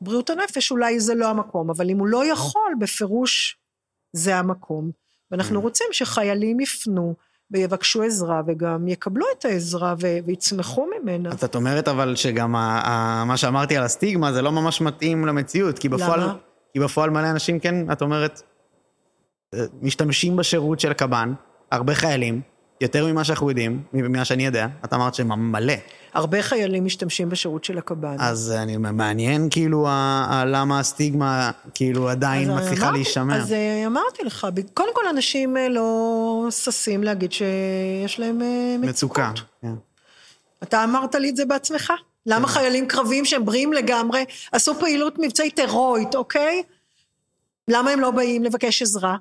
בריאות 0.00 0.30
הנפש 0.30 0.70
אולי 0.70 1.00
זה 1.00 1.14
לא 1.14 1.28
המקום, 1.28 1.70
אבל 1.70 1.90
אם 1.90 1.98
הוא 1.98 2.06
לא 2.06 2.26
יכול, 2.32 2.74
בפירוש 2.80 3.58
זה 4.12 4.36
המקום. 4.36 4.90
ואנחנו 5.30 5.58
Mm. 5.58 5.62
רוצים 5.62 5.86
שחיילים 5.92 6.60
יפנו 6.60 7.14
ויבקשו 7.50 8.02
עזרה 8.02 8.42
וגם 8.46 8.88
יקבלו 8.88 9.26
את 9.38 9.44
העזרה 9.44 9.94
ו- 10.00 10.18
ויצמחו 10.26 10.86
ממנה. 11.02 11.30
אז 11.30 11.44
את 11.44 11.54
אומרת 11.54 11.88
אבל 11.88 12.16
שגם 12.16 12.56
ה, 12.56 12.80
ה, 12.84 13.24
מה 13.24 13.36
שאמרתי 13.36 13.76
על 13.76 13.84
הסטיגמה 13.84 14.32
זה 14.32 14.42
לא 14.42 14.52
ממש 14.52 14.80
מתאים 14.80 15.26
למציאות, 15.26 15.78
כי 15.78 15.88
בפועל, 15.88 16.20
למה? 16.20 16.34
כי 16.72 16.80
בפועל 16.80 17.10
מלא 17.10 17.30
אנשים 17.30 17.60
כן, 17.60 17.92
את 17.92 18.02
אומרת, 18.02 18.42
אה, 19.54 19.64
משתמשים 19.82 20.36
בשירות 20.36 20.80
של 20.80 20.90
הקב"ן, 20.90 21.32
הרבה 21.70 21.94
חיילים, 21.94 22.40
יותר 22.80 23.06
ממה 23.06 23.24
שאנחנו 23.24 23.48
יודעים, 23.50 23.82
ממה 23.92 24.24
שאני 24.24 24.46
יודע, 24.46 24.66
את 24.84 24.92
אמרת 24.92 25.14
שהם 25.14 25.52
מלא. 25.52 25.72
הרבה 26.14 26.42
חיילים 26.42 26.84
משתמשים 26.84 27.28
בשירות 27.28 27.64
של 27.64 27.78
הקב"ן. 27.78 28.16
אז 28.18 28.52
אני 28.58 28.76
מעניין 28.76 29.48
כאילו 29.50 29.88
ה, 29.88 29.90
ה, 30.30 30.44
למה 30.44 30.80
הסטיגמה 30.80 31.50
כאילו 31.74 32.08
עדיין 32.08 32.50
אז 32.50 32.56
מצליחה 32.58 32.82
אמרתי- 32.82 32.96
להישמר. 32.98 33.34
אז 33.36 33.52
אה, 33.52 33.86
אמרתי 33.86 34.22
לך, 34.24 34.46
קודם 34.74 34.94
כל 34.94 35.00
אנשים 35.10 35.56
אה, 35.56 35.68
לא 35.68 36.46
ששים 36.50 37.02
להגיד 37.02 37.32
שיש 37.32 38.18
להם 38.20 38.42
אה, 38.42 38.76
מצוקה. 38.80 39.28
מצוקות. 39.30 39.48
כן. 39.62 39.72
אתה 40.62 40.84
אמרת 40.84 41.14
לי 41.14 41.30
את 41.30 41.36
זה 41.36 41.44
בעצמך. 41.44 41.92
למה 42.26 42.46
כן. 42.48 42.52
חיילים 42.54 42.86
קרביים 42.86 43.24
שהם 43.24 43.44
בריאים 43.44 43.72
לגמרי, 43.72 44.24
עשו 44.52 44.74
פעילות 44.74 45.14
מבצעית 45.18 45.58
הירואית, 45.58 46.14
אוקיי? 46.14 46.62
למה 47.68 47.90
הם 47.90 48.00
לא 48.00 48.10
באים 48.10 48.44
לבקש 48.44 48.82
עזרה? 48.82 49.16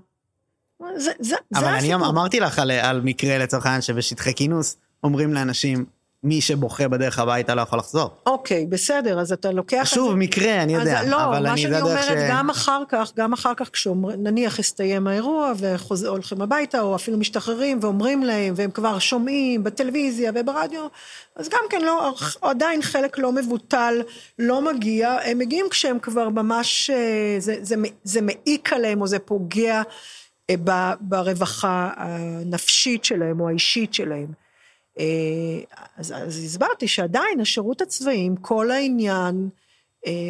זה, 0.95 1.11
זה, 1.19 1.35
אבל 1.55 1.63
זה 1.63 1.69
אני 1.69 1.93
הסיפור. 1.93 2.09
אמרתי 2.09 2.39
לך 2.39 2.59
על, 2.59 2.71
על 2.71 3.01
מקרה 3.01 3.37
לצורך 3.37 3.65
העניין 3.65 3.81
שבשטחי 3.81 4.33
כינוס 4.33 4.77
אומרים 5.03 5.33
לאנשים, 5.33 5.85
מי 6.23 6.41
שבוכה 6.41 6.87
בדרך 6.87 7.19
הביתה 7.19 7.55
לא 7.55 7.61
יכול 7.61 7.79
לחזור. 7.79 8.09
אוקיי, 8.25 8.65
בסדר, 8.65 9.19
אז 9.19 9.31
אתה 9.31 9.51
לוקח 9.51 9.87
את. 9.87 9.95
שוב, 9.95 10.15
מקרה, 10.15 10.63
אני 10.63 10.73
יודע, 10.73 11.01
אז 11.01 11.07
לא, 11.07 11.23
אבל 11.23 11.43
מה 11.43 11.51
אני, 11.51 11.61
שאני 11.61 11.73
זה 11.73 11.77
הדרך 11.77 12.09
אומרת, 12.09 12.29
גם 12.29 12.49
אחר 12.49 12.83
כך, 12.89 13.11
גם 13.15 13.33
אחר 13.33 13.53
כך, 13.57 13.69
כשנניח 13.69 14.59
הסתיים 14.59 15.07
האירוע 15.07 15.53
והולכים 15.59 16.41
הביתה, 16.41 16.81
או 16.81 16.95
אפילו 16.95 17.17
משתחררים 17.17 17.79
ואומרים 17.81 18.23
להם, 18.23 18.53
והם 18.57 18.71
כבר 18.71 18.99
שומעים 18.99 19.63
בטלוויזיה 19.63 20.31
וברדיו, 20.35 20.87
אז 21.35 21.49
גם 21.49 21.61
כן 21.69 21.81
לא, 21.81 22.15
עדיין 22.41 22.81
חלק 22.81 23.17
לא 23.17 23.31
מבוטל 23.31 24.01
לא 24.39 24.61
מגיע, 24.61 25.17
הם 25.23 25.37
מגיעים 25.37 25.65
כשהם 25.69 25.99
כבר 25.99 26.29
ממש, 26.29 26.89
אה, 26.89 27.35
זה, 27.39 27.55
זה, 27.61 27.75
זה 28.03 28.21
מעיק 28.21 28.73
עליהם, 28.73 29.01
או 29.01 29.07
זה 29.07 29.19
פוגע 29.19 29.81
ברווחה 30.99 31.91
הנפשית 31.95 33.05
שלהם, 33.05 33.39
או 33.39 33.49
האישית 33.49 33.93
שלהם. 33.93 34.27
אה, 34.99 35.05
אז, 35.97 36.13
אז 36.15 36.43
הסברתי 36.43 36.87
שעדיין 36.87 37.39
השירות 37.39 37.81
הצבאי, 37.81 38.25
עם 38.25 38.35
כל 38.35 38.71
העניין, 38.71 39.49
אה, 39.53 39.68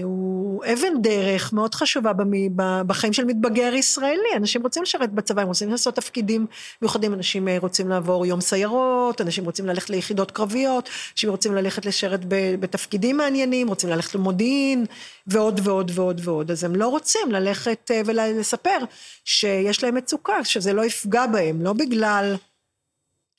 הוא 0.03 0.63
אבן 0.74 1.01
דרך 1.01 1.53
מאוד 1.53 1.76
חשובה 1.76 2.13
במי, 2.13 2.49
בחיים 2.88 3.13
של 3.13 3.26
מתבגר 3.26 3.74
ישראלי. 3.74 4.36
אנשים 4.36 4.63
רוצים 4.63 4.84
לשרת 4.84 5.11
בצבא, 5.13 5.41
הם 5.41 5.47
רוצים 5.47 5.70
לעשות 5.70 5.95
תפקידים 5.95 6.45
מיוחדים, 6.82 7.13
אנשים 7.13 7.47
אה, 7.47 7.57
רוצים 7.59 7.89
לעבור 7.89 8.26
יום 8.26 8.41
סיירות, 8.41 9.22
אנשים 9.22 9.45
רוצים 9.45 9.65
ללכת 9.65 9.89
ליחידות 9.89 10.32
קרביות, 10.32 10.89
אנשים 11.13 11.30
רוצים 11.30 11.55
ללכת 11.55 11.86
לשרת 11.86 12.20
בתפקידים 12.59 13.17
מעניינים, 13.17 13.67
רוצים 13.67 13.89
ללכת 13.89 14.15
למודיעין, 14.15 14.86
ועוד 15.28 15.59
ועוד 15.63 15.91
ועוד 15.95 16.22
ועוד. 16.24 16.51
אז 16.51 16.63
הם 16.63 16.76
לא 16.76 16.88
רוצים 16.88 17.32
ללכת 17.32 17.91
אה, 17.91 18.01
ולספר 18.05 18.78
שיש 19.26 19.84
להם 19.84 19.95
מצוקה, 19.95 20.43
שזה 20.43 20.74
לא 20.74 20.86
יפגע 20.86 21.28
בהם, 21.28 21.61
לא 21.61 21.74
בגלל... 21.74 22.36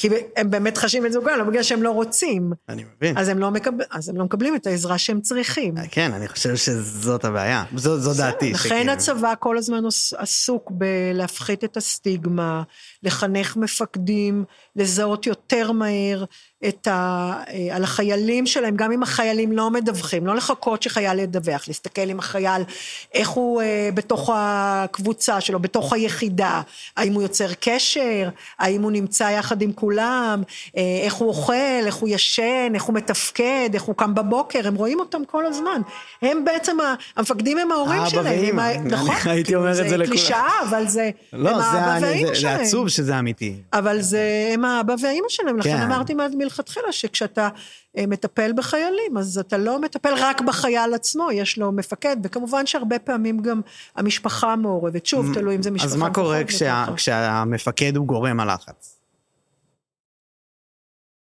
כי 0.01 0.09
הם 0.37 0.51
באמת 0.51 0.79
חשים 0.79 1.03
מצוקה, 1.05 1.37
לא 1.37 1.45
בגלל 1.45 1.63
שהם 1.63 1.83
לא 1.83 1.91
רוצים. 1.91 2.53
אני 2.69 2.85
מבין. 2.97 3.19
אז 3.19 3.29
הם 3.29 3.39
לא, 3.39 3.51
מקבל, 3.51 3.85
אז 3.91 4.09
הם 4.09 4.17
לא 4.17 4.25
מקבלים 4.25 4.57
את 4.57 4.67
העזרה 4.67 4.99
שהם 4.99 5.21
צריכים. 5.21 5.75
כן, 5.91 6.13
אני 6.13 6.29
חושב 6.29 6.57
שזאת 6.57 7.25
הבעיה. 7.25 7.65
זו, 7.77 7.99
זו 7.99 8.15
דעתי. 8.23 8.53
לכן 8.53 8.69
שכאילו- 8.69 8.93
הצבא 8.93 9.35
כל 9.39 9.59
הזמן 9.59 9.83
עסוק 10.19 10.71
בלהפחית 10.71 11.65
את 11.65 11.77
הסטיגמה, 11.77 12.63
לחנך 13.03 13.57
מפקדים, 13.57 14.45
לזהות 14.77 15.27
יותר 15.27 15.73
מהר 15.73 16.25
את 16.69 16.87
ה, 16.87 16.93
אה, 17.49 17.77
על 17.77 17.83
החיילים 17.85 18.47
שלהם, 18.47 18.77
גם 18.77 18.93
אם 18.93 19.03
החיילים 19.03 19.53
לא 19.53 19.71
מדווחים, 19.71 20.27
לא 20.27 20.35
לחכות 20.37 20.83
שחייל 20.83 21.19
ידווח, 21.19 21.69
להסתכל 21.69 22.11
עם 22.11 22.19
החייל, 22.19 22.63
איך 23.15 23.29
הוא 23.29 23.63
אה, 23.63 23.89
בתוך 23.95 24.31
הקבוצה 24.35 25.41
שלו, 25.41 25.59
בתוך 25.59 25.93
היחידה, 25.93 26.61
האם 26.97 27.13
הוא 27.15 27.23
יוצר 27.23 27.47
קשר, 27.61 28.29
האם 28.59 28.83
הוא 28.83 28.91
נמצא 28.91 29.25
יחד 29.25 29.63
עם 29.63 29.73
כולם, 29.73 30.43
אה, 30.77 30.83
איך 31.05 31.15
הוא 31.15 31.29
אוכל, 31.29 31.53
איך 31.87 31.95
הוא 31.95 32.09
ישן, 32.09 32.73
איך 32.75 32.83
הוא 32.83 32.95
מתפקד, 32.95 33.71
איך 33.75 33.83
הוא 33.83 33.95
קם 33.95 34.15
בבוקר, 34.15 34.69
הם 34.69 34.75
רואים 34.75 35.01
אותם 35.01 35.25
כל 35.25 35.47
הזמן. 35.47 35.81
הם 36.23 36.45
בעצם, 36.45 36.77
המפקדים 37.17 37.59
הם 37.59 37.73
ההורים 37.73 38.03
שלהם. 38.09 38.41
ואמא. 38.47 38.63
הם 38.63 38.87
ה- 38.87 38.89
נכון, 38.89 39.15
הייתי 39.25 39.45
כאילו, 39.45 39.61
אומר 39.61 39.71
את 39.71 39.77
זה 39.77 39.83
לכולם. 39.85 40.05
זה 40.05 40.11
קלישאה, 40.13 40.49
אבל 40.69 40.89
זה, 40.89 41.11
לא, 41.33 41.51
זה, 41.59 41.65
האבא 41.65 42.01
שזה 42.91 43.19
אמיתי. 43.19 43.57
אבל 43.73 44.01
זה, 44.01 44.51
הם 44.55 44.65
האבא 44.65 44.95
והאימא 45.03 45.27
שלהם, 45.29 45.59
לכן 45.59 45.77
כן. 45.77 45.83
אמרתי 45.83 46.15
מ- 46.15 46.39
מלכתחילה 46.39 46.93
שכשאתה 46.93 47.49
אה, 47.99 48.07
מטפל 48.07 48.53
בחיילים, 48.57 49.17
אז 49.19 49.39
אתה 49.39 49.59
לא 49.59 49.81
מטפל 49.81 50.13
רק 50.17 50.41
בחייל 50.41 50.95
עצמו, 50.95 51.29
יש 51.33 51.59
לו 51.59 51.73
מפקד, 51.73 52.17
וכמובן 52.23 52.67
שהרבה 52.67 52.99
פעמים 52.99 53.41
גם 53.43 53.61
המשפחה 53.97 54.57
מעורבת. 54.57 55.07
שוב, 55.07 55.35
תלוי 55.35 55.57
אם 55.57 55.63
זה 55.63 55.71
משפחה. 55.71 55.91
אז 55.91 55.97
מה 55.97 56.15
קורה 56.15 56.45
כשה. 56.45 56.85
כשהמפקד 56.97 57.97
הוא 57.97 58.07
גורם 58.07 58.41
הלחץ? 58.41 58.97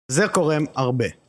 זה 0.08 0.28
קורה 0.28 0.56
הרבה. 0.74 1.23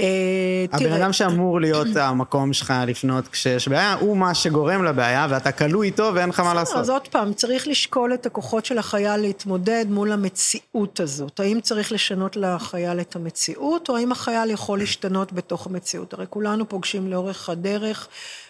אה, 0.00 0.64
הבן 0.72 0.92
אדם 0.92 1.12
שאמור 1.12 1.60
להיות 1.60 1.96
המקום 1.96 2.52
שלך 2.52 2.74
לפנות 2.86 3.28
כשיש 3.28 3.68
בעיה, 3.68 3.96
הוא 4.00 4.16
מה 4.16 4.34
שגורם 4.34 4.84
לבעיה, 4.84 5.26
ואתה 5.30 5.52
כלוא 5.52 5.82
איתו 5.82 6.10
ואין 6.14 6.28
לך 6.28 6.40
מה 6.40 6.54
לעשות. 6.54 6.76
אז 6.76 6.90
עוד 6.90 7.08
פעם, 7.08 7.32
צריך 7.32 7.68
לשקול 7.68 8.14
את 8.14 8.26
הכוחות 8.26 8.64
של 8.64 8.78
החייל 8.78 9.20
להתמודד 9.20 9.84
מול 9.88 10.12
המציאות 10.12 11.00
הזאת. 11.00 11.40
האם 11.40 11.60
צריך 11.60 11.92
לשנות 11.92 12.36
לחייל 12.36 13.00
את 13.00 13.16
המציאות, 13.16 13.88
או 13.88 13.96
האם 13.96 14.12
החייל 14.12 14.50
יכול 14.50 14.78
להשתנות 14.78 15.32
בתוך 15.32 15.66
המציאות? 15.66 16.14
הרי 16.14 16.26
כולנו 16.30 16.68
פוגשים 16.68 17.10
לאורך 17.10 17.48
הדרך 17.48 18.08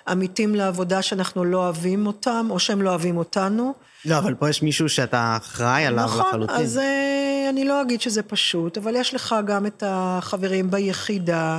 עמיתים 0.09 0.55
לעבודה 0.55 1.03
שאנחנו 1.03 1.45
לא 1.45 1.59
אוהבים 1.59 2.07
אותם, 2.07 2.47
או 2.51 2.59
שהם 2.59 2.83
לא 2.83 2.91
אוהבים 2.91 3.17
אותנו. 3.17 3.75
לא, 4.05 4.19
אבל 4.19 4.35
פה 4.35 4.51
יש 4.51 4.63
מישהו 4.63 4.89
שאתה 4.89 5.37
אחראי 5.41 5.87
עליו 5.87 6.05
נכון, 6.05 6.27
לחלוטין. 6.27 6.57
אז 6.57 6.79
אה, 6.79 7.47
אני 7.51 7.65
לא 7.65 7.83
אגיד 7.83 8.01
שזה 8.01 8.23
פשוט, 8.23 8.79
אבל 8.79 8.97
יש 8.97 9.15
לך 9.15 9.35
גם 9.47 9.67
את 9.67 9.83
החברים 9.87 10.71
ביחידה. 10.71 11.59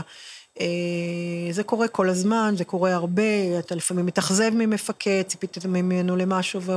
אה, 0.59 0.65
זה 1.51 1.63
קורה 1.63 1.87
כל 1.87 2.09
הזמן, 2.09 2.53
זה 2.57 2.65
קורה 2.65 2.93
הרבה, 2.93 3.59
אתה 3.59 3.75
לפעמים 3.75 4.05
מתאכזב 4.05 4.49
ממפקד, 4.53 5.21
ציפית 5.27 5.65
ממנו 5.65 6.15
למשהו, 6.15 6.61
ו... 6.61 6.71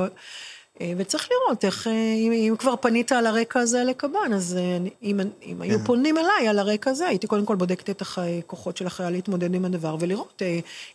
אה, 0.81 0.93
וצריך 0.97 1.29
לראות 1.31 1.65
איך, 1.65 1.87
אה, 1.87 1.93
אם, 1.93 2.33
אם 2.33 2.55
כבר 2.59 2.75
פנית 2.77 3.13
על 3.13 3.27
הרקע 3.27 3.61
הזה 3.61 3.85
לקב"ן, 3.85 4.33
אז 4.33 4.57
אה, 4.61 4.79
אם, 5.03 5.21
אם 5.43 5.63
היו 5.63 5.79
כן. 5.79 5.85
פונים 5.85 6.19
אליי 6.19 6.49
על 6.49 6.59
הרקע 6.59 6.91
הזה, 6.91 7.07
הייתי 7.07 7.27
קודם 7.27 7.45
כל 7.47 7.57
בודקת 7.57 7.91
את 7.91 8.03
הכוחות 8.03 8.77
של 8.77 8.87
החייל 8.87 9.11
להתמודד 9.11 9.55
עם 9.55 9.65
הדבר, 9.65 9.97
ולראות 10.01 10.43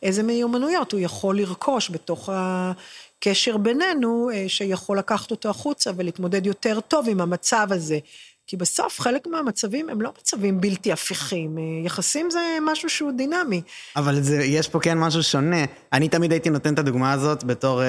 איזה 0.03 0.23
מיומנויות 0.23 0.91
הוא 0.91 1.01
יכול 1.01 1.37
לרכוש 1.37 1.91
בתוך 1.91 2.29
הקשר 2.33 3.57
בינינו, 3.57 4.29
שיכול 4.47 4.97
לקחת 4.97 5.31
אותו 5.31 5.49
החוצה 5.49 5.91
ולהתמודד 5.95 6.45
יותר 6.45 6.79
טוב 6.79 7.09
עם 7.09 7.21
המצב 7.21 7.67
הזה. 7.71 7.99
כי 8.47 8.57
בסוף 8.57 8.99
חלק 9.01 9.27
מהמצבים 9.27 9.89
הם 9.89 10.01
לא 10.01 10.11
מצבים 10.19 10.61
בלתי 10.61 10.91
הפיכים, 10.91 11.57
יחסים 11.85 12.29
זה 12.29 12.57
משהו 12.61 12.89
שהוא 12.89 13.11
דינמי. 13.11 13.61
אבל 13.95 14.21
זה, 14.21 14.43
יש 14.43 14.67
פה 14.67 14.79
כן 14.79 14.97
משהו 14.97 15.23
שונה. 15.23 15.65
אני 15.93 16.09
תמיד 16.09 16.31
הייתי 16.31 16.49
נותן 16.49 16.73
את 16.73 16.79
הדוגמה 16.79 17.11
הזאת 17.11 17.43
בתור 17.43 17.81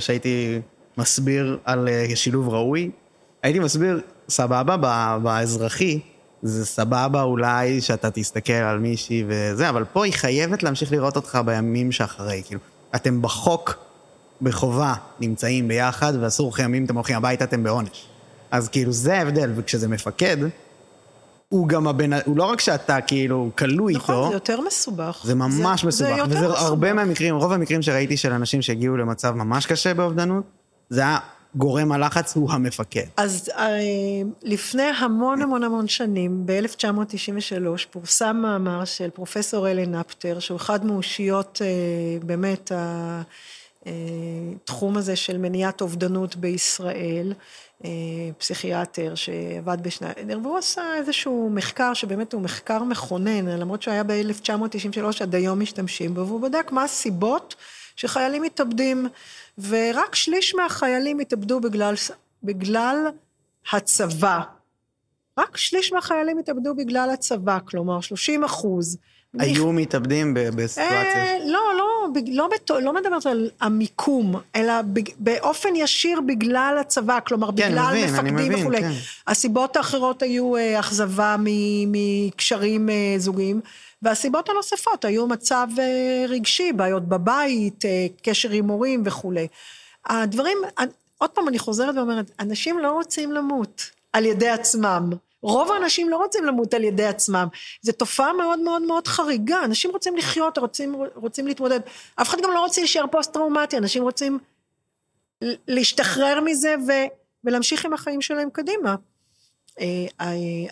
שהייתי 0.00 0.60
מסביר 0.98 1.58
על 1.64 1.88
אה, 1.88 2.06
שילוב 2.14 2.48
ראוי. 2.48 2.90
הייתי 3.42 3.58
מסביר, 3.58 4.00
סבבה, 4.28 4.76
באזרחי, 5.22 6.00
זה 6.42 6.66
סבבה 6.66 7.22
אולי 7.22 7.80
שאתה 7.80 8.10
תסתכל 8.10 8.52
על 8.52 8.78
מישהי 8.78 9.24
וזה, 9.28 9.68
אבל 9.68 9.84
פה 9.84 10.04
היא 10.04 10.12
חייבת 10.12 10.62
להמשיך 10.62 10.92
לראות 10.92 11.16
אותך 11.16 11.38
בימים 11.44 11.92
שאחרי. 11.92 12.42
כאילו, 12.46 12.60
אתם 12.94 13.22
בחוק, 13.22 13.74
בחובה, 14.42 14.94
נמצאים 15.20 15.68
ביחד, 15.68 16.12
ואסור 16.20 16.50
לכם, 16.50 16.74
אם 16.74 16.84
אתם 16.84 16.94
הולכים 16.94 17.16
הביתה, 17.16 17.44
אתם 17.44 17.62
בעונש. 17.62 18.06
אז 18.50 18.68
כאילו, 18.68 18.92
זה 18.92 19.18
ההבדל, 19.18 19.52
וכשזה 19.56 19.88
מפקד, 19.88 20.36
הוא 21.48 21.68
גם 21.68 21.88
הבן, 21.88 22.12
הוא 22.12 22.36
לא 22.36 22.44
רק 22.44 22.60
שאתה 22.60 23.00
כאילו 23.00 23.50
כלוא 23.58 23.88
איתו, 23.88 23.98
נכון, 23.98 24.28
זה 24.28 24.34
יותר 24.34 24.60
מסובך. 24.60 25.20
זה 25.24 25.34
ממש 25.34 25.82
זה 25.82 25.88
מסובך, 25.88 26.16
יותר 26.16 26.30
וזה 26.30 26.48
מסובך. 26.48 26.62
הרבה 26.62 26.92
מהמקרים, 26.92 27.36
רוב 27.36 27.52
המקרים 27.52 27.82
שראיתי 27.82 28.16
של 28.16 28.32
אנשים 28.32 28.62
שהגיעו 28.62 28.96
למצב 28.96 29.34
ממש 29.34 29.66
קשה 29.66 29.94
באובדנות, 29.94 30.44
זה 30.90 31.00
היה 31.00 31.18
גורם 31.56 31.92
הלחץ 31.92 32.36
הוא 32.36 32.52
המפקד. 32.52 33.06
אז 33.16 33.50
אה, 33.56 33.78
לפני 34.42 34.82
המון 34.82 35.42
המון 35.42 35.62
המון 35.62 35.88
שנים, 35.88 36.46
ב-1993, 36.46 37.86
פורסם 37.90 38.36
מאמר 38.36 38.84
של 38.84 39.10
פרופסור 39.10 39.70
אלן 39.70 39.94
אפטר, 39.94 40.38
שהוא 40.38 40.56
אחד 40.56 40.84
מאושיות 40.84 41.62
אה, 41.64 42.26
באמת 42.26 42.72
התחום 43.86 44.96
הזה 44.96 45.16
של 45.16 45.38
מניעת 45.38 45.80
אובדנות 45.80 46.36
בישראל, 46.36 47.32
אה, 47.84 47.90
פסיכיאטר 48.38 49.14
שעבד 49.14 49.78
בשניידר, 49.82 50.38
והוא 50.42 50.58
עשה 50.58 50.82
איזשהו 50.96 51.50
מחקר 51.52 51.94
שבאמת 51.94 52.32
הוא 52.32 52.42
מחקר 52.42 52.82
מכונן, 52.82 53.46
למרות 53.46 53.82
שהוא 53.82 53.92
היה 53.92 54.04
ב-1993, 54.04 55.22
עד 55.22 55.34
היום 55.34 55.60
משתמשים 55.60 56.14
בו, 56.14 56.26
והוא 56.26 56.40
בדק 56.40 56.72
מה 56.72 56.84
הסיבות 56.84 57.54
שחיילים 57.96 58.42
מתאבדים, 58.42 59.06
ורק 59.58 60.14
שליש 60.14 60.54
מהחיילים 60.54 61.18
התאבדו 61.18 61.60
בגלל, 61.60 61.94
בגלל 62.42 63.06
הצבא. 63.72 64.40
רק 65.38 65.56
שליש 65.56 65.92
מהחיילים 65.92 66.38
התאבדו 66.38 66.74
בגלל 66.74 67.10
הצבא, 67.10 67.58
כלומר 67.64 68.00
30 68.00 68.44
אחוז. 68.44 68.98
היו 69.38 69.72
מתאבדים 69.72 70.34
ב- 70.34 70.40
בסיטואציה... 70.40 71.24
אה, 71.24 71.38
לא, 71.46 71.60
לא, 71.78 72.08
לא, 72.26 72.48
בתו, 72.54 72.80
לא 72.80 72.94
מדברת 72.94 73.26
על 73.26 73.50
המיקום, 73.60 74.34
אלא 74.56 74.82
בג, 74.82 75.08
באופן 75.18 75.68
ישיר 75.76 76.20
בגלל 76.20 76.76
הצבא, 76.80 77.18
כלומר, 77.26 77.48
כן, 77.48 77.52
בגלל 77.52 77.90
מבין, 77.90 78.14
מפקדים 78.14 78.54
וכולי. 78.54 78.80
כן. 78.80 78.92
הסיבות 79.26 79.76
האחרות 79.76 80.22
היו 80.22 80.56
אה, 80.56 80.80
אכזבה 80.80 81.36
מקשרים 81.86 82.90
אה, 82.90 83.14
זוגיים, 83.18 83.60
והסיבות 84.02 84.48
הנוספות 84.48 85.04
היו 85.04 85.26
מצב 85.26 85.68
אה, 85.78 86.24
רגשי, 86.28 86.72
בעיות 86.72 87.08
בבית, 87.08 87.84
אה, 87.84 88.06
קשר 88.22 88.50
עם 88.50 88.68
הורים 88.68 89.02
וכולי. 89.06 89.48
הדברים, 90.06 90.58
עוד 91.18 91.30
פעם 91.30 91.48
אני 91.48 91.58
חוזרת 91.58 91.94
ואומרת, 91.94 92.30
אנשים 92.40 92.78
לא 92.78 92.92
רוצים 92.92 93.32
למות 93.32 93.90
על 94.12 94.24
ידי 94.24 94.48
עצמם. 94.48 95.10
רוב 95.42 95.72
האנשים 95.72 96.08
לא 96.08 96.16
רוצים 96.16 96.44
למות 96.44 96.74
על 96.74 96.84
ידי 96.84 97.04
עצמם. 97.04 97.48
זו 97.82 97.92
תופעה 97.92 98.32
מאוד 98.32 98.58
מאוד 98.60 98.82
מאוד 98.82 99.06
חריגה. 99.06 99.64
אנשים 99.64 99.90
רוצים 99.90 100.16
לחיות, 100.16 100.58
רוצים, 100.58 100.94
רוצים 101.14 101.46
להתמודד. 101.46 101.80
אף 102.16 102.28
אחד 102.28 102.38
גם 102.42 102.50
לא 102.50 102.60
רוצה 102.60 102.80
להישאר 102.80 103.04
פוסט-טראומטי, 103.10 103.76
אנשים 103.76 104.02
רוצים 104.02 104.38
להשתחרר 105.68 106.40
מזה 106.40 106.74
ו, 106.86 106.92
ולהמשיך 107.44 107.84
עם 107.84 107.92
החיים 107.92 108.20
שלהם 108.20 108.50
קדימה. 108.50 108.96
אה, 109.80 110.06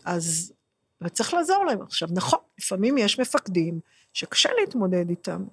אז 0.05 0.53
וצריך 1.05 1.35
לעזור 1.35 1.65
להם. 1.65 1.83
עכשיו, 1.83 2.09
נכון, 2.13 2.39
לפעמים 2.59 2.99
יש 2.99 3.21
מפקדים 3.21 3.81
שקשה 4.13 4.49
להתמודד 4.61 5.09
איתם. 5.11 5.45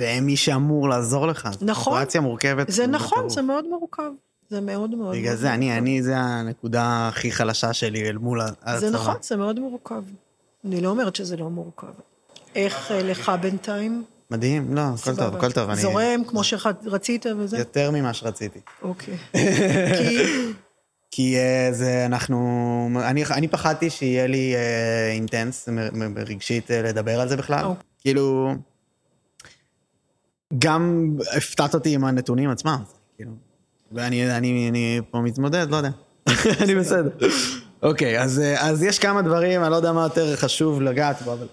והם 0.00 0.26
מי 0.26 0.36
שאמור 0.36 0.88
לעזור 0.88 1.26
לך. 1.26 1.48
נכון. 1.62 1.92
סיטואציה 1.94 2.20
מורכבת. 2.20 2.70
זה 2.70 2.86
נכון, 2.86 3.18
בטירוף. 3.18 3.32
זה 3.32 3.42
מאוד 3.42 3.64
מורכב. 3.68 4.10
זה 4.50 4.60
מאוד 4.60 4.94
מאוד 4.94 5.14
בגלל 5.16 5.28
מאוד 5.28 5.38
זה, 5.38 5.54
אני, 5.54 5.66
מורכב. 5.66 5.78
אני, 5.82 6.02
זה 6.02 6.16
הנקודה 6.16 7.08
הכי 7.08 7.32
חלשה 7.32 7.72
שלי 7.72 8.08
אל 8.08 8.16
מול 8.18 8.40
הצבא. 8.40 8.78
זה 8.78 8.90
נכון, 8.90 9.14
זה 9.22 9.36
מאוד 9.36 9.58
מורכב. 9.60 10.02
אני 10.64 10.80
לא 10.80 10.88
אומרת 10.88 11.16
שזה 11.16 11.36
לא 11.36 11.50
מורכב. 11.50 11.86
איך 12.54 12.90
אה, 12.92 13.02
לך 13.02 13.32
בינתיים? 13.40 14.04
מדהים, 14.30 14.74
לא, 14.74 14.80
הכל 14.80 15.16
טוב. 15.16 15.36
הכל 15.36 15.52
טוב. 15.52 15.70
אני- 15.70 15.80
זורם 15.80 16.22
כמו 16.28 16.44
שרצית 16.44 17.26
וזה? 17.38 17.58
יותר 17.58 17.90
ממה 17.90 18.14
שרציתי. 18.14 18.60
אוקיי. 18.82 19.16
כי... 19.98 20.18
כי 21.16 21.36
uh, 21.36 21.74
זה, 21.74 22.06
אנחנו... 22.06 23.00
אני, 23.04 23.24
אני 23.30 23.48
פחדתי 23.48 23.90
שיהיה 23.90 24.26
לי 24.26 24.54
uh, 24.54 24.58
אינטנס 25.12 25.68
מ- 25.68 26.18
רגשית 26.18 26.70
uh, 26.70 26.74
לדבר 26.74 27.20
על 27.20 27.28
זה 27.28 27.36
בכלל. 27.36 27.64
אוקיי. 27.64 27.82
כאילו... 28.00 28.54
גם 30.58 31.12
הפתעת 31.36 31.74
אותי 31.74 31.94
עם 31.94 32.04
הנתונים 32.04 32.50
עצמם. 32.50 32.82
כאילו, 33.16 33.30
ואני 33.92 34.36
אני, 34.36 34.68
אני 34.68 35.00
פה 35.10 35.20
מתמודד, 35.20 35.66
לא 35.70 35.76
יודע. 35.76 35.90
אני 36.62 36.74
בסדר. 36.74 37.10
אוקיי, 37.82 38.20
אז, 38.20 38.40
אה, 38.40 38.68
אז 38.70 38.82
יש 38.82 38.98
כמה 38.98 39.22
דברים, 39.22 39.62
אני 39.62 39.70
לא 39.70 39.76
יודע 39.76 39.92
מה 39.92 40.02
יותר 40.02 40.36
חשוב 40.36 40.82
לגעת 40.82 41.22
בו, 41.22 41.32
אבל... 41.32 41.46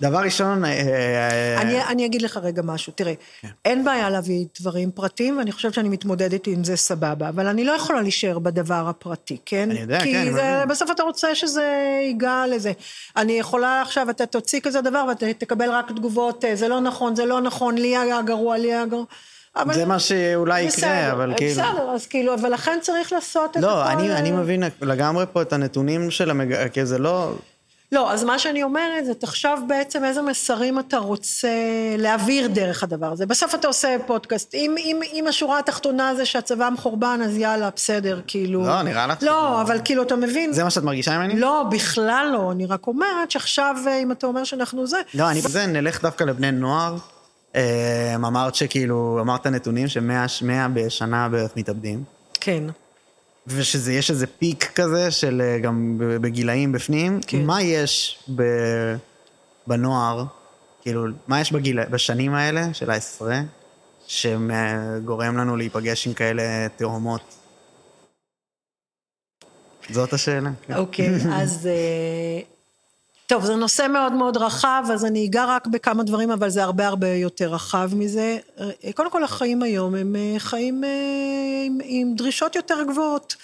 דבר 0.00 0.18
ראשון, 0.18 0.64
אה, 0.64 0.70
אה, 0.70 1.60
אני, 1.60 1.82
אני 1.84 2.06
אגיד 2.06 2.22
לך 2.22 2.36
רגע 2.36 2.62
משהו, 2.62 2.92
תראה, 2.96 3.12
כן. 3.40 3.48
אין 3.64 3.84
בעיה 3.84 4.10
להביא 4.10 4.46
דברים 4.60 4.90
פרטיים, 4.90 5.38
ואני 5.38 5.52
חושבת 5.52 5.74
שאני 5.74 5.88
מתמודדת 5.88 6.46
עם 6.46 6.64
זה 6.64 6.76
סבבה, 6.76 7.28
אבל 7.28 7.46
אני 7.46 7.64
לא 7.64 7.72
יכולה 7.72 8.02
להישאר 8.02 8.38
בדבר 8.38 8.88
הפרטי, 8.88 9.36
כן? 9.46 9.70
אני 9.70 9.80
יודע, 9.80 10.00
כי 10.00 10.12
כן, 10.12 10.20
אני 10.20 10.32
זה. 10.32 10.64
בסוף 10.68 10.90
אתה 10.90 11.02
רוצה 11.02 11.34
שזה 11.34 11.64
ייגע 12.02 12.44
לזה. 12.50 12.72
אני 13.16 13.32
יכולה 13.32 13.82
עכשיו, 13.82 14.10
אתה 14.10 14.26
תוציא 14.26 14.60
כזה 14.60 14.80
דבר 14.80 15.04
ואתה 15.08 15.26
תקבל 15.38 15.70
רק 15.70 15.92
תגובות, 15.92 16.44
אה, 16.44 16.56
זה 16.56 16.68
לא 16.68 16.80
נכון, 16.80 17.16
זה 17.16 17.24
לא 17.24 17.40
נכון, 17.40 17.78
לי 17.78 17.96
היה 17.96 18.22
גרוע, 18.22 18.58
לי 18.58 18.72
היה 18.72 18.86
גרוע. 18.86 19.04
אבל... 19.56 19.74
זה 19.74 19.84
מה 19.84 19.98
שאולי 19.98 20.62
יקרה, 20.62 20.76
בסדר, 20.76 21.12
אבל 21.12 21.32
כאילו... 21.36 21.62
בסדר, 21.62 21.90
אז 21.90 22.06
כאילו, 22.06 22.34
אבל 22.34 22.52
לכן 22.52 22.78
צריך 22.82 23.12
לעשות 23.12 23.50
את 23.50 23.56
הכל... 23.56 23.66
לא, 23.66 23.92
אני, 23.92 24.10
אה, 24.10 24.18
אני 24.18 24.30
מבין 24.30 24.62
לגמרי 24.82 25.24
פה 25.32 25.42
את 25.42 25.52
הנתונים 25.52 26.10
של 26.10 26.30
המג... 26.30 26.68
כי 26.68 26.86
זה 26.86 26.98
לא... 26.98 27.34
לא, 27.92 28.12
אז 28.12 28.24
מה 28.24 28.38
שאני 28.38 28.62
אומרת 28.62 29.04
זה, 29.06 29.14
תחשוב 29.14 29.60
בעצם 29.68 30.04
איזה 30.04 30.22
מסרים 30.22 30.78
אתה 30.78 30.98
רוצה 30.98 31.48
להעביר 31.98 32.48
דרך 32.48 32.82
הדבר 32.82 33.12
הזה. 33.12 33.26
בסוף 33.26 33.54
אתה 33.54 33.66
עושה 33.68 33.96
פודקאסט. 34.06 34.54
אם, 34.54 34.74
אם, 34.78 35.00
אם 35.12 35.24
השורה 35.28 35.58
התחתונה 35.58 36.14
זה 36.14 36.26
שהצבא 36.26 36.68
מחורבן, 36.72 37.20
אז 37.24 37.36
יאללה, 37.36 37.70
בסדר, 37.76 38.20
כאילו... 38.26 38.62
לא, 38.66 38.82
נראה 38.82 39.06
לך 39.06 39.22
לא, 39.22 39.26
שזה- 39.52 39.62
אבל 39.62 39.80
כאילו, 39.84 40.02
אתה 40.02 40.16
מבין? 40.16 40.52
זה 40.52 40.64
מה 40.64 40.70
שאת 40.70 40.82
מרגישה 40.82 41.18
ממני? 41.18 41.36
לא, 41.40 41.64
בכלל 41.70 42.30
לא. 42.32 42.52
אני 42.52 42.66
רק 42.66 42.86
אומרת 42.86 43.30
שעכשיו, 43.30 43.76
אה, 43.86 43.98
אם 43.98 44.12
אתה 44.12 44.26
אומר 44.26 44.44
שאנחנו 44.44 44.86
זה... 44.86 45.00
לא, 45.14 45.30
אני 45.30 45.40
בזה 45.40 45.66
נלך 45.66 46.02
דווקא 46.02 46.24
לבני 46.24 46.50
נוער. 46.52 46.96
אה, 47.56 48.12
אמרת 48.14 48.54
שכאילו, 48.54 49.18
אמרת 49.20 49.46
נתונים 49.46 49.88
שמאה 49.88 50.26
מאה 50.42 50.68
בשנה 50.68 51.28
בערך 51.28 51.50
מתאבדים. 51.56 52.04
כן. 52.40 52.62
ושזה, 53.46 53.92
יש 53.92 54.10
איזה 54.10 54.26
פיק 54.26 54.72
כזה 54.74 55.10
של 55.10 55.42
אה, 55.44 55.58
גם 55.58 55.94
בגילאים 55.98 56.72
בפנים. 56.72 57.20
כן. 57.26 57.44
מה 57.44 57.62
יש 57.62 58.18
ב, 58.36 58.42
בנוער, 59.66 60.24
כאילו, 60.82 61.06
מה 61.28 61.40
יש 61.40 61.52
בגיל, 61.52 61.84
בשנים 61.84 62.34
האלה 62.34 62.74
של 62.74 62.90
העשרה, 62.90 63.40
שגורם 64.06 65.36
לנו 65.36 65.56
להיפגש 65.56 66.06
עם 66.06 66.14
כאלה 66.14 66.42
תאומות? 66.76 67.34
זאת 69.90 70.12
השאלה. 70.12 70.50
כן. 70.66 70.74
אוקיי, 70.74 71.08
אז... 71.32 71.68
טוב, 73.26 73.44
זה 73.44 73.54
נושא 73.54 73.86
מאוד 73.92 74.12
מאוד 74.12 74.36
רחב, 74.36 74.84
אז 74.92 75.04
אני 75.04 75.26
אגע 75.26 75.44
רק 75.44 75.66
בכמה 75.66 76.02
דברים, 76.02 76.30
אבל 76.30 76.48
זה 76.48 76.62
הרבה 76.62 76.86
הרבה 76.86 77.08
יותר 77.08 77.54
רחב 77.54 77.90
מזה. 77.94 78.38
אה, 78.60 78.92
קודם 78.94 79.10
כל, 79.10 79.24
החיים 79.24 79.62
היום 79.62 79.94
הם 79.94 80.16
אה, 80.16 80.34
חיים 80.38 80.84
אה, 80.84 80.90
עם, 81.66 81.78
עם 81.84 82.14
דרישות 82.14 82.56
יותר 82.56 82.82
גבוהות. 82.88 83.36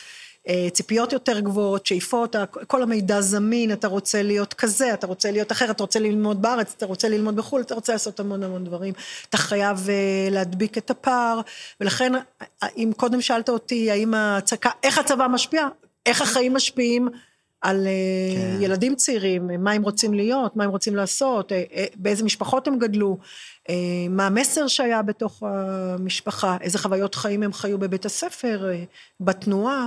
ציפיות 0.73 1.13
יותר 1.13 1.41
גבוהות, 1.41 1.87
שאיפות, 1.87 2.37
כל 2.67 2.83
המידע 2.83 3.21
זמין, 3.21 3.73
אתה 3.73 3.89
רוצה 3.89 4.23
להיות 4.23 4.55
כזה, 4.55 4.95
אתה 4.95 5.07
רוצה 5.07 5.31
להיות 5.31 5.53
אחר, 5.53 5.71
אתה 5.71 5.83
רוצה 5.83 5.99
ללמוד 5.99 6.43
בארץ, 6.43 6.75
אתה 6.77 6.87
רוצה 6.87 7.09
ללמוד 7.09 7.37
בחו"ל, 7.37 7.61
אתה 7.61 7.75
רוצה 7.75 7.93
לעשות 7.93 8.21
המון 8.21 8.43
המון 8.43 8.65
דברים. 8.65 8.95
אתה 9.29 9.37
חייב 9.37 9.89
להדביק 10.31 10.79
את 10.79 10.91
הפער, 10.91 11.41
ולכן, 11.81 12.13
אם 12.77 12.91
קודם 12.97 13.21
שאלת 13.21 13.49
אותי, 13.49 13.91
האם 13.91 14.15
הצקה, 14.15 14.71
איך 14.83 14.99
הצבא 14.99 15.27
משפיע? 15.29 15.69
איך 16.07 16.23
החיים 16.23 16.55
משפיעים 16.55 17.09
על 17.63 17.87
אה, 17.87 18.37
כן. 18.37 18.63
ילדים 18.63 18.95
צעירים, 18.95 19.51
מה 19.59 19.73
הם 19.73 19.83
רוצים 19.83 20.15
להיות, 20.15 20.57
מה 20.57 20.65
הם 20.65 20.71
רוצים 20.71 20.97
לעשות, 20.97 21.53
אה, 21.53 21.63
אה, 21.75 21.85
באיזה 21.97 22.25
משפחות 22.25 22.69
הם 22.69 22.79
גדלו, 22.79 23.19
מה 24.11 24.27
המסר 24.27 24.67
שהיה 24.67 25.03
בתוך 25.03 25.43
המשפחה, 25.43 26.57
איזה 26.61 26.79
חוויות 26.79 27.15
חיים 27.15 27.43
הם 27.43 27.53
חיו 27.53 27.79
בבית 27.79 28.05
הספר, 28.05 28.73
בתנועה 29.21 29.87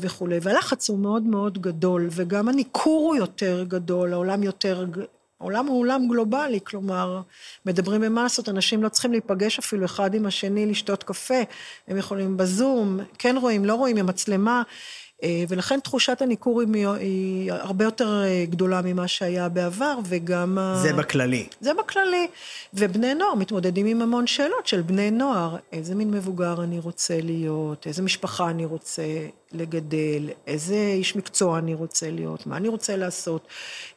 וכולי. 0.00 0.38
והלחץ 0.42 0.90
הוא 0.90 0.98
מאוד 0.98 1.22
מאוד 1.22 1.58
גדול, 1.58 2.08
וגם 2.10 2.48
הניכור 2.48 3.06
הוא 3.06 3.16
יותר 3.16 3.64
גדול, 3.68 4.12
העולם 4.12 4.42
יותר... 4.42 4.84
העולם 5.40 5.66
הוא 5.66 5.80
עולם 5.80 6.08
גלובלי, 6.08 6.58
כלומר, 6.64 7.20
מדברים 7.66 8.00
במה 8.00 8.22
לעשות, 8.22 8.48
אנשים 8.48 8.82
לא 8.82 8.88
צריכים 8.88 9.12
להיפגש 9.12 9.58
אפילו 9.58 9.84
אחד 9.84 10.14
עם 10.14 10.26
השני, 10.26 10.66
לשתות 10.66 11.02
קפה, 11.02 11.42
הם 11.88 11.96
יכולים 11.96 12.36
בזום, 12.36 12.98
כן 13.18 13.36
רואים, 13.40 13.64
לא 13.64 13.74
רואים, 13.74 13.96
עם 13.96 14.06
מצלמה, 14.06 14.62
ולכן 15.48 15.80
תחושת 15.80 16.22
הניכור 16.22 16.60
היא, 16.60 16.88
היא 16.88 17.52
הרבה 17.52 17.84
יותר 17.84 18.22
אה, 18.24 18.44
גדולה 18.48 18.80
ממה 18.84 19.08
שהיה 19.08 19.48
בעבר, 19.48 19.98
וגם... 20.04 20.58
זה 20.82 20.92
בכללי. 20.92 21.46
זה 21.60 21.74
בכללי. 21.74 22.28
ובני 22.74 23.14
נוער 23.14 23.34
מתמודדים 23.34 23.86
עם 23.86 24.02
המון 24.02 24.26
שאלות 24.26 24.66
של 24.66 24.82
בני 24.82 25.10
נוער. 25.10 25.56
איזה 25.72 25.94
מין 25.94 26.10
מבוגר 26.10 26.62
אני 26.62 26.78
רוצה 26.78 27.20
להיות, 27.20 27.86
איזה 27.86 28.02
משפחה 28.02 28.50
אני 28.50 28.64
רוצה 28.64 29.02
לגדל, 29.52 30.30
איזה 30.46 30.74
איש 30.74 31.16
מקצוע 31.16 31.58
אני 31.58 31.74
רוצה 31.74 32.10
להיות, 32.10 32.46
מה 32.46 32.56
אני 32.56 32.68
רוצה 32.68 32.96
לעשות. 32.96 33.48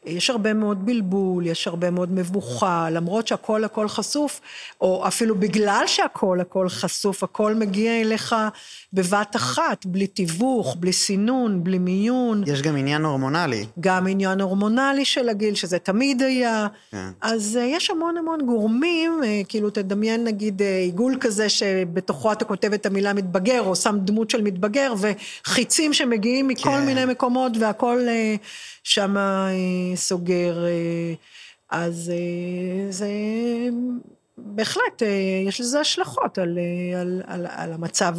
יש 0.04 0.30
הרבה 0.30 0.54
מאוד 0.54 0.86
בלבול, 0.86 1.46
יש 1.46 1.66
הרבה 1.66 1.90
מאוד 1.90 2.12
מבוכה, 2.12 2.90
למרות 2.90 3.26
שהכל 3.26 3.64
הכל 3.64 3.88
חשוף, 3.88 4.40
או 4.80 5.08
אפילו 5.08 5.34
בגלל 5.34 5.84
שהכל 5.86 6.40
הכל 6.40 6.68
חשוף, 6.68 7.22
הכל 7.22 7.54
מגיע 7.54 8.00
אליך 8.00 8.34
בבת 8.92 9.36
אחת, 9.36 9.86
בלי 9.86 10.06
תיווך, 10.06 10.76
בלי 10.80 10.92
סינון, 10.92 11.64
בלי 11.64 11.78
מיון. 11.78 12.42
יש 12.46 12.62
גם 12.62 12.76
עניין 12.76 13.04
הורמונלי. 13.04 13.66
גם 13.80 14.06
עניין 14.06 14.40
הורמונלי 14.40 15.04
של 15.04 15.28
הגיל, 15.28 15.54
שזה 15.54 15.78
תמיד 15.78 16.22
היה. 16.22 16.66
כן. 16.90 17.08
אז 17.20 17.58
uh, 17.60 17.64
יש 17.64 17.90
המון 17.90 18.16
המון 18.16 18.46
גורמים, 18.46 19.20
uh, 19.22 19.46
כאילו 19.48 19.70
תדמיין 19.70 20.24
נגיד 20.24 20.60
uh, 20.60 20.64
עיגול 20.64 21.16
כזה 21.20 21.48
שבתוכו 21.48 22.32
אתה 22.32 22.44
כותב 22.44 22.72
את 22.72 22.86
המילה 22.86 23.12
מתבגר, 23.12 23.60
או 23.60 23.76
שם 23.76 23.96
דמות 24.04 24.30
של 24.30 24.42
מתבגר, 24.42 24.94
וחיצים 25.46 25.92
שמגיעים 25.92 26.48
מכל 26.48 26.70
כן. 26.70 26.86
מיני 26.86 27.04
מקומות, 27.04 27.52
והכל 27.60 28.00
uh, 28.06 28.38
שם 28.82 29.16
uh, 29.16 29.96
סוגר. 29.96 30.64
Uh, 30.64 31.16
אז 31.70 32.12
זה... 32.90 33.08
בהחלט, 34.36 35.02
אה, 35.02 35.08
יש 35.46 35.60
לזה 35.60 35.80
השלכות 35.80 36.38
על, 36.38 36.58
אה, 36.58 37.00
על, 37.00 37.22
על, 37.26 37.46
על 37.50 37.72
המצב 37.72 38.16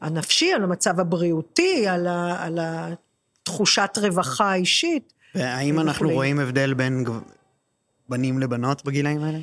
הנפשי, 0.00 0.52
על 0.52 0.64
המצב 0.64 1.00
הבריאותי, 1.00 1.88
על, 1.88 2.06
ה, 2.06 2.44
על 2.44 2.58
התחושת 2.62 3.98
רווחה 4.02 4.50
האישית. 4.50 5.12
והאם 5.34 5.80
אנחנו. 5.80 6.10
רואים 6.10 6.40
הבדל 6.40 6.74
בין 6.74 7.04
בנים 8.08 8.38
לבנות 8.38 8.84
בגילאים 8.84 9.24
האלה? 9.24 9.38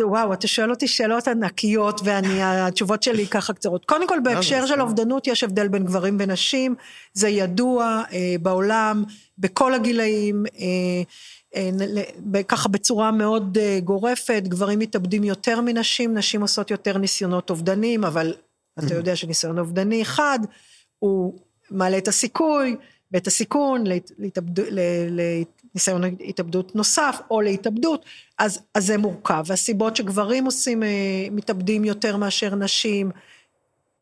וואו, 0.00 0.32
אתה 0.32 0.46
שואל 0.48 0.70
אותי 0.70 0.88
שאלות 0.88 1.28
ענקיות, 1.28 2.00
ואני, 2.04 2.42
התשובות 2.66 3.02
שלי 3.02 3.26
ככה 3.26 3.52
קצרות. 3.52 3.84
קודם 3.84 4.08
כל, 4.08 4.18
בהקשר 4.24 4.60
זה 4.60 4.66
של. 4.66 4.80
אובדנות 4.80 5.26
יש 5.26 5.44
הבדל 5.44 5.68
בין 5.68 5.84
גברים 5.84 6.16
ונשים, 6.20 6.74
זה 7.12 7.28
ידוע 7.28 8.02
אה, 8.12 8.34
בעולם, 8.42 9.04
בכל 9.38 9.74
הגילאים, 9.74 10.44
אה, 10.58 11.02
אה, 12.34 12.42
ככה 12.42 12.68
בצורה 12.68 13.10
מאוד 13.10 13.58
גורפת, 13.84 14.42
גברים 14.48 14.78
מתאבדים 14.78 15.24
יותר 15.24 15.60
מנשים, 15.60 16.18
נשים 16.18 16.40
עושות 16.42 16.70
יותר 16.70 16.98
ניסיונות 16.98 17.50
אובדניים, 17.50 18.04
אבל 18.04 18.34
אתה 18.78 18.94
יודע 18.94 19.16
שניסיון 19.16 19.58
אובדני 19.58 20.02
אחד, 20.02 20.38
הוא 20.98 21.34
מעלה 21.70 21.98
את 21.98 22.08
הסיכוי 22.08 22.76
ואת 23.12 23.26
הסיכון 23.26 23.86
להת- 23.86 24.10
להתאבד- 24.18 24.60
לניסיון 25.76 26.02
התאבדות 26.24 26.74
נוסף 26.76 27.20
או 27.30 27.40
להתאבדות, 27.40 28.04
אז, 28.38 28.60
אז 28.74 28.86
זה 28.86 28.98
מורכב. 28.98 29.42
והסיבות 29.46 29.96
שגברים 29.96 30.44
עושים, 30.44 30.82
אה, 30.82 30.88
מתאבדים 31.30 31.84
יותר 31.84 32.16
מאשר 32.16 32.54
נשים, 32.54 33.10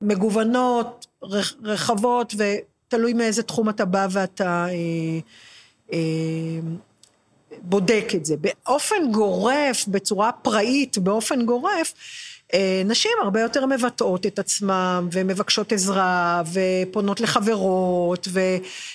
מגוונות, 0.01 1.07
רח- 1.22 1.55
רחבות, 1.62 2.35
ותלוי 2.39 3.12
מאיזה 3.12 3.43
תחום 3.43 3.68
אתה 3.68 3.85
בא 3.85 4.07
ואתה 4.11 4.66
אה, 4.68 4.75
אה, 5.93 5.99
בודק 7.62 8.07
את 8.14 8.25
זה. 8.25 8.37
באופן 8.37 9.12
גורף, 9.12 9.89
בצורה 9.89 10.33
פראית, 10.33 10.99
באופן 10.99 11.47
גורף, 11.47 11.93
נשים 12.85 13.11
הרבה 13.23 13.41
יותר 13.41 13.67
מבטאות 13.67 14.27
את 14.27 14.39
עצמן, 14.39 15.07
ומבקשות 15.13 15.73
עזרה, 15.73 16.43
ופונות 16.53 17.21
לחברות, 17.21 18.29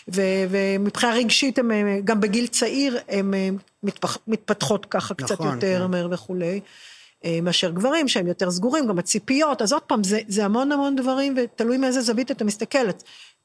ומבחינה 0.08 1.14
רגשית, 1.14 1.60
הם, 1.60 1.72
אה, 1.72 2.00
גם 2.04 2.22
בגיל 2.22 2.48
צעיר, 2.48 2.98
הן 3.10 3.34
מתפח, 3.84 4.18
מתפתחות 4.28 4.86
ככה 4.86 5.14
קצת 5.14 5.32
נכון, 5.32 5.56
יותר 5.56 5.82
כן. 5.86 5.92
מהר 5.92 6.08
וכולי. 6.12 6.60
אה, 7.26 7.40
מאשר 7.42 7.70
גברים 7.70 8.08
שהם 8.08 8.28
יותר 8.28 8.52
סגורים, 8.52 8.88
גם 8.88 9.00
הציפיות, 9.00 9.62
אז 9.62 9.74
עוד 9.74 9.82
פעם, 9.82 10.04
זה, 10.04 10.20
זה 10.28 10.46
המון 10.46 10.72
המון 10.72 10.96
דברים, 10.96 11.36
ותלוי 11.38 11.78
מאיזה 11.78 12.02
זווית 12.02 12.32
אתה 12.32 12.44
מסתכל. 12.44 12.88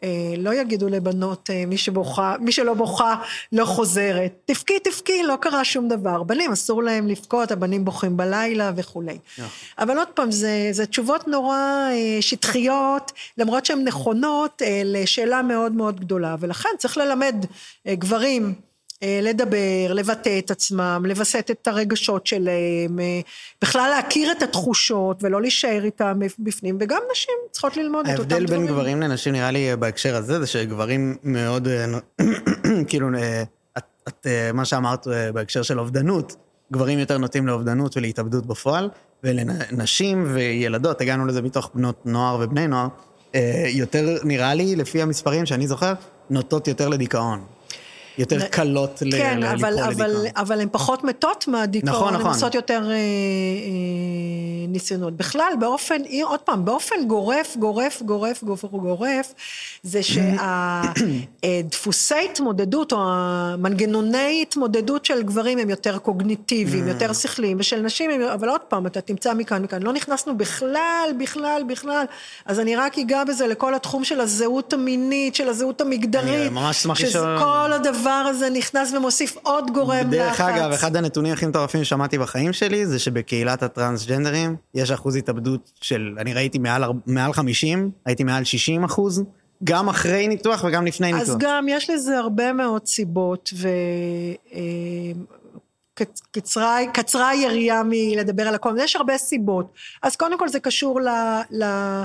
אה, 0.04 0.34
לא 0.38 0.54
יגידו 0.54 0.88
לבנות, 0.88 1.50
אה, 1.50 1.66
מי 1.66 1.76
שבוכה, 1.76 2.34
מי 2.40 2.52
שלא 2.52 2.74
בוכה, 2.74 3.14
לא 3.52 3.64
חוזרת. 3.64 4.32
תבכי, 4.44 4.78
תבכי, 4.78 5.22
לא 5.22 5.36
קרה 5.40 5.64
שום 5.64 5.88
דבר. 5.88 6.22
בנים, 6.22 6.52
אסור 6.52 6.82
להם 6.82 7.08
לבכות, 7.08 7.52
הבנים 7.52 7.84
בוכים 7.84 8.16
בלילה 8.16 8.72
וכולי. 8.76 9.18
נכון. 9.38 9.50
אבל 9.78 9.98
עוד 9.98 10.08
פעם, 10.08 10.30
זה, 10.30 10.68
זה 10.70 10.86
תשובות 10.86 11.28
נורא 11.28 11.56
אה, 11.90 12.18
שטחיות, 12.20 13.12
למרות 13.38 13.66
שהן 13.66 13.84
נכונות, 13.84 14.62
לשאלה 14.84 15.42
מאוד 15.42 15.72
מאוד 15.72 16.00
גדולה. 16.00 16.36
ולכן 16.40 16.68
צריך 16.78 16.98
ללמד 16.98 17.36
גברים 17.88 18.54
לדבר, 19.22 19.92
לבטא 19.94 20.38
את 20.38 20.50
עצמם, 20.50 21.04
לווסת 21.08 21.50
את 21.50 21.68
הרגשות 21.68 22.26
שלהם, 22.26 23.00
אה, 23.00 23.20
בכלל 23.62 23.90
להכיר 23.96 24.32
את 24.32 24.42
התחושות 24.42 25.18
ולא 25.22 25.42
להישאר 25.42 25.84
איתם 25.84 26.20
בפנים, 26.38 26.78
וגם 26.80 26.98
נשים 27.12 27.34
צריכות 27.50 27.76
ללמוד 27.76 28.08
את 28.08 28.18
אותם 28.18 28.34
ההבדל 28.34 28.46
דברים. 28.46 28.66
בין 28.66 28.74
גברים 28.74 29.00
לנשים 29.00 29.32
נראה 29.32 29.50
לי 29.50 29.70
אה, 29.70 29.76
בהקשר 29.76 30.16
הזה, 30.16 30.40
זה 30.40 30.46
שגברים 30.46 31.16
מאוד, 31.22 31.68
אה, 31.68 31.86
כאילו, 32.88 33.08
אה, 33.16 33.42
את, 33.78 33.84
את, 34.08 34.26
אה, 34.26 34.52
מה 34.52 34.64
שאמרת 34.64 35.08
אה, 35.08 35.32
בהקשר 35.32 35.62
של 35.62 35.80
אובדנות, 35.80 36.36
גברים 36.72 36.98
יותר 36.98 37.18
נוטים 37.18 37.46
לאובדנות 37.46 37.96
ולהתאבדות 37.96 38.46
בפועל, 38.46 38.90
ולנשים 39.24 40.24
וילדות, 40.34 41.00
הגענו 41.00 41.26
לזה 41.26 41.42
מתוך 41.42 41.70
בנות 41.74 42.06
נוער 42.06 42.38
ובני 42.40 42.66
נוער, 42.66 42.88
אה, 43.34 43.64
יותר 43.68 44.16
נראה 44.24 44.54
לי, 44.54 44.76
לפי 44.76 45.02
המספרים 45.02 45.46
שאני 45.46 45.66
זוכר, 45.66 45.92
נוטות 46.30 46.68
יותר 46.68 46.88
לדיכאון. 46.88 47.44
יותר 48.18 48.36
נ- 48.36 48.46
קלות 48.48 49.02
ל- 49.02 49.10
כן, 49.12 49.40
ל- 49.40 49.44
אבל, 49.46 49.70
לקרוא 49.74 49.84
אבל, 49.86 50.06
לדיכאון. 50.06 50.26
אבל 50.36 50.60
הן 50.60 50.68
פחות 50.72 51.04
מתות 51.04 51.48
מהדיכאון, 51.48 51.92
נכון, 51.94 52.08
נכון. 52.14 52.26
הן 52.26 52.32
עושות 52.32 52.54
יותר 52.54 52.90
אה, 52.90 52.94
אה, 52.94 52.96
ניסיונות. 54.68 55.16
בכלל, 55.16 55.52
באופן, 55.60 55.96
עוד 56.24 56.40
פעם, 56.40 56.64
באופן 56.64 56.94
גורף, 57.06 57.56
גורף, 57.56 58.02
גורף, 58.02 58.44
גורף, 58.44 58.64
גורף, 58.64 59.34
זה 59.82 60.00
שהדפוסי 61.44 62.14
התמודדות, 62.30 62.92
או 62.92 62.98
המנגנוני 63.02 64.38
התמודדות 64.42 65.04
של 65.04 65.22
גברים 65.22 65.58
הם 65.58 65.70
יותר 65.70 65.98
קוגניטיביים, 65.98 66.88
יותר 66.88 67.12
שכליים, 67.12 67.56
ושל 67.60 67.80
נשים 67.80 68.10
הם, 68.10 68.20
אבל 68.22 68.48
עוד 68.48 68.60
פעם, 68.60 68.86
אתה 68.86 69.00
תמצא 69.00 69.34
מכאן, 69.34 69.62
מכאן. 69.62 69.82
לא 69.82 69.92
נכנסנו 69.92 70.38
בכלל, 70.38 70.78
בכלל, 71.20 71.62
בכלל. 71.68 72.04
אז 72.46 72.60
אני 72.60 72.76
רק 72.76 72.98
אגע 72.98 73.24
בזה 73.24 73.46
לכל 73.46 73.74
התחום 73.74 74.04
של 74.04 74.20
הזהות 74.20 74.72
המינית, 74.72 75.34
של 75.34 75.48
הזהות 75.48 75.80
המגדרית. 75.80 76.40
אני 76.40 76.48
ממש 76.48 76.76
אשמח 76.76 76.94
שזה 76.98 77.08
לשאול- 77.08 77.38
כל 77.38 77.72
הדבר 77.72 78.03
הזה 78.10 78.50
נכנס 78.50 78.92
ומוסיף 78.92 79.36
עוד 79.42 79.70
גורם 79.70 79.98
לחץ. 79.98 80.10
דרך 80.10 80.40
אגב, 80.40 80.70
אחד 80.72 80.96
הנתונים 80.96 81.32
הכי 81.32 81.46
מטורפים 81.46 81.84
ששמעתי 81.84 82.18
בחיים 82.18 82.52
שלי, 82.52 82.86
זה 82.86 82.98
שבקהילת 82.98 83.62
הטרנסג'נדרים, 83.62 84.56
יש 84.74 84.90
אחוז 84.90 85.16
התאבדות 85.16 85.70
של, 85.80 86.16
אני 86.18 86.34
ראיתי 86.34 86.58
מעל, 86.58 86.84
מעל 87.06 87.32
50, 87.32 87.90
הייתי 88.06 88.24
מעל 88.24 88.44
60 88.44 88.84
אחוז, 88.84 89.22
גם 89.64 89.88
אחרי 89.88 90.28
ניתוח 90.28 90.64
וגם 90.64 90.86
לפני 90.86 91.12
ניתוח. 91.12 91.28
אז 91.28 91.36
גם 91.38 91.66
יש 91.68 91.90
לזה 91.90 92.18
הרבה 92.18 92.52
מאוד 92.52 92.86
סיבות, 92.86 93.52
וקצרה 96.00 96.78
קצרה 96.92 97.28
היריעה 97.28 97.82
מלדבר 97.84 98.48
על 98.48 98.54
הכל, 98.54 98.74
יש 98.78 98.96
הרבה 98.96 99.18
סיבות. 99.18 99.72
אז 100.02 100.16
קודם 100.16 100.38
כל 100.38 100.48
זה 100.48 100.60
קשור 100.60 101.00
ל... 101.00 101.08
אה, 101.08 101.42
ל- 101.50 102.02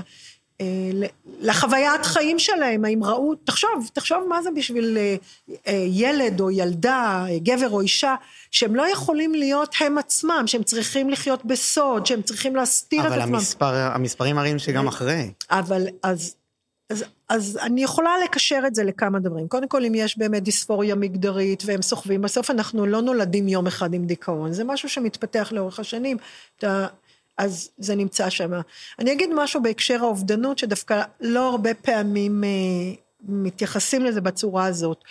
לחוויית 1.40 2.06
חיים 2.06 2.38
שלהם, 2.38 2.84
האם 2.84 3.04
ראו, 3.04 3.34
תחשוב, 3.34 3.90
תחשוב 3.92 4.24
מה 4.28 4.42
זה 4.42 4.50
בשביל 4.56 4.98
אה, 4.98 5.16
אה, 5.66 5.84
ילד 5.88 6.40
או 6.40 6.50
ילדה, 6.50 7.24
אה, 7.28 7.38
גבר 7.38 7.70
או 7.70 7.80
אישה, 7.80 8.14
שהם 8.50 8.74
לא 8.74 8.88
יכולים 8.92 9.34
להיות 9.34 9.74
הם 9.80 9.98
עצמם, 9.98 10.42
שהם 10.46 10.62
צריכים 10.62 11.10
לחיות 11.10 11.44
בסוד, 11.44 12.06
שהם 12.06 12.22
צריכים 12.22 12.56
להסתיר 12.56 13.00
את 13.00 13.06
אבל 13.06 13.20
עצמם. 13.20 13.34
המספר, 13.34 13.74
המספרים 13.74 14.36
מראים 14.36 14.58
שגם 14.58 14.88
אחרי. 14.88 15.32
אבל 15.50 15.86
אז, 16.02 16.34
אז, 16.90 17.04
אז 17.28 17.58
אני 17.62 17.82
יכולה 17.82 18.10
לקשר 18.24 18.62
את 18.66 18.74
זה 18.74 18.84
לכמה 18.84 19.18
דברים. 19.18 19.48
קודם 19.48 19.68
כל, 19.68 19.84
אם 19.84 19.94
יש 19.94 20.18
באמת 20.18 20.42
דיספוריה 20.42 20.94
מגדרית 20.94 21.62
והם 21.66 21.82
סוחבים, 21.82 22.22
בסוף 22.22 22.50
אנחנו 22.50 22.86
לא 22.86 23.02
נולדים 23.02 23.48
יום 23.48 23.66
אחד 23.66 23.94
עם 23.94 24.04
דיכאון, 24.04 24.52
זה 24.52 24.64
משהו 24.64 24.88
שמתפתח 24.88 25.52
לאורך 25.52 25.80
השנים, 25.80 26.16
אתה, 26.58 26.86
אז 27.40 27.70
זה 27.78 27.94
נמצא 27.94 28.30
שם. 28.30 28.50
אני 28.98 29.12
אגיד 29.12 29.30
משהו 29.34 29.62
בהקשר 29.62 29.98
האובדנות, 30.00 30.58
שדווקא 30.58 31.02
לא 31.20 31.48
הרבה 31.48 31.74
פעמים 31.74 32.44
אה, 32.44 32.48
מתייחסים 33.28 34.04
לזה 34.04 34.20
בצורה 34.20 34.66
הזאת. 34.66 35.04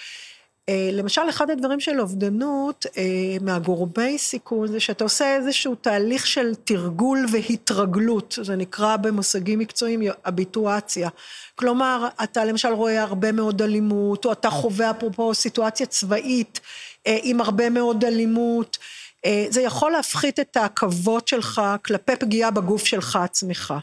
אה, 0.70 0.90
למשל, 0.94 1.22
אחד 1.30 1.50
הדברים 1.50 1.80
של 1.80 2.02
אובדנות, 2.02 2.86
אה, 2.98 3.38
מהגורמי 3.42 4.18
סיכון, 4.18 4.68
זה 4.68 4.80
שאתה 4.80 5.04
עושה 5.04 5.36
איזשהו 5.36 5.76
תהליך 5.76 6.28
של 6.28 6.56
תרגול 6.56 7.26
והתרגלות, 7.32 8.40
זה 8.42 8.56
נקרא 8.56 8.98
במושגים 8.98 9.60
מקצועיים 9.60 10.02
אביטואציה. 10.26 11.10
כלומר, 11.56 12.08
אתה 12.24 12.46
למשל 12.46 12.74
רואה 12.74 13.02
הרבה 13.04 13.32
מאוד 13.32 13.62
אלימות, 13.62 14.26
או 14.26 14.32
אתה 14.32 14.50
חווה 14.50 14.92
אפרופו 14.92 15.34
סיטואציה 15.34 15.86
צבאית 15.86 16.60
אה, 17.08 17.18
עם 17.24 17.42
הרבה 17.42 17.70
מאוד 17.70 18.06
אלימות. 18.06 18.78
אה, 19.26 19.46
זה 19.50 19.62
יכול 19.62 19.92
להפחית 19.92 20.40
את 20.40 20.58
העכבות 20.58 21.28
שלך 21.28 21.62
כלפי 21.86 22.16
פגיעה 22.16 22.52
בגוף 22.52 22.86
שלך 22.86 23.16
עצמך. 23.16 23.74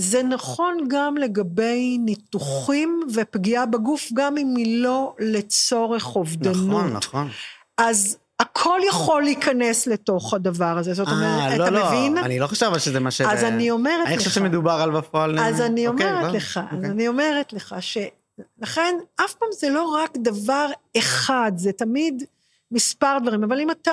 זה 0.00 0.22
נכון 0.22 0.78
גם 0.88 1.16
לגבי 1.16 1.98
ניתוחים 1.98 3.00
ופגיעה 3.14 3.66
בגוף, 3.66 4.08
גם 4.14 4.38
אם 4.38 4.54
היא 4.56 4.82
לא 4.82 5.14
לצורך 5.18 6.16
אובדנות. 6.16 6.68
נכון, 6.68 6.92
נכון. 6.92 7.28
אז 7.78 8.16
הכל 8.40 8.80
יכול 8.88 9.22
להיכנס 9.22 9.86
לתוך 9.86 10.34
הדבר 10.34 10.78
הזה, 10.78 10.94
זאת 10.94 11.08
אומרת, 11.08 11.40
אה, 11.40 11.54
אתה 11.54 11.70
לא, 11.70 11.86
מבין? 11.86 12.14
לא, 12.14 12.20
אני 12.20 12.38
לא 12.38 12.46
חשב 12.46 12.78
שזה 12.78 13.00
מה 13.00 13.10
ש... 13.10 13.20
אז 13.20 13.44
אני 13.44 13.70
אומרת 13.70 14.06
אני 14.06 14.16
חושב 14.16 14.30
לך. 14.30 14.34
שמדובר 14.34 14.70
על 14.70 14.90
בפועל... 14.90 15.38
אז 15.38 15.60
אני 15.60 15.88
אוקיי, 15.88 16.06
אומרת 16.06 16.32
לא, 16.32 16.36
לך, 16.36 16.60
אז 16.70 16.76
אוקיי. 16.76 16.90
אני 16.90 17.08
אומרת 17.08 17.52
לך 17.52 17.74
ש... 17.80 17.98
לכן, 18.62 18.96
אף 19.24 19.34
פעם 19.34 19.48
זה 19.52 19.70
לא 19.70 19.84
רק 19.84 20.10
דבר 20.16 20.66
אחד, 20.98 21.52
זה 21.56 21.72
תמיד 21.72 22.24
מספר 22.72 23.18
דברים, 23.22 23.44
אבל 23.44 23.60
אם 23.60 23.70
אתה 23.70 23.92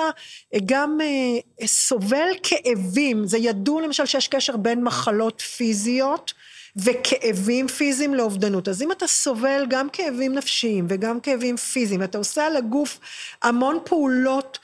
גם 0.66 0.98
אה, 1.00 1.66
סובל 1.66 2.28
כאבים, 2.42 3.26
זה 3.26 3.38
ידוע 3.38 3.82
למשל 3.82 4.06
שיש 4.06 4.28
קשר 4.28 4.56
בין 4.56 4.84
מחלות 4.84 5.40
פיזיות 5.40 6.34
וכאבים 6.76 7.68
פיזיים 7.68 8.14
לאובדנות. 8.14 8.68
אז 8.68 8.82
אם 8.82 8.92
אתה 8.92 9.06
סובל 9.06 9.66
גם 9.68 9.88
כאבים 9.90 10.34
נפשיים 10.34 10.86
וגם 10.88 11.20
כאבים 11.20 11.56
פיזיים, 11.56 12.02
אתה 12.02 12.18
עושה 12.18 12.46
על 12.46 12.56
הגוף 12.56 12.98
המון 13.42 13.78
פעולות 13.84 14.58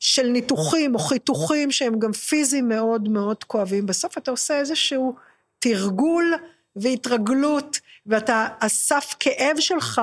של 0.00 0.26
ניתוחים 0.26 0.94
או 0.94 0.98
חיתוכים 0.98 1.70
שהם 1.70 1.98
גם 1.98 2.12
פיזיים 2.12 2.68
מאוד 2.68 3.08
מאוד 3.08 3.44
כואבים, 3.44 3.86
בסוף 3.86 4.18
אתה 4.18 4.30
עושה 4.30 4.58
איזשהו 4.58 5.14
תרגול 5.58 6.34
והתרגלות, 6.76 7.80
ואתה, 8.06 8.48
הסף 8.60 9.14
כאב 9.20 9.60
שלך 9.60 10.00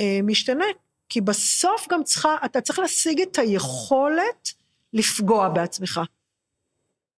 אה, 0.00 0.20
משתנה, 0.22 0.64
כי 1.08 1.20
בסוף 1.20 1.86
גם 1.90 2.04
צריכה, 2.04 2.36
אתה 2.44 2.60
צריך 2.60 2.78
להשיג 2.78 3.20
את 3.20 3.38
היכולת 3.38 4.52
לפגוע 4.92 5.48
בעצמך. 5.48 6.00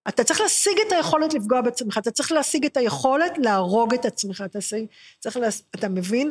אתה 0.09 0.25
צריך 0.25 0.41
להשיג 0.41 0.79
את 0.87 0.93
היכולת 0.93 1.35
לפגוע 1.35 1.61
בעצמך, 1.61 1.99
אתה 1.99 2.11
צריך 2.11 2.33
להשיג 2.33 2.65
את 2.65 2.77
היכולת 2.77 3.33
להרוג 3.39 3.95
את 3.95 4.05
עצמך, 4.05 4.43
אתה 4.47 4.61
צריך, 4.61 4.83
צריך 5.19 5.37
להס... 5.37 5.63
אתה 5.75 5.89
מבין? 5.89 6.31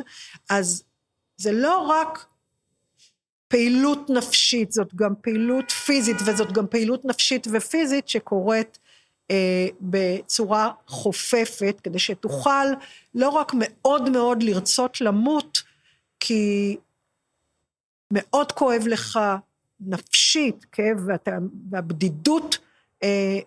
אז 0.50 0.82
זה 1.36 1.52
לא 1.52 1.78
רק 1.78 2.26
פעילות 3.48 4.10
נפשית, 4.10 4.72
זאת 4.72 4.94
גם 4.94 5.14
פעילות 5.22 5.70
פיזית, 5.70 6.16
וזאת 6.26 6.52
גם 6.52 6.66
פעילות 6.66 7.04
נפשית 7.04 7.46
ופיזית 7.52 8.08
שקורית 8.08 8.78
אה, 9.30 9.68
בצורה 9.80 10.70
חופפת, 10.86 11.80
כדי 11.84 11.98
שתוכל 11.98 12.66
לא 13.14 13.28
רק 13.28 13.52
מאוד 13.54 14.10
מאוד 14.10 14.42
לרצות 14.42 15.00
למות, 15.00 15.62
כי 16.20 16.76
מאוד 18.12 18.52
כואב 18.52 18.82
לך 18.86 19.20
נפשית, 19.80 20.66
כאב, 20.72 20.96
ואתה, 21.06 21.30
והבדידות 21.70 22.58
אה, 23.02 23.38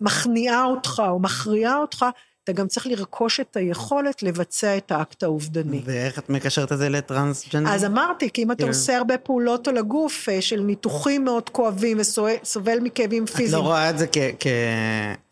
מכניעה 0.00 0.64
אותך 0.64 1.02
או 1.08 1.18
מכריעה 1.18 1.76
אותך, 1.76 2.06
אתה 2.44 2.52
גם 2.52 2.68
צריך 2.68 2.86
לרכוש 2.86 3.40
את 3.40 3.56
היכולת 3.56 4.22
לבצע 4.22 4.76
את 4.76 4.92
האקט 4.92 5.22
האובדני. 5.22 5.82
ואיך 5.84 6.18
את 6.18 6.30
מקשרת 6.30 6.72
את 6.72 6.78
זה 6.78 6.88
לטרנסג'נדר? 6.88 7.70
אז 7.70 7.84
אמרתי, 7.84 8.30
כי 8.30 8.42
אם 8.42 8.50
אתה 8.50 8.56
כאילו- 8.56 8.68
עושה 8.68 8.96
הרבה 8.96 9.18
פעולות 9.18 9.68
על 9.68 9.76
הגוף 9.76 10.28
אה, 10.28 10.42
של 10.42 10.60
ניתוחים 10.60 11.24
מאוד 11.24 11.48
כואבים 11.48 11.98
וסובל 12.00 12.78
מכאבים 12.80 13.24
את 13.24 13.30
לא 13.30 13.34
פיזיים, 13.36 13.62
רואה 13.64 13.90
את 13.90 13.98
זה 13.98 14.06
כ... 14.06 14.18
כ 14.40 14.46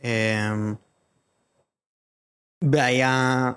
אמ, 0.05 0.75
בעיה 2.65 3.53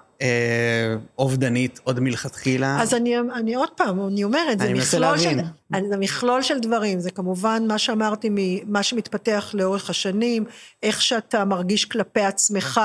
אובדנית 1.17 1.80
עוד 1.84 1.99
מלכתחילה? 1.99 2.82
אז 2.82 2.93
אני, 2.93 3.19
אני 3.19 3.55
עוד 3.55 3.69
פעם, 3.78 4.07
אני 4.07 4.24
אומרת, 4.24 4.59
זה 4.59 4.65
אני 4.65 4.74
מכלול 4.80 5.17
של. 5.17 5.39
אני- 5.74 5.88
זה 5.89 5.97
מכלול 5.97 6.41
של 6.41 6.59
דברים, 6.59 6.99
זה 6.99 7.11
כמובן 7.11 7.63
מה 7.67 7.78
שאמרתי, 7.78 8.30
מה 8.65 8.84
שמתפתח 8.84 9.51
לאורך 9.53 9.89
השנים, 9.89 10.43
איך 10.84 11.01
שאתה 11.01 11.45
מרגיש 11.45 11.86
כלפי 11.86 12.22
עצמך, 12.22 12.82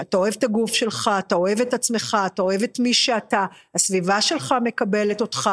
אתה 0.00 0.16
אוהב 0.16 0.34
את 0.38 0.44
הגוף 0.44 0.72
שלך, 0.74 1.10
אתה 1.18 1.34
אוהב 1.34 1.60
את 1.60 1.74
עצמך, 1.74 2.16
אתה 2.26 2.42
אוהב 2.42 2.62
את 2.62 2.78
מי 2.78 2.94
שאתה, 2.94 3.46
הסביבה 3.74 4.20
שלך 4.20 4.54
מקבלת 4.64 5.20
אותך, 5.20 5.50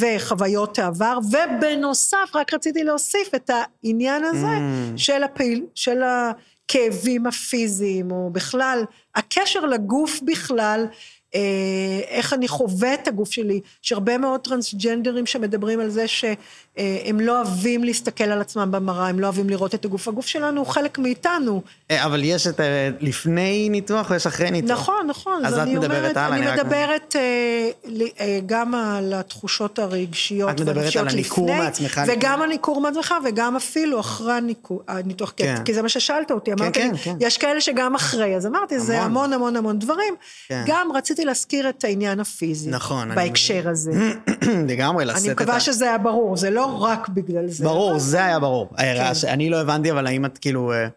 וחוויות 0.00 0.78
העבר, 0.78 1.18
ובנוסף, 1.28 2.16
רק 2.34 2.54
רציתי 2.54 2.84
להוסיף 2.84 3.34
את 3.34 3.50
העניין 3.84 4.24
הזה 4.24 4.46
Mm. 4.56 4.98
של, 4.98 5.22
הפעיל, 5.22 5.64
של 5.74 5.98
הכאבים 6.68 7.26
הפיזיים, 7.26 8.10
או 8.10 8.30
בכלל, 8.32 8.84
הקשר 9.14 9.60
לגוף 9.60 10.20
בכלל, 10.24 10.86
אה, 11.34 12.00
איך 12.08 12.32
אני 12.32 12.48
חווה 12.48 12.94
את 12.94 13.08
הגוף 13.08 13.30
שלי. 13.30 13.60
יש 13.84 13.92
הרבה 13.92 14.18
מאוד 14.18 14.40
טרנסג'נדרים 14.40 15.26
שמדברים 15.26 15.80
על 15.80 15.90
זה 15.90 16.04
שהם 16.78 17.20
לא 17.20 17.36
אוהבים 17.36 17.84
להסתכל 17.84 18.24
על 18.24 18.40
עצמם 18.40 18.68
במראה, 18.70 19.08
הם 19.08 19.20
לא 19.20 19.26
אוהבים 19.26 19.50
לראות 19.50 19.74
את 19.74 19.84
הגוף. 19.84 20.08
הגוף 20.08 20.26
שלנו 20.26 20.60
הוא 20.60 20.66
חלק 20.66 20.98
מאיתנו. 20.98 21.62
אה, 21.90 22.04
אבל 22.04 22.24
יש 22.24 22.46
את 22.46 22.60
ה... 22.60 22.62
לפני 23.00 23.68
ניתוח 23.68 24.10
ויש 24.10 24.26
אחרי 24.26 24.50
ניתוח. 24.50 24.70
נכון, 24.70 25.06
נכון. 25.08 25.44
אז 25.46 25.54
את 25.54 25.58
אני 25.58 25.74
מדברת 25.74 26.16
הלאה, 26.16 26.36
אני 26.38 26.48
אני 26.50 26.62
מדברת 26.62 27.16
אה, 27.16 27.70
אה, 28.20 28.38
גם 28.46 28.74
על 28.74 29.12
התחושות 29.12 29.78
הרגשיות. 29.78 30.50
את 30.50 30.60
מדברת 30.60 30.96
על 30.96 31.08
הניכור 31.08 31.48
מעצמך. 31.54 32.00
וגם 32.06 32.42
הניכור 32.42 32.80
מעצמך, 32.80 33.14
וגם 33.24 33.56
אפילו 33.56 34.00
אחרי 34.00 34.32
הניתוח. 34.88 35.30
כי- 35.30 35.42
כן. 35.42 35.62
כי 35.64 35.74
זה 35.74 35.82
מה 35.82 35.88
ששאלת 35.88 36.30
אותי, 36.30 36.52
אמרתי, 36.52 36.72
כן, 36.80 36.90
לי, 36.92 36.98
כן. 36.98 37.16
יש 37.20 37.38
כאלה 37.38 37.60
שגם 37.60 37.94
אחרי, 37.94 38.36
אז 38.36 38.46
אמרתי, 38.46 38.80
זה 38.80 39.00
המון. 39.00 39.32
המון 39.32 39.56
המון 39.56 39.78
דברים. 39.78 40.14
גם 40.66 40.88
רציתי 40.94 41.24
להזכיר 41.24 41.68
את 41.68 41.84
העניין 41.84 42.20
הפיזי. 42.20 42.70
נכון, 42.70 43.10
אני 43.10 43.16
בהקשר 43.16 43.68
הזה. 43.68 43.90
לגמרי, 44.68 45.04
לשאת 45.04 45.16
את 45.18 45.22
אני 45.22 45.30
ה... 45.30 45.32
מקווה 45.32 45.60
שזה 45.60 45.84
היה 45.84 45.98
ברור, 45.98 46.36
זה 46.36 46.50
לא 46.50 46.67
רק 46.76 47.08
בגלל 47.08 47.48
זה. 47.48 47.64
ברור, 47.64 47.98
זה 47.98 48.24
היה 48.24 48.38
ברור. 48.38 48.68
כן. 48.76 49.04
אני 49.28 49.50
לא 49.50 49.60
הבנתי, 49.60 49.90
אבל 49.92 50.06
האם 50.06 50.24
את 50.24 50.38
כאילו 50.38 50.72
אה, 50.72 50.88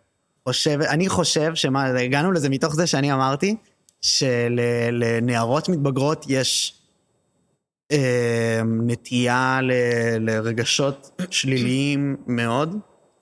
חושבת, 0.47 0.87
אני 0.87 1.09
חושב 1.09 1.55
שמה, 1.55 1.85
הגענו 1.85 2.31
לזה 2.31 2.49
מתוך 2.49 2.75
זה 2.75 2.87
שאני 2.87 3.13
אמרתי, 3.13 3.55
שלנערות 4.01 5.69
מתבגרות 5.69 6.25
יש 6.29 6.73
אה, 7.91 8.61
נטייה 8.65 9.59
ל- 9.63 9.71
לרגשות 10.19 11.21
שליליים 11.29 12.15
מאוד, 12.27 12.75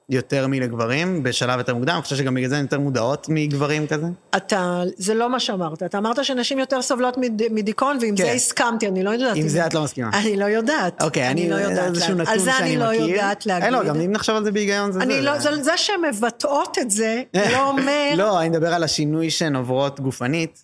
יותר 0.09 0.47
מלגברים, 0.47 1.23
בשלב 1.23 1.59
יותר 1.59 1.75
מוקדם, 1.75 1.93
אני 1.93 2.01
חושב 2.01 2.15
שגם 2.15 2.33
בגלל 2.35 2.49
זה 2.49 2.55
הן 2.57 2.61
יותר 2.61 2.79
מודעות 2.79 3.25
מגברים 3.29 3.87
כזה. 3.87 4.05
אתה, 4.37 4.83
זה 4.97 5.13
לא 5.13 5.29
מה 5.29 5.39
שאמרת, 5.39 5.83
אתה 5.83 5.97
אמרת 5.97 6.25
שנשים 6.25 6.59
יותר 6.59 6.81
סובלות 6.81 7.17
מד, 7.17 7.41
מדיכאון, 7.51 7.97
ועם 8.01 8.15
כן. 8.15 8.23
זה 8.23 8.31
הסכמתי, 8.31 8.87
אני 8.87 9.03
לא 9.03 9.09
יודעת. 9.09 9.35
עם 9.35 9.41
אם- 9.43 9.47
זה 9.47 9.65
את 9.65 9.73
לא 9.73 9.83
מסכימה. 9.83 10.09
אני 10.13 10.35
לא 10.37 10.45
יודעת. 10.45 11.01
אוקיי, 11.03 11.27
אני, 11.31 11.49
לא 11.49 11.55
יודעת 11.55 11.89
איזשהו 11.95 12.15
לה- 12.15 12.21
נתון 12.23 12.33
על 12.33 12.39
זה 12.39 12.51
שאני 12.57 12.69
אני 12.69 12.77
לא 12.77 12.89
מכיר. 12.91 13.09
יודעת 13.09 13.45
להגיד. 13.45 13.63
אה, 13.65 13.69
לא, 13.69 13.83
גם 13.83 14.01
אם 14.01 14.11
נחשוב 14.11 14.35
על 14.35 14.43
זה 14.43 14.51
בהיגיון 14.51 14.91
זה 14.91 14.99
אני 14.99 15.13
זה. 15.13 15.21
לא, 15.21 15.39
זה, 15.39 15.63
זה 15.63 15.77
שהן 15.77 16.01
מבטאות 16.09 16.77
את 16.81 16.91
זה, 16.91 17.21
לא 17.51 17.69
אומר... 17.69 18.13
לא, 18.17 18.39
אני 18.41 18.49
מדבר 18.49 18.73
על 18.73 18.83
השינוי 18.83 19.29
שהן 19.29 19.55
עוברות 19.55 19.99
גופנית. 19.99 20.63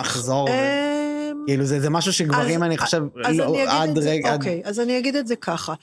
לחזור, 0.00 0.48
ו- 0.50 0.52
אמ, 1.32 1.42
כאילו 1.46 1.64
זה, 1.64 1.80
זה 1.80 1.90
משהו 1.90 2.12
שגברים, 2.12 2.62
אני 2.62 2.78
חושב, 2.78 3.02
לא, 3.14 3.28
אני 3.28 3.62
עד 3.62 3.98
זה, 3.98 4.10
רגע, 4.10 4.34
אוקיי, 4.34 4.60
אז 4.64 4.80
אני 4.80 4.98
אגיד 4.98 5.16
את 5.16 5.26
זה 5.26 5.36
ככה. 5.36 5.74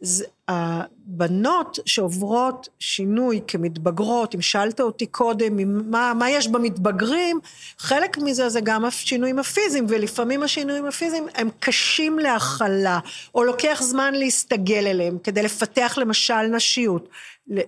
זה, 0.00 0.24
הבנות 0.48 1.78
שעוברות 1.86 2.68
שינוי 2.78 3.40
כמתבגרות, 3.46 4.34
אם 4.34 4.40
שאלת 4.40 4.80
אותי 4.80 5.06
קודם, 5.06 5.90
מה, 5.90 6.12
מה 6.18 6.30
יש 6.30 6.48
במתבגרים, 6.48 7.40
חלק 7.78 8.18
מזה 8.18 8.48
זה 8.48 8.60
גם 8.60 8.84
השינויים 8.84 9.38
הפיזיים, 9.38 9.86
ולפעמים 9.88 10.42
השינויים 10.42 10.86
הפיזיים 10.86 11.26
הם 11.34 11.48
קשים 11.60 12.18
להכלה, 12.18 12.98
או 13.34 13.44
לוקח 13.44 13.82
זמן 13.82 14.14
להסתגל 14.14 14.86
אליהם, 14.86 15.18
כדי 15.18 15.42
לפתח 15.42 15.94
למשל 16.00 16.42
נשיות, 16.42 17.08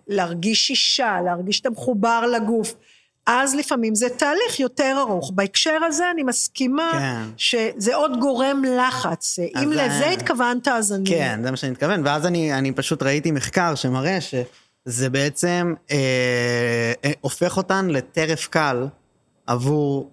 להרגיש 0.08 0.70
אישה, 0.70 1.18
להרגיש 1.24 1.56
שאתה 1.56 1.70
מחובר 1.70 2.26
לגוף. 2.26 2.74
אז 3.32 3.54
לפעמים 3.54 3.94
זה 3.94 4.08
תהליך 4.08 4.60
יותר 4.60 4.96
ארוך. 5.00 5.32
בהקשר 5.34 5.78
הזה 5.86 6.04
אני 6.10 6.22
מסכימה 6.22 6.90
כן. 6.92 7.22
שזה 7.36 7.94
עוד 7.94 8.20
גורם 8.20 8.62
לחץ. 8.78 9.38
אם 9.62 9.74
זה- 9.74 9.86
לזה 9.86 10.06
התכוונת, 10.06 10.68
אז 10.68 10.92
אני... 10.92 11.06
כן, 11.10 11.40
זה 11.42 11.50
מה 11.50 11.56
שאני 11.56 11.72
מתכוון, 11.72 12.06
ואז 12.06 12.26
אני, 12.26 12.54
אני 12.54 12.72
פשוט 12.72 13.02
ראיתי 13.02 13.30
מחקר 13.30 13.74
שמראה 13.74 14.18
שזה 14.20 15.10
בעצם 15.10 15.74
אה, 15.90 15.96
אה, 17.04 17.10
הופך 17.20 17.56
אותן 17.56 17.86
לטרף 17.90 18.46
קל 18.46 18.86
עבור 19.46 20.10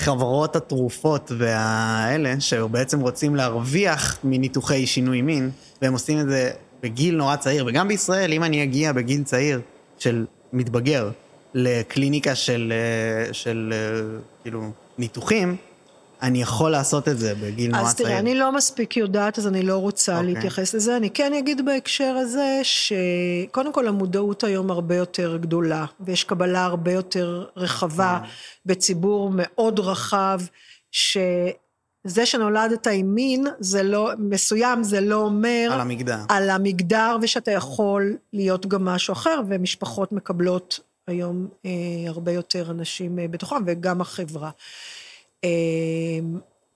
חברות 0.00 0.56
התרופות 0.56 1.32
והאלה, 1.38 2.40
שבעצם 2.40 3.00
רוצים 3.00 3.36
להרוויח 3.36 4.18
מניתוחי 4.24 4.86
שינוי 4.86 5.22
מין, 5.22 5.50
והם 5.82 5.92
עושים 5.92 6.20
את 6.20 6.28
זה 6.28 6.50
בגיל 6.82 7.16
נורא 7.16 7.36
צעיר, 7.36 7.64
וגם 7.66 7.88
בישראל, 7.88 8.32
אם 8.32 8.44
אני 8.44 8.62
אגיע 8.62 8.92
בגיל 8.92 9.22
צעיר 9.24 9.60
של 9.98 10.26
מתבגר 10.52 11.10
לקליניקה 11.58 12.34
של, 12.34 12.72
אה, 12.72 13.34
של 13.34 13.72
אה, 13.72 14.18
כאילו 14.42 14.70
ניתוחים, 14.98 15.56
אני 16.22 16.42
יכול 16.42 16.70
לעשות 16.70 17.08
את 17.08 17.18
זה 17.18 17.34
בגיל 17.34 17.70
נורא 17.70 17.82
אז 17.82 17.94
צעיר. 17.94 18.08
תראה, 18.08 18.18
אני 18.18 18.34
לא 18.34 18.52
מספיק 18.52 18.96
יודעת, 18.96 19.38
אז 19.38 19.46
אני 19.46 19.62
לא 19.62 19.76
רוצה 19.76 20.18
אוקיי. 20.18 20.34
להתייחס 20.34 20.74
לזה. 20.74 20.96
אני 20.96 21.10
כן 21.10 21.32
אגיד 21.32 21.64
בהקשר 21.64 22.16
הזה, 22.20 22.60
שקודם 22.62 23.72
כל 23.72 23.88
המודעות 23.88 24.44
היום 24.44 24.70
הרבה 24.70 24.96
יותר 24.96 25.36
גדולה, 25.36 25.84
ויש 26.00 26.24
קבלה 26.24 26.64
הרבה 26.64 26.92
יותר 26.92 27.46
רחבה 27.56 28.14
נכון. 28.16 28.28
בציבור 28.66 29.30
מאוד 29.34 29.80
רחב, 29.80 30.40
שזה 30.90 32.26
שנולדת 32.26 32.86
עם 32.86 33.14
מין, 33.14 33.46
זה 33.60 33.82
לא, 33.82 34.10
מסוים, 34.18 34.82
זה 34.82 35.00
לא 35.00 35.16
אומר... 35.16 35.68
על 35.72 35.80
המגדר. 35.80 36.18
על 36.28 36.50
המגדר, 36.50 37.16
ושאתה 37.22 37.50
יכול 37.50 38.16
להיות 38.32 38.66
גם 38.66 38.84
משהו 38.84 39.12
אחר, 39.12 39.40
ומשפחות 39.48 40.12
מקבלות 40.12 40.80
היום 41.06 41.48
אה, 41.66 41.70
הרבה 42.06 42.32
יותר 42.32 42.70
אנשים 42.70 43.18
אה, 43.18 43.28
בתוכם, 43.28 43.56
וגם 43.66 44.00
החברה. 44.00 44.50
אה, 45.44 45.50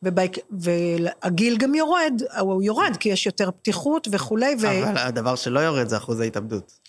ובהק... 0.02 0.36
והגיל 0.50 1.56
גם 1.58 1.74
יורד, 1.74 2.22
הוא 2.38 2.62
יורד, 2.62 2.96
כי 3.00 3.08
יש 3.08 3.26
יותר 3.26 3.50
פתיחות 3.50 4.08
וכולי, 4.10 4.54
אבל 4.54 4.98
הדבר 4.98 5.36
שלא 5.36 5.60
יורד 5.60 5.88
זה 5.88 5.96
אחוז 5.96 6.20
ההתאבדות. 6.20 6.80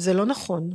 וזה 0.00 0.12
לא 0.14 0.26
נכון. 0.26 0.70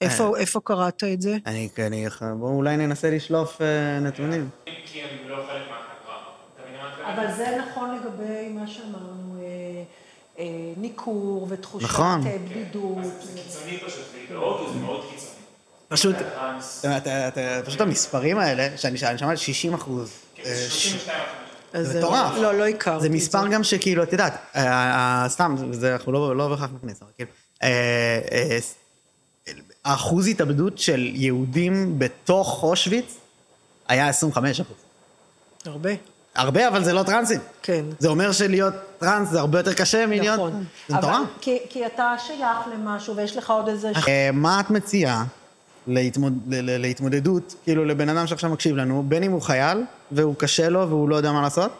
איפה, 0.00 0.36
איפה 0.36 0.60
קראת 0.64 1.04
את 1.04 1.22
זה? 1.22 1.36
אני, 1.46 1.68
אני, 1.78 2.06
בואו 2.38 2.56
אולי 2.56 2.76
ננסה 2.76 3.10
לשלוף 3.10 3.62
אה, 3.62 4.00
נתונים. 4.00 4.48
כי 4.84 5.02
הם 5.02 5.28
לא 5.28 5.36
חלק 5.36 5.62
מהחברה. 5.70 7.14
אבל 7.14 7.36
זה 7.36 7.58
נכון 7.58 7.94
לגבי 7.94 8.48
מה 8.48 8.60
אה, 8.60 8.66
אה, 8.66 8.66
ניכור 10.76 11.46
ותחושת 11.50 11.84
נכון. 11.84 12.26
אה, 12.26 12.36
בדידות. 12.38 12.98
קיצוני 13.34 13.78
פשוט, 13.86 14.00
בהודו 14.30 14.72
זה 14.72 14.78
מאוד 14.78 15.00
קיצוני. 15.10 15.32
פשוט, 15.88 16.16
פשוט 17.64 17.80
המספרים 17.80 18.38
האלה, 18.38 18.68
שאני 18.78 18.98
שאני 18.98 19.18
שמעתי 19.18 19.36
60 19.36 19.74
אחוז. 19.74 20.10
אה, 20.38 20.66
ש- 20.68 20.82
32 20.90 21.20
אז 21.72 21.86
זה 21.88 21.98
מטורף. 21.98 22.34
לא, 22.36 22.54
לא 22.54 22.66
הכרתי 22.68 23.02
זה 23.02 23.08
מספר 23.08 23.46
גם 23.48 23.64
שכאילו, 23.64 24.02
את 24.02 24.12
יודעת, 24.12 24.32
אה, 24.56 24.62
אה, 25.22 25.28
סתם, 25.28 25.56
זה 25.70 25.92
אנחנו 25.92 26.12
לא 26.12 26.36
לא 26.36 26.48
בהכרח 26.48 26.70
נכניס, 26.76 27.02
אבל 27.02 27.10
כאילו, 27.16 27.30
אה, 27.62 27.68
אה, 28.32 28.58
האחוז 29.84 30.26
התאבדות 30.28 30.78
של 30.78 31.10
יהודים 31.14 31.98
בתוך 31.98 32.62
אושוויץ 32.62 33.14
היה 33.88 34.08
25 34.08 34.60
אחוז. 34.60 34.76
הרבה. 35.64 35.90
הרבה, 36.34 36.68
אבל 36.68 36.84
זה 36.84 36.92
לא 36.92 37.02
טרנסים. 37.02 37.40
כן. 37.62 37.84
זה 37.98 38.08
אומר 38.08 38.32
שלהיות 38.32 38.74
טרנס 38.98 39.28
זה 39.28 39.40
הרבה 39.40 39.58
יותר 39.58 39.72
קשה 39.72 40.06
מלהיות... 40.06 40.38
נכון. 40.38 40.64
זה 40.88 40.96
מטורף. 40.96 41.28
כי, 41.40 41.58
כי 41.68 41.86
אתה 41.86 42.14
שייך 42.26 42.58
למשהו 42.74 43.16
ויש 43.16 43.36
לך 43.36 43.50
עוד 43.50 43.68
איזה... 43.68 43.92
אה, 44.08 44.30
מה 44.32 44.60
את 44.60 44.70
מציעה 44.70 45.24
להתמוד... 45.86 46.38
להתמודדות, 46.48 47.54
כאילו 47.64 47.84
לבן 47.84 48.08
אדם 48.08 48.26
שעכשיו 48.26 48.50
מקשיב 48.50 48.76
לנו, 48.76 49.04
בין 49.08 49.22
אם 49.22 49.32
הוא 49.32 49.42
חייל 49.42 49.78
והוא 50.12 50.34
קשה 50.38 50.68
לו 50.68 50.88
והוא 50.88 51.08
לא 51.08 51.16
יודע 51.16 51.32
מה 51.32 51.42
לעשות, 51.42 51.70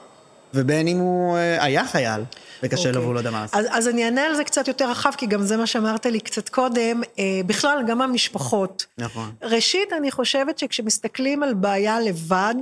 ובין 0.55 0.89
אם 0.89 0.99
הוא 0.99 1.37
אה, 1.37 1.65
היה 1.65 1.85
חייל 1.85 2.21
וקשה 2.63 2.83
לו 2.83 2.89
אוקיי. 2.89 3.03
והוא 3.03 3.15
לא 3.15 3.19
יודע 3.19 3.31
מה 3.31 3.41
לעשות. 3.41 3.61
אז, 3.61 3.67
אז 3.71 3.89
אני 3.89 4.05
אענה 4.05 4.27
על 4.27 4.35
זה 4.35 4.45
קצת 4.45 4.69
יותר 4.69 4.91
רחב, 4.91 5.11
כי 5.17 5.27
גם 5.27 5.43
זה 5.43 5.57
מה 5.57 5.67
שאמרת 5.67 6.07
לי 6.07 6.21
קצת 6.21 6.49
קודם. 6.49 7.03
אה, 7.19 7.25
בכלל, 7.47 7.85
גם 7.87 8.03
המשפחות. 8.03 8.87
נכון. 8.99 9.31
ראשית, 9.43 9.93
אני 9.93 10.11
חושבת 10.11 10.59
שכשמסתכלים 10.59 11.43
על 11.43 11.55
בעיה 11.55 12.01
לבד, 12.01 12.55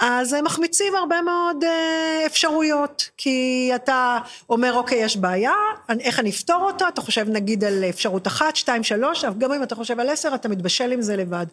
אז 0.00 0.32
הם 0.32 0.44
מחמיצים 0.44 0.94
הרבה 0.94 1.22
מאוד 1.22 1.64
אה, 1.64 2.26
אפשרויות. 2.26 3.10
כי 3.16 3.70
אתה 3.74 4.18
אומר, 4.50 4.74
אוקיי, 4.74 4.98
יש 4.98 5.16
בעיה, 5.16 5.52
איך 6.00 6.20
אני 6.20 6.30
אפתור 6.30 6.62
אותה? 6.62 6.88
אתה 6.88 7.00
חושב 7.00 7.28
נגיד 7.28 7.64
על 7.64 7.84
אפשרות 7.84 8.26
אחת, 8.26 8.56
שתיים, 8.56 8.84
שלוש, 8.84 9.24
אבל 9.24 9.38
גם 9.38 9.52
אם 9.52 9.62
אתה 9.62 9.74
חושב 9.74 10.00
על 10.00 10.08
עשר, 10.08 10.34
אתה 10.34 10.48
מתבשל 10.48 10.92
עם 10.92 11.02
זה 11.02 11.16
לבד. 11.16 11.46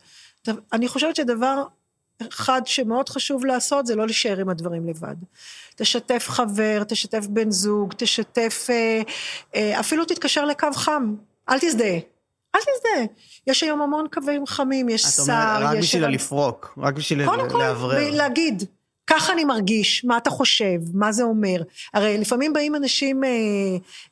אני 0.74 0.88
חושבת 0.88 1.16
שדבר 1.16 1.64
אחד 2.30 2.62
שמאוד 2.66 3.10
חשוב 3.10 3.46
לעשות, 3.46 3.86
זה 3.86 3.96
לא 3.96 4.06
להישאר 4.06 4.40
עם 4.40 4.50
הדברים 4.50 4.90
לבד. 4.90 5.16
תשתף 5.76 6.26
חבר, 6.30 6.84
תשתף 6.88 7.28
בן 7.28 7.52
זוג, 7.52 7.94
תשתף, 7.98 8.68
אה, 8.70 9.02
אה, 9.56 9.80
אפילו 9.80 10.06
תתקשר 10.06 10.46
לקו 10.46 10.68
חם, 10.74 11.16
אל 11.50 11.60
תזדהה. 11.60 12.15
אל 12.56 12.60
תזדהה. 12.60 13.06
יש 13.48 13.64
היום 13.64 13.82
המון 13.82 14.06
קווים 14.14 14.46
חמים, 14.46 14.90
יש 14.90 15.06
את 15.06 15.10
שר, 15.10 15.22
אומרת, 15.24 15.62
רק 15.62 15.78
יש... 15.78 15.86
בשביל 15.86 16.08
לפרוק, 16.08 16.78
רק 16.78 16.94
בשביל 16.94 17.26
קודם 17.26 17.50
כל, 17.50 17.58
לאוורר. 17.58 18.10
להגיד, 18.12 18.64
ככה 19.08 19.34
אני 19.34 19.44
מרגיש, 19.44 20.06
מה 20.06 20.18
אתה 20.18 20.30
חושב, 20.30 20.80
מה 20.94 21.12
זה 21.12 21.24
אומר. 21.24 21.62
הרי 21.94 22.18
לפעמים 22.18 22.54
באים 22.54 22.76
אנשים 22.76 23.24
אה, 23.24 23.30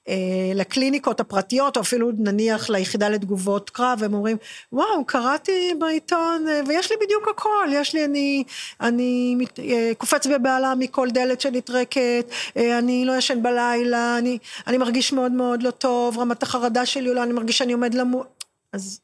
אה, 0.07 0.51
לקליניקות 0.55 1.19
הפרטיות, 1.19 1.77
או 1.77 1.81
אפילו 1.81 2.11
נניח 2.17 2.69
ליחידה 2.69 3.09
לתגובות 3.09 3.69
קרב, 3.69 3.97
והם 4.01 4.13
אומרים, 4.13 4.37
וואו, 4.71 5.05
קראתי 5.05 5.73
בעיתון, 5.79 6.45
אה, 6.49 6.61
ויש 6.67 6.91
לי 6.91 6.97
בדיוק 7.01 7.27
הכל, 7.27 7.67
יש 7.71 7.93
לי, 7.93 8.05
אני, 8.05 8.43
אני 8.81 9.35
מת, 9.37 9.59
אה, 9.59 9.91
קופץ 9.97 10.27
בבהלה 10.27 10.73
מכל 10.75 11.09
דלת 11.11 11.41
שנטרקת, 11.41 12.25
אה, 12.57 12.79
אני 12.79 13.05
לא 13.05 13.17
ישן 13.17 13.43
בלילה, 13.43 14.17
אני, 14.17 14.37
אני 14.67 14.77
מרגיש 14.77 15.13
מאוד 15.13 15.31
מאוד 15.31 15.63
לא 15.63 15.71
טוב, 15.71 16.17
רמת 16.17 16.43
החרדה 16.43 16.85
שלי 16.85 17.09
עולה, 17.09 17.23
אני 17.23 17.33
מרגיש 17.33 17.57
שאני 17.57 17.73
עומד 17.73 17.93
למות. 17.93 18.43
אז, 18.73 18.99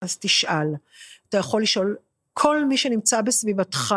אז 0.00 0.16
תשאל. 0.20 0.66
אתה 1.28 1.38
יכול 1.38 1.62
לשאול 1.62 1.96
כל 2.34 2.64
מי 2.64 2.76
שנמצא 2.76 3.20
בסביבתך, 3.20 3.94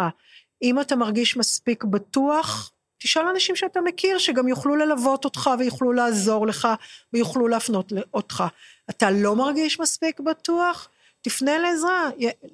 אם 0.62 0.80
אתה 0.80 0.96
מרגיש 0.96 1.38
מספיק 1.38 1.84
בטוח, 1.84 2.72
תשאל 2.98 3.28
אנשים 3.28 3.56
שאתה 3.56 3.82
מכיר, 3.82 4.18
שגם 4.18 4.48
יוכלו 4.48 4.76
ללוות 4.76 5.26
אותך 5.26 5.50
ויוכלו 5.60 5.94
לעזור 5.94 6.48
לך 6.48 6.68
ויוכלו 7.14 7.48
להפנות 7.48 7.94
אותך. 8.14 8.44
אתה 8.90 9.12
לא 9.12 9.36
מרגיש 9.36 9.80
מספיק 9.80 10.20
בטוח? 10.20 10.88
תפנה 11.22 11.58
לעזרה, 11.58 12.10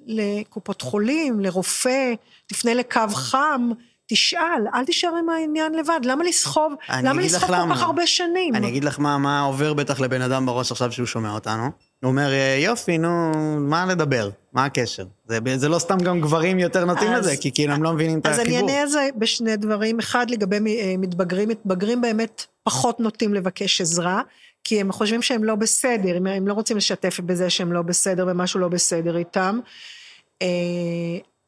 לקופות 0.06 0.82
חולים, 0.82 1.40
לרופא, 1.40 2.14
תפנה 2.48 2.74
לקו 2.74 3.08
חם, 3.14 3.70
תשאל, 4.08 4.68
אל 4.74 4.86
תישאר 4.86 5.16
עם 5.16 5.30
העניין 5.30 5.74
לבד. 5.74 6.00
למה 6.04 6.24
לסחוב, 6.24 6.74
למה 7.04 7.22
לסחוב 7.22 7.48
כל. 7.48 7.76
כך 7.76 7.82
הרבה 7.82 8.08
שנים? 8.08 8.56
אני 8.56 8.68
אגיד 8.68 8.84
לך 8.84 9.00
מה, 9.00 9.18
מה 9.18 9.42
עובר 9.42 9.74
בטח 9.74 10.00
לבן 10.00 10.22
אדם 10.22 10.46
בראש 10.46 10.72
עכשיו 10.72 10.92
שהוא 10.92 11.06
שומע 11.06 11.32
אותנו. 11.32 11.70
הוא 12.04 12.10
אומר, 12.10 12.32
"אה, 12.32 12.58
יופי, 12.60 12.98
נו, 12.98 13.32
מה 13.60 13.86
לדבר? 13.86 14.30
מה 14.54 14.66
הקשר? 14.66 15.06
זה, 15.28 15.38
זה 15.58 15.70
לא 15.70 15.80
סתם 15.80 15.98
גם 15.98 16.22
גברים 16.22 16.60
יותר 16.60 16.86
נוטים 16.86 17.12
אז- 17.12 17.20
לזה, 17.28 17.38
כי 17.42 17.52
כאילו 17.52 17.74
הם 17.74 17.84
לא 17.84 17.94
מבינים 17.94 18.20
את 18.20 18.26
אז 18.26 18.40
החיבור. 18.40 18.60
אני 18.60 18.68
אענה 18.70 18.82
על 18.82 18.88
זה 18.88 19.10
בשני 19.18 19.56
דברים. 19.58 20.00
אחד, 20.00 20.30
לגבי 20.30 20.56
אה, 20.80 20.96
מתבגרים, 20.98 21.50
מתבגרים 21.50 22.02
באמת 22.02 22.46
פחות 22.64 23.00
נוטים 23.00 23.34
לבקש 23.34 23.82
עזרה, 23.82 24.22
כי 24.64 24.82
הם 24.82 24.92
חושבים 24.92 25.22
שהם 25.22 25.44
לא 25.44 25.56
בסדר, 25.56 26.18
הם, 26.18 26.28
הם 26.28 26.48
לא 26.48 26.54
רוצים 26.54 26.78
לשתף 26.78 27.20
בזה 27.20 27.50
שהם 27.50 27.74
לא 27.74 27.82
בסדר 27.82 28.26
ומשהו 28.30 28.60
לא 28.60 28.68
בסדר 28.68 29.18
איתם. 29.18 29.60
אה, 30.42 30.48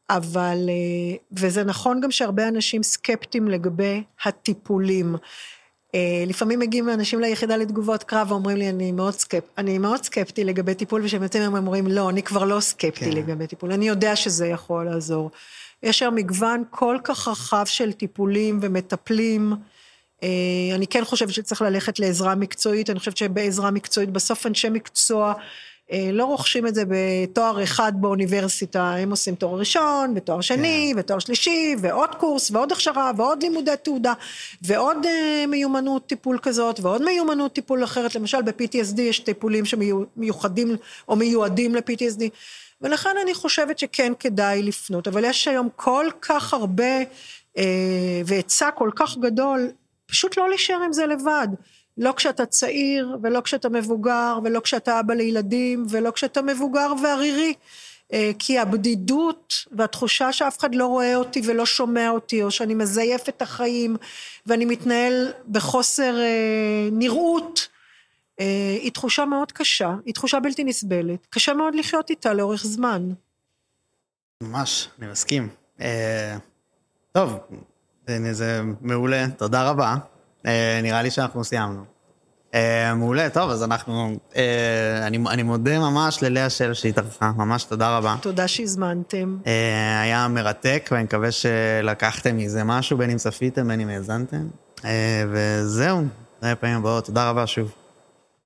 אבל, 0.09 0.57
אה, 0.69 1.15
וזה 1.31 1.63
נכון 1.63 2.01
גם 2.01 2.11
שהרבה 2.11 2.47
אנשים 2.47 2.83
סקפטיים 2.83 3.47
לגבי 3.47 4.03
הטיפולים. 4.25 5.15
אה, 5.95 6.23
לפעמים 6.27 6.59
מגיעים 6.59 6.89
אנשים 6.89 7.19
ליחידה 7.19 7.57
לתגובות 7.57 8.03
קרב 8.03 8.31
ואומרים 8.31 8.57
לי, 8.57 8.69
אני 8.69 8.91
מאוד, 8.91 9.13
סקפ... 9.13 9.43
אני 9.57 9.77
מאוד 9.77 10.03
סקפטי 10.03 10.43
לגבי 10.43 10.75
טיפול, 10.75 11.01
וכשהם 11.03 11.23
יוצאים 11.23 11.43
הם 11.43 11.55
אומרים, 11.55 11.87
לא, 11.87 12.09
אני 12.09 12.23
כבר 12.23 12.43
לא 12.43 12.59
סקפטי 12.59 13.05
כן. 13.05 13.11
לגבי 13.11 13.47
טיפול, 13.47 13.71
אני 13.71 13.87
יודע 13.87 14.15
שזה 14.15 14.47
יכול 14.47 14.85
לעזור. 14.85 15.31
יש 15.83 16.01
היום 16.01 16.15
מגוון 16.15 16.63
כל 16.69 16.97
כך 17.03 17.27
רחב 17.27 17.65
של 17.65 17.91
טיפולים 17.91 18.59
ומטפלים. 18.61 19.53
אה, 20.23 20.29
אני 20.75 20.87
כן 20.87 21.03
חושבת 21.05 21.33
שצריך 21.33 21.61
ללכת 21.61 21.99
לעזרה 21.99 22.35
מקצועית, 22.35 22.89
אני 22.89 22.99
חושבת 22.99 23.17
שבעזרה 23.17 23.71
מקצועית, 23.71 24.09
בסוף 24.09 24.47
אנשי 24.47 24.69
מקצוע 24.69 25.33
לא 26.13 26.25
רוכשים 26.25 26.67
את 26.67 26.75
זה 26.75 26.83
בתואר 26.87 27.63
אחד 27.63 27.93
באוניברסיטה, 27.95 28.95
הם 28.95 29.11
עושים 29.11 29.35
תואר 29.35 29.59
ראשון, 29.59 30.13
ותואר 30.15 30.41
שני, 30.41 30.89
yeah. 30.91 30.93
כן. 30.93 30.99
ותואר 30.99 31.19
שלישי, 31.19 31.75
ועוד 31.81 32.15
קורס, 32.15 32.51
ועוד 32.51 32.71
הכשרה, 32.71 33.11
ועוד 33.17 33.43
לימודי 33.43 33.71
תעודה, 33.83 34.13
ועוד 34.61 34.97
uh, 35.03 35.47
מיומנות 35.47 36.07
טיפול 36.07 36.39
כזאת, 36.41 36.79
ועוד 36.79 37.03
מיומנות 37.05 37.53
טיפול 37.53 37.83
אחרת. 37.83 38.15
למשל, 38.15 38.41
ב-PTSD 38.41 39.01
יש 39.01 39.19
טיפולים 39.19 39.65
שמיוחדים 39.65 40.75
או 41.07 41.15
מיועדים 41.15 41.75
ל-PTSD, 41.75 42.23
ולכן 42.81 43.15
אני 43.23 43.33
חושבת 43.33 43.79
שכן 43.79 44.13
כדאי 44.19 44.63
לפנות. 44.63 45.07
אבל 45.07 45.25
יש 45.25 45.47
היום 45.47 45.69
כל 45.75 46.07
כך 46.21 46.53
הרבה, 46.53 47.01
uh, 47.01 47.59
והיצע 48.25 48.71
כל 48.71 48.89
כך 48.95 49.17
גדול, 49.17 49.71
פשוט 50.05 50.37
לא 50.37 50.49
להישאר 50.49 50.81
עם 50.85 50.93
זה 50.93 51.05
לבד. 51.05 51.47
לא 51.97 52.11
כשאתה 52.11 52.45
צעיר, 52.45 53.17
ולא 53.23 53.41
כשאתה 53.41 53.69
מבוגר, 53.69 54.39
ולא 54.43 54.59
כשאתה 54.59 54.99
אבא 54.99 55.13
לילדים, 55.13 55.85
ולא 55.89 56.11
כשאתה 56.11 56.41
מבוגר 56.41 56.93
וערירי. 57.03 57.53
אה, 58.13 58.31
כי 58.39 58.59
הבדידות 58.59 59.53
והתחושה 59.71 60.33
שאף 60.33 60.59
אחד 60.59 60.75
לא 60.75 60.87
רואה 60.87 61.15
אותי 61.15 61.41
ולא 61.45 61.65
שומע 61.65 62.09
אותי, 62.09 62.43
או 62.43 62.51
שאני 62.51 62.73
מזייף 62.73 63.29
את 63.29 63.41
החיים 63.41 63.97
ואני 64.45 64.65
מתנהל 64.65 65.31
בחוסר 65.51 66.19
אה, 66.19 66.89
נראות, 66.91 67.67
אה, 68.39 68.77
היא 68.81 68.91
תחושה 68.91 69.25
מאוד 69.25 69.51
קשה, 69.51 69.95
היא 70.05 70.13
תחושה 70.13 70.39
בלתי 70.39 70.63
נסבלת. 70.63 71.27
קשה 71.29 71.53
מאוד 71.53 71.75
לחיות 71.75 72.09
איתה 72.09 72.33
לאורך 72.33 72.63
זמן. 72.65 73.09
ממש, 74.43 74.89
אני 74.99 75.07
מסכים. 75.07 75.49
טוב, 77.11 77.37
זה 78.31 78.61
מעולה, 78.81 79.25
תודה 79.37 79.69
רבה. 79.69 79.95
אה, 80.45 80.79
נראה 80.83 81.01
לי 81.01 81.11
שאנחנו 81.11 81.43
סיימנו. 81.43 81.83
אה, 82.53 82.93
מעולה, 82.95 83.29
טוב, 83.29 83.49
אז 83.49 83.63
אנחנו... 83.63 84.17
אה, 84.35 85.07
אני, 85.07 85.17
אני 85.29 85.43
מודה 85.43 85.79
ממש 85.79 86.23
ללאה 86.23 86.49
של 86.49 86.73
שהתארחה, 86.73 87.31
ממש 87.37 87.63
תודה 87.63 87.97
רבה. 87.97 88.15
תודה 88.21 88.47
שהזמנתם. 88.47 89.37
היה 90.01 90.27
מרתק, 90.27 90.89
ואני 90.91 91.03
מקווה 91.03 91.29
שלקחתם 91.31 92.37
מזה 92.37 92.63
משהו, 92.63 92.97
בין 92.97 93.09
אם 93.09 93.17
צפיתם, 93.17 93.67
בין 93.67 93.79
אם 93.79 93.89
האזנתם. 93.89 94.47
וזהו, 95.31 96.01
נראה 96.43 96.55
פעמים 96.55 96.77
הבאות, 96.77 97.05
תודה 97.05 97.29
רבה 97.29 97.47
שוב. 97.47 97.82